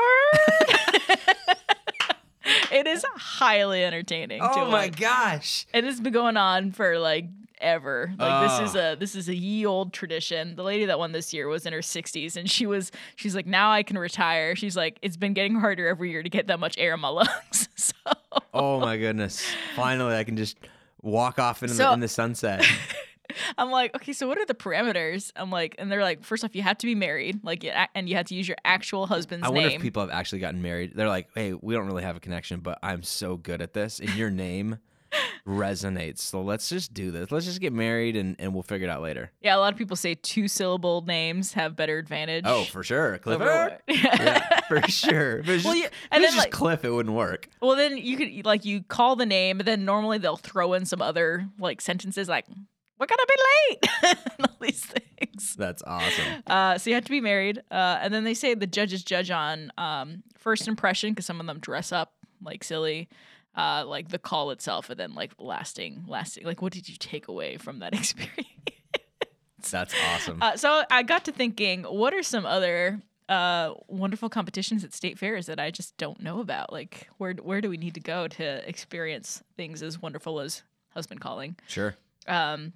it 2.72 2.87
is 2.87 3.05
highly 3.16 3.85
entertaining. 3.85 4.40
to 4.40 4.50
Oh 4.50 4.70
my 4.70 4.87
watch. 4.87 5.00
gosh. 5.00 5.66
And 5.74 5.87
it's 5.87 6.00
been 6.00 6.12
going 6.12 6.37
on 6.37 6.72
for 6.72 6.98
like 6.98 7.26
ever. 7.61 8.12
Like 8.18 8.48
this 8.61 8.70
is 8.70 8.76
Ah. 8.76 8.92
a 8.92 8.96
this 8.96 9.14
is 9.14 9.29
a 9.29 9.35
ye 9.35 9.64
old 9.66 9.92
tradition. 9.92 10.57
The 10.57 10.62
lady 10.62 10.85
that 10.87 10.98
won 10.98 11.12
this 11.12 11.33
year 11.33 11.48
was 11.48 11.64
in 11.66 11.72
her 11.72 11.79
60s 11.81 12.37
and 12.37 12.50
she 12.50 12.66
was 12.66 12.92
she's 13.16 13.35
like 13.35 13.46
now 13.46 13.70
I 13.72 13.83
can 13.83 13.98
retire. 13.98 14.55
She's 14.55 14.76
like 14.76 14.98
it's 15.02 15.16
been 15.16 15.33
getting 15.33 15.55
harder 15.57 15.87
every 15.88 16.11
year 16.11 16.22
to 16.22 16.29
get 16.29 16.46
that 16.48 16.61
much 16.61 16.76
air 16.79 16.94
in 16.94 17.00
my 17.00 17.09
lungs. 17.09 17.68
so 17.76 17.94
Oh 18.52 18.79
my 18.81 18.96
goodness. 18.98 19.44
Finally, 19.74 20.14
I 20.16 20.24
can 20.24 20.37
just 20.37 20.59
walk 21.02 21.38
off 21.38 21.62
into 21.62 21.74
the, 21.74 21.92
in 21.92 22.00
the 22.00 22.09
sunset. 22.09 22.64
I'm 23.59 23.70
like, 23.70 23.94
okay, 23.96 24.12
so 24.12 24.27
what 24.29 24.38
are 24.38 24.46
the 24.46 24.55
parameters? 24.55 25.33
I'm 25.37 25.51
like, 25.51 25.75
and 25.79 25.90
they're 25.90 26.03
like, 26.03 26.25
first 26.25 26.44
off, 26.44 26.55
you 26.55 26.62
have 26.62 26.79
to 26.79 26.87
be 26.87 26.94
married, 26.94 27.40
like, 27.44 27.64
and 27.94 28.09
you 28.09 28.16
have 28.16 28.27
to 28.27 28.35
use 28.35 28.49
your 28.49 28.57
actual 28.64 29.07
husband's 29.07 29.44
name. 29.44 29.53
I 29.53 29.55
wonder 29.55 29.68
name. 29.70 29.77
if 29.77 29.83
people 29.83 30.03
have 30.03 30.11
actually 30.11 30.40
gotten 30.40 30.62
married. 30.62 30.92
They're 30.94 31.09
like, 31.09 31.29
"Hey, 31.35 31.53
we 31.55 31.75
don't 31.75 31.87
really 31.87 32.03
have 32.03 32.16
a 32.16 32.20
connection, 32.20 32.61
but 32.61 32.79
I'm 32.83 33.03
so 33.03 33.37
good 33.37 33.61
at 33.62 33.72
this. 33.75 34.01
In 34.01 34.16
your 34.16 34.31
name, 34.31 34.79
resonates. 35.46 36.18
So 36.18 36.42
let's 36.42 36.68
just 36.68 36.92
do 36.92 37.11
this. 37.11 37.31
Let's 37.31 37.46
just 37.46 37.61
get 37.61 37.72
married 37.72 38.16
and, 38.16 38.37
and 38.38 38.53
we'll 38.53 38.62
figure 38.62 38.88
it 38.88 38.90
out 38.90 39.03
later. 39.03 39.31
Yeah, 39.40 39.57
a 39.57 39.59
lot 39.59 39.72
of 39.72 39.79
people 39.79 39.96
say 39.96 40.14
two 40.14 40.49
syllable 40.49 41.03
names 41.03 41.53
have 41.53 41.77
better 41.77 41.99
advantage. 41.99 42.44
Oh, 42.46 42.64
for 42.64 42.83
sure. 42.83 43.18
Clifford? 43.18 43.79
yeah, 43.88 44.61
for 44.62 44.83
sure. 44.83 45.38
If 45.38 45.49
it 45.49 45.53
was 45.53 45.64
Well, 45.64 45.75
just, 45.75 45.87
if 45.87 45.92
and 46.11 46.22
then, 46.25 46.33
just 46.33 46.38
like- 46.38 46.51
Cliff, 46.51 46.85
it 46.85 46.90
wouldn't 46.90 47.14
work. 47.14 47.49
Well, 47.61 47.77
then 47.77 47.96
you 47.96 48.16
could 48.16 48.44
like 48.44 48.64
you 48.64 48.83
call 48.83 49.16
the 49.16 49.27
name, 49.27 49.57
but 49.59 49.66
then 49.66 49.85
normally 49.85 50.18
they'll 50.18 50.37
throw 50.37 50.72
in 50.75 50.85
some 50.85 51.01
other 51.03 51.49
like 51.59 51.81
sentences 51.81 52.29
like 52.29 52.46
"We're 52.98 53.06
gonna 53.06 53.26
be 53.28 53.35
late" 53.70 53.90
and 54.38 54.46
all 54.48 54.56
these 54.61 54.85
things. 54.85 55.54
That's 55.56 55.82
awesome. 55.87 56.42
Uh, 56.46 56.78
so 56.78 56.90
you 56.90 56.94
have 56.94 57.04
to 57.04 57.11
be 57.11 57.20
married, 57.20 57.59
uh, 57.70 57.98
and 58.00 58.12
then 58.12 58.24
they 58.24 58.35
say 58.35 58.54
the 58.54 58.66
judges 58.66 59.04
judge 59.04 59.30
on 59.30 59.72
um, 59.78 60.22
first 60.37 60.68
impression 60.68 61.11
because 61.11 61.26
some 61.26 61.40
of 61.40 61.46
them 61.46 61.59
dress 61.59 61.92
up 61.92 62.14
like 62.42 62.64
silly, 62.64 63.09
uh, 63.56 63.85
like 63.87 64.09
the 64.09 64.18
call 64.18 64.50
itself, 64.50 64.90
and 64.90 64.98
then 64.98 65.14
like 65.14 65.32
lasting, 65.38 66.04
lasting. 66.06 66.44
Like, 66.44 66.62
what 66.62 66.72
did 66.72 66.88
you 66.88 66.96
take 66.98 67.28
away 67.28 67.56
from 67.56 67.80
that 67.80 67.94
experience? 67.98 68.50
That's 69.70 69.94
awesome. 70.12 70.42
Uh, 70.42 70.56
so 70.56 70.85
I 70.90 71.02
got 71.02 71.24
to 71.24 71.32
thinking, 71.32 71.82
what 71.85 72.14
are 72.14 72.22
some 72.22 72.46
other 72.46 73.00
uh, 73.28 73.74
wonderful 73.88 74.28
competitions 74.28 74.85
at 74.85 74.94
state 74.94 75.18
fairs 75.18 75.46
that 75.46 75.59
I 75.59 75.70
just 75.70 75.96
don't 75.96 76.22
know 76.22 76.40
about? 76.40 76.72
Like, 76.72 77.09
where 77.18 77.32
where 77.35 77.61
do 77.61 77.68
we 77.68 77.76
need 77.76 77.94
to 77.94 78.00
go 78.00 78.28
to 78.28 78.68
experience 78.68 79.42
things 79.56 79.82
as 79.82 80.00
wonderful 80.00 80.40
as 80.40 80.62
husband 80.90 81.20
calling? 81.20 81.56
sure. 81.66 81.96
Um, 82.28 82.72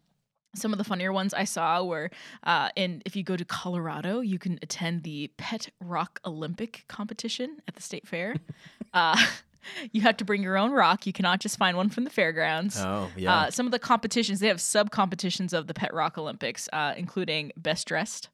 some 0.55 0.73
of 0.73 0.79
the 0.79 0.85
funnier 0.85 1.13
ones 1.13 1.33
I 1.35 1.45
saw 1.45 1.83
were 1.85 2.11
uh, 2.45 2.71
in 2.77 3.03
if 3.05 3.17
you 3.17 3.23
go 3.23 3.37
to 3.37 3.45
Colorado, 3.45 4.21
you 4.21 4.39
can 4.39 4.59
attend 4.63 5.03
the 5.03 5.31
Pet 5.37 5.69
Rock 5.81 6.21
Olympic 6.25 6.85
competition 6.89 7.59
at 7.69 7.77
the 7.77 7.83
state 7.83 8.07
fair. 8.07 8.37
uh, 8.95 9.17
you 9.93 10.01
have 10.03 10.17
to 10.19 10.25
bring 10.25 10.43
your 10.43 10.57
own 10.57 10.73
rock. 10.73 11.07
You 11.07 11.13
cannot 11.13 11.41
just 11.41 11.59
find 11.59 11.77
one 11.77 11.91
from 11.91 12.05
the 12.05 12.11
fairgrounds. 12.11 12.79
Oh, 12.79 13.11
yeah. 13.17 13.35
Uh, 13.35 13.51
some 13.51 13.67
of 13.67 13.73
the 13.73 13.79
competitions 13.79 14.41
they 14.41 14.49
have 14.49 14.61
sub 14.61 14.91
competitions 14.91 15.53
of 15.53 15.67
the 15.67 15.75
Pet 15.75 15.93
Rock 15.95 16.19
Olympics, 16.19 16.69
uh, 16.73 16.95
including 16.97 17.53
best 17.57 17.87
dressed 17.87 18.29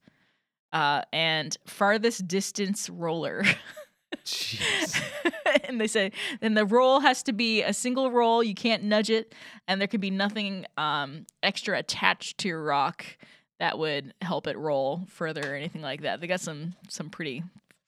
uh, 0.73 1.03
and 1.13 1.57
farthest 1.67 2.27
distance 2.29 2.89
roller. 2.91 3.45
Jeez. 4.25 5.03
and 5.69 5.81
they 5.81 5.87
say 5.87 6.13
then 6.41 6.55
the 6.55 6.65
roll 6.65 7.01
has 7.01 7.23
to 7.25 7.33
be 7.33 7.63
a 7.63 7.73
single 7.73 8.11
roll. 8.11 8.43
You 8.43 8.55
can't 8.55 8.85
nudge 8.85 9.11
it, 9.11 9.35
and 9.69 9.81
there 9.81 9.89
could 9.89 10.01
be 10.01 10.11
nothing 10.11 10.67
um, 10.77 11.27
extra 11.43 11.79
attached 11.79 12.39
to 12.39 12.49
your 12.49 12.63
rock 12.63 13.05
that 13.59 13.79
would 13.79 14.15
help 14.23 14.47
it 14.47 14.57
roll 14.59 15.07
further 15.09 15.53
or 15.53 15.55
anything 15.57 15.83
like 15.83 16.03
that. 16.03 16.21
They 16.21 16.27
got 16.27 16.41
some 16.41 16.75
some 16.89 17.11
pretty 17.11 17.43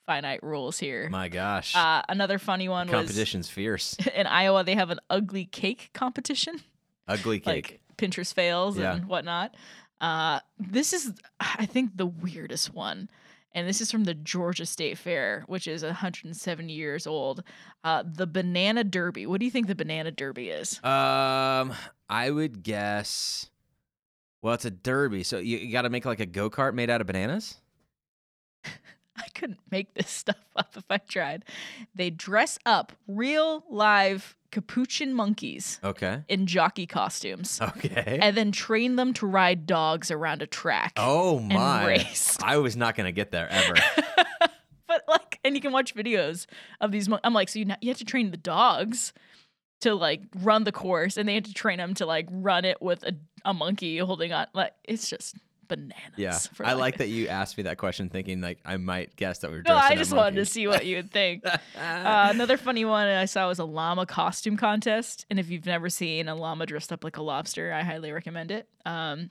finite 0.06 0.42
rules 0.42 0.78
here. 0.78 1.08
My 1.10 1.28
gosh. 1.28 1.74
Uh, 1.76 2.02
another 2.08 2.38
funny 2.38 2.68
one 2.68 2.86
was 2.86 2.94
Competition's 2.94 3.50
fierce. 3.50 3.94
in 4.14 4.26
Iowa. 4.26 4.64
They 4.64 4.74
have 4.74 4.90
an 4.90 5.00
ugly 5.10 5.44
cake 5.44 5.90
competition 5.92 6.60
Ugly 7.06 7.40
cake. 7.40 7.46
like 7.46 7.80
Pinterest 7.98 8.32
fails 8.32 8.78
Yeah. 8.78 8.94
and 8.94 9.06
whatnot. 9.06 9.54
Uh, 10.00 10.40
this 10.58 10.92
is, 10.92 11.12
I 11.40 11.66
think, 11.66 11.96
the 11.96 12.06
weirdest 12.06 12.72
one. 12.72 13.10
And 13.54 13.66
this 13.66 13.80
is 13.80 13.90
from 13.90 14.04
the 14.04 14.14
Georgia 14.14 14.66
State 14.66 14.98
Fair, 14.98 15.44
which 15.46 15.66
is 15.66 15.82
170 15.82 16.72
years 16.72 17.06
old. 17.06 17.42
Uh, 17.82 18.04
the 18.06 18.26
Banana 18.26 18.84
Derby. 18.84 19.26
What 19.26 19.40
do 19.40 19.46
you 19.46 19.50
think 19.50 19.66
the 19.66 19.74
Banana 19.74 20.10
Derby 20.10 20.50
is? 20.50 20.82
Um, 20.84 21.72
I 22.08 22.30
would 22.30 22.62
guess. 22.62 23.50
Well, 24.42 24.54
it's 24.54 24.64
a 24.64 24.70
derby, 24.70 25.24
so 25.24 25.38
you, 25.38 25.58
you 25.58 25.72
got 25.72 25.82
to 25.82 25.90
make 25.90 26.04
like 26.04 26.20
a 26.20 26.26
go 26.26 26.48
kart 26.48 26.72
made 26.74 26.90
out 26.90 27.00
of 27.00 27.06
bananas. 27.06 27.56
I 28.64 29.26
couldn't 29.34 29.58
make 29.70 29.94
this 29.94 30.10
stuff 30.10 30.36
up 30.54 30.76
if 30.76 30.84
I 30.88 30.98
tried. 30.98 31.44
They 31.94 32.10
dress 32.10 32.58
up 32.64 32.92
real 33.08 33.64
live 33.68 34.36
capuchin 34.50 35.12
monkeys 35.12 35.78
Okay. 35.84 36.22
in 36.28 36.46
jockey 36.46 36.86
costumes 36.86 37.60
Okay. 37.60 38.18
and 38.22 38.36
then 38.36 38.50
train 38.52 38.96
them 38.96 39.12
to 39.14 39.26
ride 39.26 39.66
dogs 39.66 40.10
around 40.10 40.40
a 40.42 40.46
track. 40.46 40.92
oh 40.96 41.38
my! 41.40 41.86
race. 41.86 42.38
I 42.42 42.56
was 42.58 42.76
not 42.76 42.94
gonna 42.96 43.12
get 43.12 43.30
there 43.30 43.48
ever. 43.50 43.74
but 44.88 45.04
like 45.06 45.38
and 45.44 45.54
you 45.54 45.60
can 45.60 45.72
watch 45.72 45.94
videos 45.94 46.46
of 46.80 46.90
these 46.92 47.08
mon- 47.08 47.20
i'm 47.24 47.34
like 47.34 47.48
so 47.50 47.58
you, 47.58 47.66
na- 47.66 47.76
you 47.82 47.88
have 47.90 47.98
to 47.98 48.04
train 48.06 48.30
the 48.30 48.36
dogs 48.38 49.12
to 49.82 49.94
like 49.94 50.22
run 50.40 50.64
the 50.64 50.72
course 50.72 51.16
and 51.18 51.28
they 51.28 51.34
have 51.34 51.44
to 51.44 51.52
train 51.52 51.76
them 51.78 51.92
to 51.94 52.06
like 52.06 52.26
run 52.30 52.64
it 52.64 52.80
with 52.80 53.02
a, 53.04 53.12
a 53.44 53.52
monkey 53.52 53.98
holding 53.98 54.32
on 54.32 54.46
like 54.54 54.72
it's 54.84 55.08
just 55.10 55.36
bananas 55.68 55.94
yeah, 56.16 56.38
I 56.64 56.72
like 56.72 56.98
that 56.98 57.08
you 57.08 57.28
asked 57.28 57.56
me 57.56 57.64
that 57.64 57.78
question, 57.78 58.08
thinking 58.08 58.40
like 58.40 58.58
I 58.64 58.76
might 58.76 59.14
guess 59.16 59.38
that 59.40 59.50
we 59.50 59.58
were. 59.58 59.62
no 59.66 59.76
i 59.76 59.94
just 59.94 60.12
wanted 60.12 60.36
to 60.36 60.44
see 60.46 60.66
what 60.66 60.84
you 60.86 60.96
would 60.96 61.10
think. 61.10 61.44
Uh, 61.78 62.28
another 62.30 62.56
funny 62.56 62.84
one 62.84 63.06
i 63.06 63.24
saw 63.24 63.46
was 63.48 63.58
a 63.58 63.64
llama 63.64 64.04
costume 64.06 64.56
contest 64.56 65.26
and 65.30 65.38
if 65.38 65.48
you've 65.50 65.66
never 65.66 65.88
seen 65.88 66.28
a 66.28 66.34
llama 66.34 66.66
dressed 66.66 66.92
up 66.92 67.04
like 67.04 67.16
a 67.16 67.22
lobster 67.22 67.72
i 67.72 67.82
highly 67.82 68.10
recommend 68.10 68.50
it. 68.50 68.68
Um, 68.84 69.30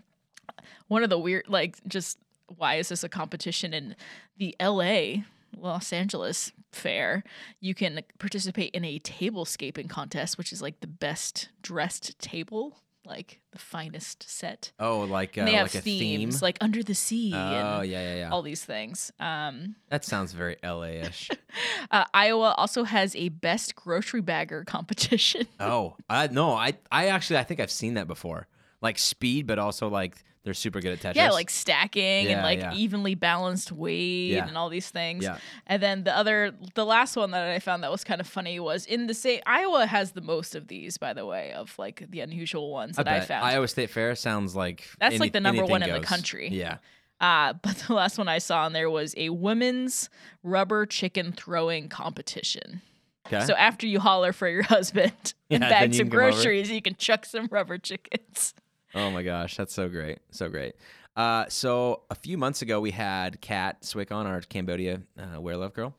one 0.88 1.04
of 1.04 1.10
the 1.10 1.20
weird 1.20 1.46
like 1.48 1.78
just 1.88 2.18
why 2.56 2.76
is 2.76 2.90
this 2.90 3.04
a 3.04 3.10
competition 3.10 3.74
in 3.74 3.96
the 4.38 4.56
la 4.62 5.22
los 5.58 5.92
angeles 5.92 6.52
fair? 6.72 7.24
You 7.60 7.74
can 7.74 8.02
participate 8.20 8.72
in 8.72 8.86
a 8.86 9.00
tablescaping 9.00 9.90
contest 9.90 10.38
which 10.38 10.52
is 10.54 10.62
like 10.62 10.80
the 10.80 10.88
best 10.88 11.50
dressed 11.62 12.18
table 12.20 12.80
like 13.08 13.40
the 13.52 13.58
finest 13.58 14.30
set 14.30 14.72
oh, 14.80 15.00
like 15.00 15.38
uh, 15.38 15.46
they 15.46 15.54
have 15.54 15.66
like 15.66 15.76
a 15.76 15.82
themes 15.82 16.36
theme. 16.36 16.46
like 16.46 16.58
under 16.62 16.84
the 16.84 16.94
sea 16.94 17.32
oh 17.34 17.38
and 17.80 17.90
yeah, 17.90 18.02
yeah, 18.02 18.16
yeah. 18.16 18.30
all 18.30 18.42
these 18.42 18.64
things 18.64 19.12
um 19.20 19.76
That 19.90 20.04
sounds 20.06 20.34
very 20.34 20.58
LA-ish. 20.64 21.30
uh, 21.92 22.06
Iowa 22.14 22.54
also 22.58 22.84
has 22.84 23.16
a 23.16 23.30
best 23.30 23.76
grocery 23.76 24.22
bagger 24.22 24.64
competition. 24.64 25.48
oh, 25.60 25.96
I 26.10 26.28
no, 26.28 26.54
I 26.54 26.74
I 26.92 27.08
actually 27.08 27.38
I 27.38 27.44
think 27.44 27.60
I've 27.60 27.72
seen 27.72 27.96
that 27.96 28.08
before. 28.08 28.48
Like 28.82 29.00
speed, 29.00 29.48
but 29.48 29.58
also 29.58 29.88
like 29.88 30.24
they're 30.48 30.54
super 30.54 30.80
good 30.80 30.94
at 30.94 31.00
Tetris. 31.02 31.16
yeah, 31.18 31.30
like 31.32 31.50
stacking 31.50 32.26
Yeah, 32.28 32.32
and 32.36 32.42
like 32.42 32.60
yeah. 32.60 32.74
evenly 32.74 33.16
balanced 33.16 33.70
weight 33.74 34.32
Yeah. 34.32 34.48
and 34.48 34.58
all 34.58 34.70
these 34.70 34.90
things. 34.90 35.26
Yeah. 35.26 35.40
And 35.66 35.84
then 35.84 36.06
the 36.06 36.16
other, 36.16 36.54
the 36.74 36.86
last 36.86 37.18
one 37.18 37.32
that 37.32 37.50
I 37.52 37.60
found 37.60 37.84
that 37.84 37.92
was 37.92 38.06
kind 38.06 38.22
of 38.22 38.28
funny 38.28 38.62
was 38.62 38.86
in 38.86 39.08
the 39.08 39.14
state. 39.14 39.44
Iowa 39.46 39.86
has 39.86 40.14
the 40.14 40.22
most 40.22 40.56
of 40.56 40.70
these, 40.70 40.98
by 40.98 41.12
the 41.14 41.26
way, 41.26 41.52
of 41.52 41.78
like 41.78 42.10
the 42.10 42.22
unusual 42.22 42.72
ones 42.72 42.98
I 42.98 43.04
that 43.04 43.24
I, 43.24 43.26
found. 43.26 43.46
Iowa 43.46 43.68
State 43.68 43.90
Fair 43.90 44.16
sounds 44.16 44.56
like 44.56 44.88
That's 45.00 45.16
any- 45.16 45.20
like 45.20 45.34
the 45.34 45.42
number 45.42 45.66
one 45.66 45.84
in 45.84 45.92
the 45.92 46.00
country. 46.00 46.48
Yeah. 46.50 46.78
Uh, 47.20 47.52
but 47.62 47.76
the 47.88 47.94
last 47.94 48.18
one 48.18 48.30
I 48.30 48.38
saw 48.38 48.64
on 48.64 48.72
there 48.72 48.90
was 48.90 49.14
a 49.18 49.30
women's 49.30 50.10
rubber 50.44 50.86
chicken 50.86 51.34
throwing 51.34 51.90
competition. 51.90 52.82
Okay. 53.28 53.44
So 53.46 53.54
after 53.56 53.86
you 53.86 54.00
holler 54.00 54.32
for 54.32 54.48
your 54.48 54.64
husband 54.78 55.12
and 55.50 55.62
Yeah, 55.62 55.68
then 55.68 55.70
bags 55.70 56.00
of 56.00 56.06
can 56.06 56.12
come 56.12 56.20
over. 56.22 56.32
groceries, 56.32 56.72
you 56.72 56.82
can 56.82 56.96
chuck 56.96 57.26
some 57.26 57.50
rubber 57.52 57.78
chickens. 57.78 58.54
Oh 58.98 59.12
my 59.12 59.22
gosh, 59.24 59.56
that's 59.56 59.74
so 59.74 59.88
great, 59.90 60.20
so 60.32 60.50
great. 60.50 60.74
Uh, 61.16 61.46
so 61.50 62.02
a 62.10 62.16
few 62.16 62.38
months 62.38 62.62
ago, 62.62 62.80
we 62.80 62.92
had 62.92 63.40
Kat 63.42 63.84
Swick 63.86 64.12
on 64.12 64.26
our 64.26 64.42
Cambodia 64.42 65.02
uh, 65.20 65.40
Wear 65.40 65.56
Love 65.58 65.74
Girl, 65.74 65.96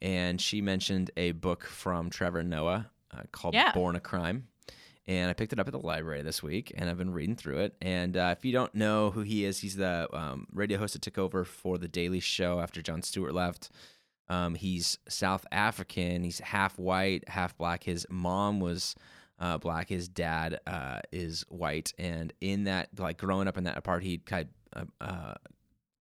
and 0.00 0.40
she 0.40 0.60
mentioned 0.60 1.10
a 1.16 1.32
book 1.32 1.64
from 1.64 2.10
Trevor 2.10 2.42
Noah 2.42 2.90
uh, 3.10 3.22
called 3.32 3.54
Yeah. 3.54 3.72
Born 3.72 3.96
a 3.96 4.00
Crime. 4.00 4.48
And 5.08 5.28
I 5.28 5.32
picked 5.32 5.52
it 5.52 5.58
up 5.58 5.66
at 5.66 5.72
the 5.72 5.80
library 5.80 6.22
this 6.22 6.44
week, 6.44 6.72
and 6.76 6.88
I've 6.88 6.96
been 6.98 7.12
reading 7.12 7.34
through 7.34 7.58
it. 7.58 7.74
And 7.82 8.16
uh, 8.16 8.34
if 8.38 8.44
you 8.44 8.52
don't 8.52 8.72
know 8.72 9.10
who 9.10 9.22
he 9.22 9.44
is, 9.44 9.58
he's 9.58 9.74
the 9.76 10.08
um, 10.12 10.46
radio 10.52 10.78
host 10.78 10.92
that 10.92 11.02
took 11.02 11.18
over 11.18 11.44
for 11.44 11.76
the 11.76 11.88
Daily 11.88 12.20
Show 12.20 12.60
after 12.60 12.80
Jon 12.82 13.02
Stewart 13.02 13.34
left. 13.34 13.70
Um, 14.28 14.54
he's 14.54 14.98
South 15.08 15.44
African. 15.50 16.22
He's 16.22 16.38
half 16.38 16.78
white, 16.78 17.28
half 17.28 17.56
black. 17.58 17.82
His 17.82 18.06
mom 18.10 18.60
was 18.60 18.94
uh, 19.42 19.58
black. 19.58 19.88
His 19.88 20.08
dad 20.08 20.60
uh, 20.66 21.00
is 21.10 21.44
white, 21.48 21.92
and 21.98 22.32
in 22.40 22.64
that, 22.64 22.88
like 22.98 23.18
growing 23.18 23.48
up 23.48 23.58
in 23.58 23.64
that 23.64 23.82
apartheid 23.82 24.24
type 24.24 24.48
uh, 24.74 24.84
uh, 25.00 25.34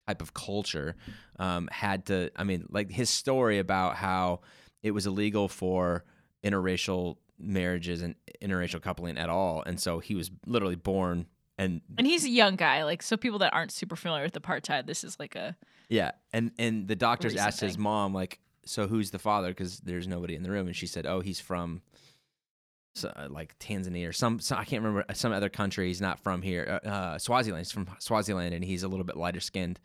type 0.08 0.22
of 0.22 0.34
culture, 0.34 0.96
um, 1.40 1.68
had 1.72 2.06
to. 2.06 2.32
I 2.38 2.44
mean, 2.44 2.68
like 2.70 2.92
his 2.92 3.10
story 3.10 3.58
about 3.58 3.96
how 3.96 4.42
it 4.84 4.92
was 4.92 5.08
illegal 5.08 5.48
for 5.48 6.06
interracial 6.44 7.18
marriages 7.40 8.04
and 8.04 8.14
interracial 8.42 8.82
coupling 8.82 9.18
at 9.18 9.28
all, 9.28 9.64
and 9.66 9.80
so 9.80 10.00
he 10.00 10.14
was 10.14 10.30
literally 10.46 10.76
born 10.76 11.26
and 11.58 11.82
And 11.98 12.08
he's 12.08 12.24
a 12.24 12.30
young 12.30 12.56
guy, 12.56 12.84
like 12.84 13.02
so 13.02 13.18
people 13.18 13.40
that 13.40 13.54
aren't 13.54 13.72
super 13.72 13.96
familiar 13.96 14.24
with 14.24 14.34
apartheid, 14.34 14.86
this 14.86 15.04
is 15.04 15.20
like 15.20 15.36
a 15.36 15.56
Yeah, 15.90 16.12
and 16.32 16.52
and 16.60 16.88
the 16.88 16.96
doctors 16.96 17.36
asked 17.36 17.60
his 17.62 17.78
mom 17.78 18.14
like, 18.14 18.40
"So 18.66 18.88
who's 18.88 19.12
the 19.12 19.20
father?" 19.20 19.50
Because 19.50 19.80
there's 19.80 20.08
nobody 20.08 20.36
in 20.36 20.44
the 20.44 20.52
room, 20.52 20.68
and 20.68 20.76
she 20.76 20.88
said, 20.88 21.06
"Oh, 21.08 21.22
he's 21.22 21.40
from." 21.40 21.82
So, 22.94 23.10
uh, 23.16 23.28
like 23.30 23.58
Tanzania 23.60 24.10
or 24.10 24.12
some, 24.12 24.40
some, 24.40 24.58
I 24.58 24.66
can't 24.66 24.84
remember 24.84 25.06
uh, 25.08 25.14
some 25.14 25.32
other 25.32 25.50
country. 25.50 25.88
He's 25.88 26.02
not 26.02 26.20
from 26.20 26.42
here. 26.42 26.80
Uh, 26.84 26.88
uh, 26.88 27.18
Swaziland. 27.18 27.62
He's 27.62 27.72
from 27.72 27.88
Swaziland, 28.00 28.54
and 28.54 28.64
he's 28.64 28.84
a 28.84 28.88
little 28.88 29.06
bit 29.06 29.16
lighter 29.16 29.40
skinned. 29.40 29.80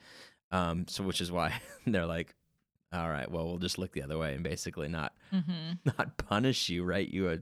Um, 0.51 0.87
so 0.89 1.05
which 1.05 1.21
is 1.21 1.31
why 1.31 1.61
they're 1.87 2.07
like, 2.07 2.35
all 2.93 3.09
right, 3.09 3.31
well, 3.31 3.47
we'll 3.47 3.59
just 3.59 3.79
look 3.79 3.93
the 3.93 4.03
other 4.03 4.19
way 4.19 4.35
and 4.35 4.43
basically 4.43 4.89
not 4.89 5.13
mhm. 5.33 5.79
not 5.99 6.17
punish 6.17 6.69
you, 6.69 6.85
write 6.85 7.09
you 7.11 7.31
a 7.31 7.39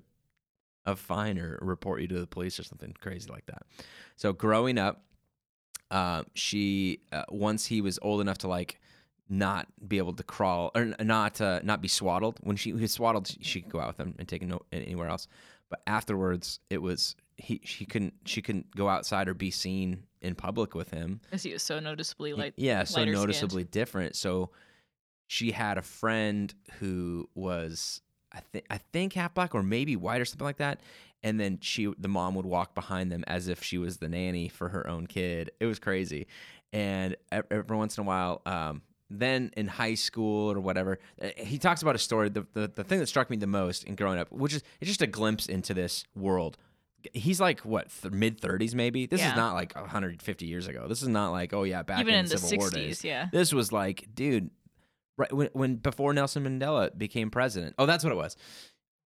a 0.86 0.94
fine 0.94 1.38
or 1.38 1.58
report 1.62 2.02
you 2.02 2.08
to 2.08 2.20
the 2.20 2.26
police 2.26 2.58
or 2.58 2.62
something 2.62 2.94
crazy 3.00 3.30
like 3.30 3.46
that. 3.46 3.62
So 4.16 4.32
growing 4.32 4.78
up, 4.78 5.02
uh, 5.90 6.24
she 6.34 7.00
uh, 7.12 7.24
once 7.30 7.66
he 7.66 7.80
was 7.80 7.98
old 8.02 8.20
enough 8.20 8.38
to 8.38 8.48
like 8.48 8.80
not 9.28 9.66
be 9.86 9.98
able 9.98 10.12
to 10.12 10.22
crawl 10.22 10.70
or 10.74 10.94
not 11.00 11.40
uh, 11.40 11.60
not 11.62 11.80
be 11.80 11.88
swaddled. 11.88 12.38
When 12.42 12.56
she 12.56 12.70
he 12.70 12.82
was 12.82 12.92
swaddled, 12.92 13.34
she, 13.40 13.62
could 13.62 13.72
go 13.72 13.80
out 13.80 13.88
with 13.88 14.00
him 14.00 14.14
and 14.18 14.28
take 14.28 14.42
him 14.42 14.50
no, 14.50 14.62
anywhere 14.72 15.08
else. 15.08 15.28
But 15.74 15.82
afterwards, 15.88 16.60
it 16.70 16.80
was 16.80 17.16
he 17.36 17.60
she 17.64 17.84
couldn't 17.84 18.14
she 18.24 18.40
couldn't 18.40 18.76
go 18.76 18.88
outside 18.88 19.26
or 19.26 19.34
be 19.34 19.50
seen 19.50 20.04
in 20.20 20.36
public 20.36 20.72
with 20.72 20.92
him. 20.92 21.20
Because 21.24 21.42
he 21.42 21.52
was 21.52 21.64
so 21.64 21.80
noticeably 21.80 22.32
like 22.32 22.54
yeah, 22.56 22.84
so 22.84 23.04
noticeably 23.04 23.64
different. 23.64 24.14
So 24.14 24.50
she 25.26 25.50
had 25.50 25.76
a 25.76 25.82
friend 25.82 26.54
who 26.78 27.28
was 27.34 28.02
I 28.30 28.38
think 28.38 28.66
I 28.70 28.78
think 28.78 29.14
half 29.14 29.34
black 29.34 29.52
or 29.52 29.64
maybe 29.64 29.96
white 29.96 30.20
or 30.20 30.24
something 30.24 30.44
like 30.44 30.58
that. 30.58 30.78
And 31.24 31.40
then 31.40 31.58
she 31.60 31.92
the 31.98 32.06
mom 32.06 32.36
would 32.36 32.46
walk 32.46 32.76
behind 32.76 33.10
them 33.10 33.24
as 33.26 33.48
if 33.48 33.60
she 33.60 33.76
was 33.76 33.96
the 33.96 34.08
nanny 34.08 34.48
for 34.48 34.68
her 34.68 34.88
own 34.88 35.08
kid. 35.08 35.50
It 35.58 35.66
was 35.66 35.80
crazy. 35.80 36.28
And 36.72 37.16
every 37.32 37.76
once 37.76 37.98
in 37.98 38.04
a 38.04 38.06
while, 38.06 38.42
um, 38.46 38.82
then 39.20 39.50
in 39.56 39.66
high 39.68 39.94
school 39.94 40.50
or 40.52 40.60
whatever, 40.60 40.98
uh, 41.22 41.28
he 41.36 41.58
talks 41.58 41.82
about 41.82 41.94
a 41.94 41.98
story. 41.98 42.28
The, 42.28 42.46
the 42.52 42.70
the 42.74 42.84
thing 42.84 42.98
that 43.00 43.06
struck 43.06 43.30
me 43.30 43.36
the 43.36 43.46
most 43.46 43.84
in 43.84 43.94
growing 43.94 44.18
up, 44.18 44.30
which 44.32 44.54
is 44.54 44.62
it's 44.80 44.88
just 44.88 45.02
a 45.02 45.06
glimpse 45.06 45.46
into 45.46 45.74
this 45.74 46.04
world. 46.14 46.56
He's 47.12 47.38
like 47.40 47.60
what 47.60 47.90
th- 48.00 48.12
mid 48.14 48.40
thirties 48.40 48.74
maybe. 48.74 49.06
This 49.06 49.20
Yeah. 49.20 49.30
is 49.32 49.36
not 49.36 49.54
like 49.54 49.74
150 49.74 50.46
years 50.46 50.66
ago. 50.66 50.86
This 50.88 51.02
is 51.02 51.08
not 51.08 51.32
like 51.32 51.52
oh 51.52 51.64
yeah 51.64 51.82
back 51.82 52.00
even 52.00 52.14
in, 52.14 52.20
in 52.24 52.30
the 52.30 52.38
Civil 52.38 52.58
War 52.58 52.70
60s, 52.70 52.72
days. 52.74 53.04
yeah. 53.04 53.28
This 53.32 53.52
was 53.52 53.72
like, 53.72 54.08
dude, 54.14 54.50
right 55.18 55.32
when, 55.32 55.48
when 55.52 55.76
before 55.76 56.14
Nelson 56.14 56.44
Mandela 56.44 56.96
became 56.96 57.30
president. 57.30 57.74
Oh, 57.78 57.86
that's 57.86 58.04
what 58.04 58.12
it 58.12 58.16
was. 58.16 58.36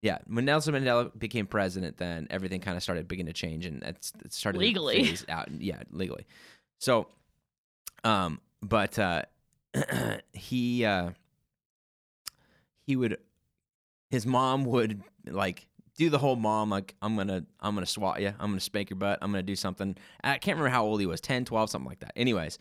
Yeah, 0.02 0.18
when 0.26 0.44
Nelson 0.44 0.74
Mandela 0.74 1.16
became 1.18 1.46
president, 1.46 1.96
then 1.96 2.26
everything 2.30 2.60
kind 2.60 2.76
of 2.76 2.82
started 2.82 3.08
beginning 3.08 3.32
to 3.32 3.40
change, 3.40 3.66
and 3.66 3.82
it's 3.82 4.12
it 4.24 4.32
started 4.32 4.58
Legally. 4.58 5.16
out. 5.28 5.48
Yeah, 5.58 5.82
legally. 5.90 6.26
So, 6.78 7.08
um, 8.04 8.40
but 8.62 8.98
uh, 8.98 9.22
he 10.32 10.84
uh, 10.84 11.10
he 12.86 12.96
would 12.96 13.18
his 14.10 14.26
mom 14.26 14.64
would 14.64 15.02
like 15.26 15.66
do 15.96 16.10
the 16.10 16.18
whole 16.18 16.36
mom 16.36 16.70
like 16.70 16.94
i'm 17.02 17.16
gonna 17.16 17.44
i'm 17.60 17.74
gonna 17.74 17.86
swat 17.86 18.20
you 18.20 18.28
i'm 18.38 18.50
gonna 18.50 18.60
spank 18.60 18.90
your 18.90 18.98
butt. 18.98 19.18
I'm 19.22 19.30
gonna 19.30 19.42
do 19.42 19.56
something. 19.56 19.96
I 20.22 20.38
can't 20.38 20.56
remember 20.56 20.70
how 20.70 20.84
old 20.84 21.00
he 21.00 21.06
was 21.06 21.20
10 21.20 21.44
12 21.44 21.70
something 21.70 21.88
like 21.88 22.00
that. 22.00 22.12
Anyways 22.16 22.58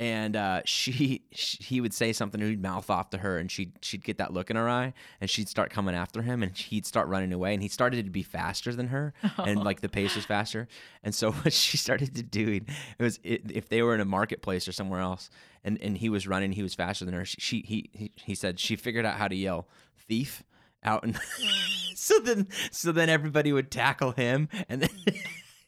and 0.00 0.34
uh, 0.34 0.62
she, 0.64 1.20
she 1.30 1.62
he 1.62 1.80
would 1.82 1.92
say 1.92 2.14
something 2.14 2.40
and 2.40 2.48
he'd 2.48 2.62
mouth 2.62 2.88
off 2.88 3.10
to 3.10 3.18
her 3.18 3.36
and 3.36 3.50
she'd 3.50 3.72
she'd 3.82 4.02
get 4.02 4.16
that 4.16 4.32
look 4.32 4.48
in 4.48 4.56
her 4.56 4.66
eye 4.66 4.94
and 5.20 5.28
she'd 5.28 5.46
start 5.46 5.70
coming 5.70 5.94
after 5.94 6.22
him 6.22 6.42
and 6.42 6.56
he'd 6.56 6.86
start 6.86 7.06
running 7.06 7.34
away 7.34 7.52
and 7.52 7.62
he 7.62 7.68
started 7.68 8.06
to 8.06 8.10
be 8.10 8.22
faster 8.22 8.74
than 8.74 8.88
her 8.88 9.12
and 9.36 9.62
like 9.62 9.82
the 9.82 9.90
pace 9.90 10.16
was 10.16 10.24
faster. 10.24 10.66
And 11.04 11.14
so 11.14 11.30
what 11.42 11.52
she 11.52 11.76
started 11.76 12.14
to 12.14 12.22
do 12.22 12.48
it 12.48 12.62
was 12.98 13.20
it, 13.22 13.42
if 13.52 13.68
they 13.68 13.82
were 13.82 13.94
in 13.94 14.00
a 14.00 14.06
marketplace 14.06 14.66
or 14.66 14.72
somewhere 14.72 15.00
else 15.00 15.28
and 15.62 15.78
and 15.82 15.98
he 15.98 16.08
was 16.08 16.26
running 16.26 16.52
he 16.52 16.62
was 16.62 16.74
faster 16.74 17.04
than 17.04 17.12
her 17.12 17.26
she, 17.26 17.36
she 17.38 17.64
he, 17.66 17.90
he 17.92 18.10
he 18.16 18.34
said 18.34 18.58
she 18.58 18.76
figured 18.76 19.04
out 19.04 19.18
how 19.18 19.28
to 19.28 19.36
yell 19.36 19.68
thief 19.98 20.42
out 20.82 21.04
and 21.04 21.20
so 21.94 22.18
then 22.20 22.48
so 22.70 22.90
then 22.90 23.10
everybody 23.10 23.52
would 23.52 23.70
tackle 23.70 24.12
him 24.12 24.48
and 24.66 24.80
then 24.80 25.14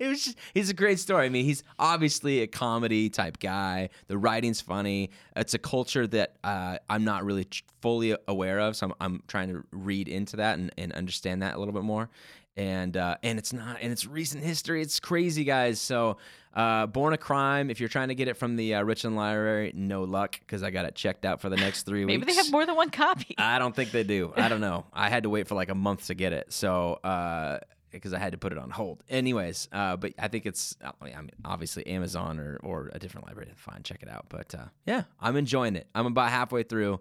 it 0.03 0.09
was 0.09 0.25
just, 0.25 0.39
he's 0.53 0.69
a 0.69 0.75
great 0.75 0.99
story. 0.99 1.27
I 1.27 1.29
mean, 1.29 1.45
he's 1.45 1.63
obviously 1.79 2.41
a 2.41 2.47
comedy 2.47 3.09
type 3.09 3.39
guy. 3.39 3.91
The 4.09 4.19
writing's 4.19 4.61
funny. 4.61 5.11
It's 5.37 5.55
a 5.55 5.59
culture 5.59 6.07
that 6.09 6.37
uh, 6.43 6.79
I'm 6.91 7.05
not 7.05 7.25
really 7.25 7.47
fully 7.81 8.17
aware 8.27 8.59
of, 8.59 8.75
so 8.75 8.87
I'm, 8.87 8.95
I'm 9.01 9.23
trying 9.29 9.49
to 9.51 9.65
read 9.71 10.09
into 10.09 10.37
that 10.37 10.59
and, 10.59 10.73
and 10.77 10.93
understand 10.93 11.43
that 11.43 11.55
a 11.55 11.59
little 11.59 11.75
bit 11.75 11.85
more. 11.85 12.11
And 12.55 12.99
uh, 12.99 13.17
and 13.23 13.39
it's 13.39 13.55
not 13.55 13.79
and 13.81 13.91
it's 13.91 14.07
recent 14.07 14.45
history. 14.45 14.83
It's 14.83 15.01
crazy, 15.01 15.43
guys. 15.43 15.81
So, 15.81 16.19
uh, 16.53 16.85
Born 16.87 17.15
a 17.15 17.17
Crime. 17.17 17.71
If 17.71 17.81
you're 17.81 17.89
trying 17.89 18.09
to 18.09 18.15
get 18.15 18.29
it 18.29 18.37
from 18.37 18.57
the 18.57 18.75
uh, 18.75 18.83
Richland 18.83 19.17
Library, 19.17 19.73
no 19.75 20.05
luck 20.05 20.39
because 20.39 20.63
I 20.63 20.71
got 20.71 20.85
it 20.85 20.95
checked 20.95 21.25
out 21.25 21.41
for 21.41 21.49
the 21.49 21.57
next 21.57 21.85
three 21.85 22.05
Maybe 22.05 22.19
weeks. 22.19 22.27
Maybe 22.27 22.33
they 22.37 22.43
have 22.43 22.53
more 22.53 22.67
than 22.67 22.77
one 22.77 22.91
copy. 22.91 23.35
I 23.39 23.59
don't 23.59 23.75
think 23.75 23.91
they 23.91 24.03
do. 24.03 24.35
I 24.37 24.51
don't 24.51 24.61
know. 24.61 24.85
I 24.93 25.09
had 25.09 25.23
to 25.23 25.31
wait 25.31 25.49
for 25.49 25.55
like 25.55 25.71
a 25.71 25.75
month 25.75 26.09
to 26.09 26.15
get 26.15 26.35
it. 26.35 26.53
So, 26.53 27.01
uh, 27.03 27.61
because 27.93 28.13
I 28.13 28.19
had 28.19 28.33
to 28.33 28.39
put 28.39 28.53
it 28.53 28.59
on 28.59 28.71
hold. 28.71 29.03
Anyways, 29.09 29.69
uh, 29.73 29.97
but 29.97 30.13
I 30.19 30.29
think 30.29 30.47
it's, 30.47 30.77
I 30.83 31.05
mean, 31.05 31.31
obviously 31.45 31.87
Amazon 31.87 32.39
or, 32.41 32.59
or 32.63 32.91
a 32.93 32.99
different 32.99 33.27
library. 33.27 33.51
Fine, 33.57 33.83
check 33.85 34.03
it 34.03 34.09
out. 34.09 34.27
But 34.29 34.55
uh, 34.55 34.65
yeah, 34.87 35.05
I'm 35.21 35.37
enjoying 35.37 35.77
it. 35.77 35.87
I'm 35.95 36.07
about 36.07 36.31
halfway 36.31 36.63
through. 36.63 37.01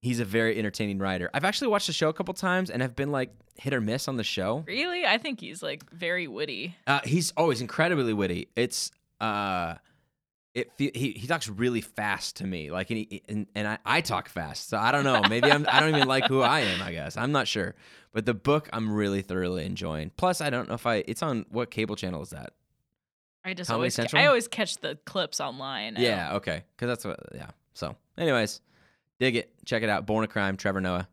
He's 0.00 0.20
a 0.20 0.24
very 0.24 0.58
entertaining 0.58 0.98
writer. 0.98 1.30
I've 1.32 1.44
actually 1.44 1.68
watched 1.68 1.86
the 1.86 1.92
show 1.92 2.08
a 2.08 2.12
couple 2.12 2.34
times 2.34 2.70
and 2.70 2.82
have 2.82 2.96
been 2.96 3.12
like 3.12 3.30
hit 3.56 3.72
or 3.72 3.80
miss 3.80 4.08
on 4.08 4.16
the 4.16 4.24
show. 4.24 4.64
really? 4.66 5.04
I 5.06 5.18
think 5.18 5.40
he's 5.40 5.62
like 5.62 5.88
very 5.90 6.26
witty. 6.26 6.76
Uh, 6.86 7.00
he's 7.04 7.32
always 7.36 7.60
incredibly 7.60 8.12
witty. 8.12 8.48
It's 8.56 8.90
uh, 9.20 9.74
it 10.54 10.72
fe- 10.72 10.92
he 10.94 11.12
he 11.12 11.26
talks 11.26 11.48
really 11.48 11.80
fast 11.80 12.36
to 12.36 12.46
me. 12.46 12.70
Like 12.70 12.90
and 12.90 12.98
he, 12.98 13.22
and, 13.28 13.46
and 13.54 13.66
I, 13.66 13.78
I 13.84 14.00
talk 14.00 14.28
fast, 14.28 14.68
so 14.68 14.76
I 14.76 14.92
don't 14.92 15.04
know. 15.04 15.22
Maybe 15.28 15.50
I'm 15.50 15.66
I 15.68 15.80
don't 15.80 15.94
even 15.94 16.08
like 16.08 16.26
who 16.26 16.42
I 16.42 16.60
am. 16.60 16.82
I 16.82 16.92
guess 16.92 17.16
I'm 17.16 17.32
not 17.32 17.48
sure. 17.48 17.74
But 18.12 18.26
the 18.26 18.34
book 18.34 18.68
I'm 18.72 18.92
really 18.92 19.22
thoroughly 19.22 19.64
enjoying. 19.64 20.10
Plus, 20.16 20.40
I 20.40 20.50
don't 20.50 20.68
know 20.68 20.74
if 20.74 20.86
I 20.86 20.96
it's 21.06 21.22
on 21.22 21.46
what 21.50 21.70
cable 21.70 21.96
channel 21.96 22.22
is 22.22 22.30
that? 22.30 22.52
I 23.44 23.54
just 23.54 23.68
Comedy 23.68 23.78
always 23.80 23.94
Central? 23.94 24.22
I 24.22 24.26
always 24.26 24.46
catch 24.46 24.76
the 24.76 24.98
clips 25.04 25.40
online. 25.40 25.96
Yeah, 25.98 26.34
okay, 26.36 26.64
because 26.76 26.88
that's 26.88 27.04
what 27.04 27.18
yeah. 27.34 27.50
So, 27.74 27.96
anyways, 28.18 28.60
dig 29.18 29.36
it. 29.36 29.52
Check 29.64 29.82
it 29.82 29.88
out. 29.88 30.06
Born 30.06 30.24
a 30.24 30.28
Crime. 30.28 30.56
Trevor 30.56 30.80
Noah. 30.80 31.08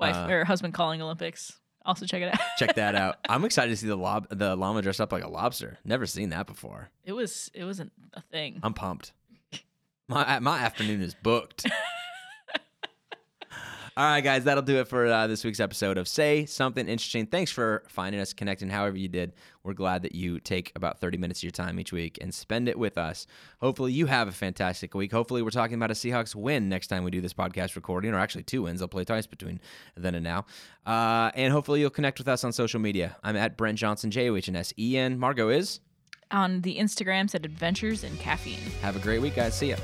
wife 0.00 0.16
Uh, 0.16 0.28
or 0.28 0.44
husband 0.44 0.74
calling 0.74 1.00
Olympics. 1.00 1.58
Also 1.86 2.04
check 2.04 2.20
it 2.22 2.34
out. 2.34 2.40
Check 2.58 2.74
that 2.74 2.94
out. 2.94 3.16
I'm 3.28 3.44
excited 3.44 3.70
to 3.70 3.76
see 3.76 3.86
the 3.86 3.96
lob 3.96 4.26
the 4.30 4.56
llama 4.56 4.82
dressed 4.82 5.00
up 5.00 5.12
like 5.12 5.22
a 5.24 5.28
lobster. 5.28 5.78
Never 5.84 6.04
seen 6.06 6.30
that 6.30 6.46
before. 6.46 6.90
it 7.04 7.12
was 7.12 7.50
it 7.54 7.64
wasn't 7.64 7.92
a 8.12 8.20
thing. 8.20 8.58
I'm 8.62 8.74
pumped. 8.74 9.12
My 10.08 10.38
my 10.40 10.58
afternoon 10.58 11.00
is 11.02 11.14
booked. 11.14 11.66
All 13.98 14.04
right, 14.04 14.20
guys, 14.20 14.44
that'll 14.44 14.62
do 14.62 14.76
it 14.76 14.88
for 14.88 15.06
uh, 15.06 15.26
this 15.26 15.42
week's 15.42 15.58
episode 15.58 15.96
of 15.96 16.06
Say 16.06 16.44
Something 16.44 16.86
Interesting. 16.86 17.24
Thanks 17.24 17.50
for 17.50 17.82
finding 17.88 18.20
us, 18.20 18.34
connecting 18.34 18.68
however 18.68 18.98
you 18.98 19.08
did. 19.08 19.32
We're 19.64 19.72
glad 19.72 20.02
that 20.02 20.14
you 20.14 20.38
take 20.38 20.70
about 20.76 21.00
30 21.00 21.16
minutes 21.16 21.38
of 21.40 21.44
your 21.44 21.50
time 21.50 21.80
each 21.80 21.94
week 21.94 22.18
and 22.20 22.34
spend 22.34 22.68
it 22.68 22.78
with 22.78 22.98
us. 22.98 23.26
Hopefully, 23.62 23.94
you 23.94 24.04
have 24.04 24.28
a 24.28 24.32
fantastic 24.32 24.92
week. 24.92 25.12
Hopefully, 25.12 25.40
we're 25.40 25.48
talking 25.48 25.76
about 25.76 25.90
a 25.90 25.94
Seahawks 25.94 26.34
win 26.34 26.68
next 26.68 26.88
time 26.88 27.04
we 27.04 27.10
do 27.10 27.22
this 27.22 27.32
podcast 27.32 27.74
recording, 27.74 28.12
or 28.12 28.18
actually 28.18 28.42
two 28.42 28.64
wins. 28.64 28.82
I'll 28.82 28.88
play 28.88 29.06
twice 29.06 29.26
between 29.26 29.62
then 29.96 30.14
and 30.14 30.24
now. 30.24 30.44
Uh, 30.84 31.30
and 31.34 31.50
hopefully, 31.50 31.80
you'll 31.80 31.88
connect 31.88 32.18
with 32.18 32.28
us 32.28 32.44
on 32.44 32.52
social 32.52 32.80
media. 32.80 33.16
I'm 33.24 33.34
at 33.34 33.56
Brent 33.56 33.78
Johnsen, 33.78 34.10
J 34.10 34.28
O 34.28 34.36
H 34.36 34.50
N 34.50 34.56
S 34.56 34.74
E 34.78 34.98
N. 34.98 35.18
Margot 35.18 35.48
is. 35.48 35.80
On 36.30 36.60
the 36.60 36.76
Instagrams 36.76 37.34
at 37.34 37.46
Adventures 37.46 38.04
in 38.04 38.14
Caffeine. 38.18 38.58
Have 38.82 38.94
a 38.94 38.98
great 38.98 39.22
week, 39.22 39.36
guys. 39.36 39.56
See 39.56 39.70
ya. 39.70 39.76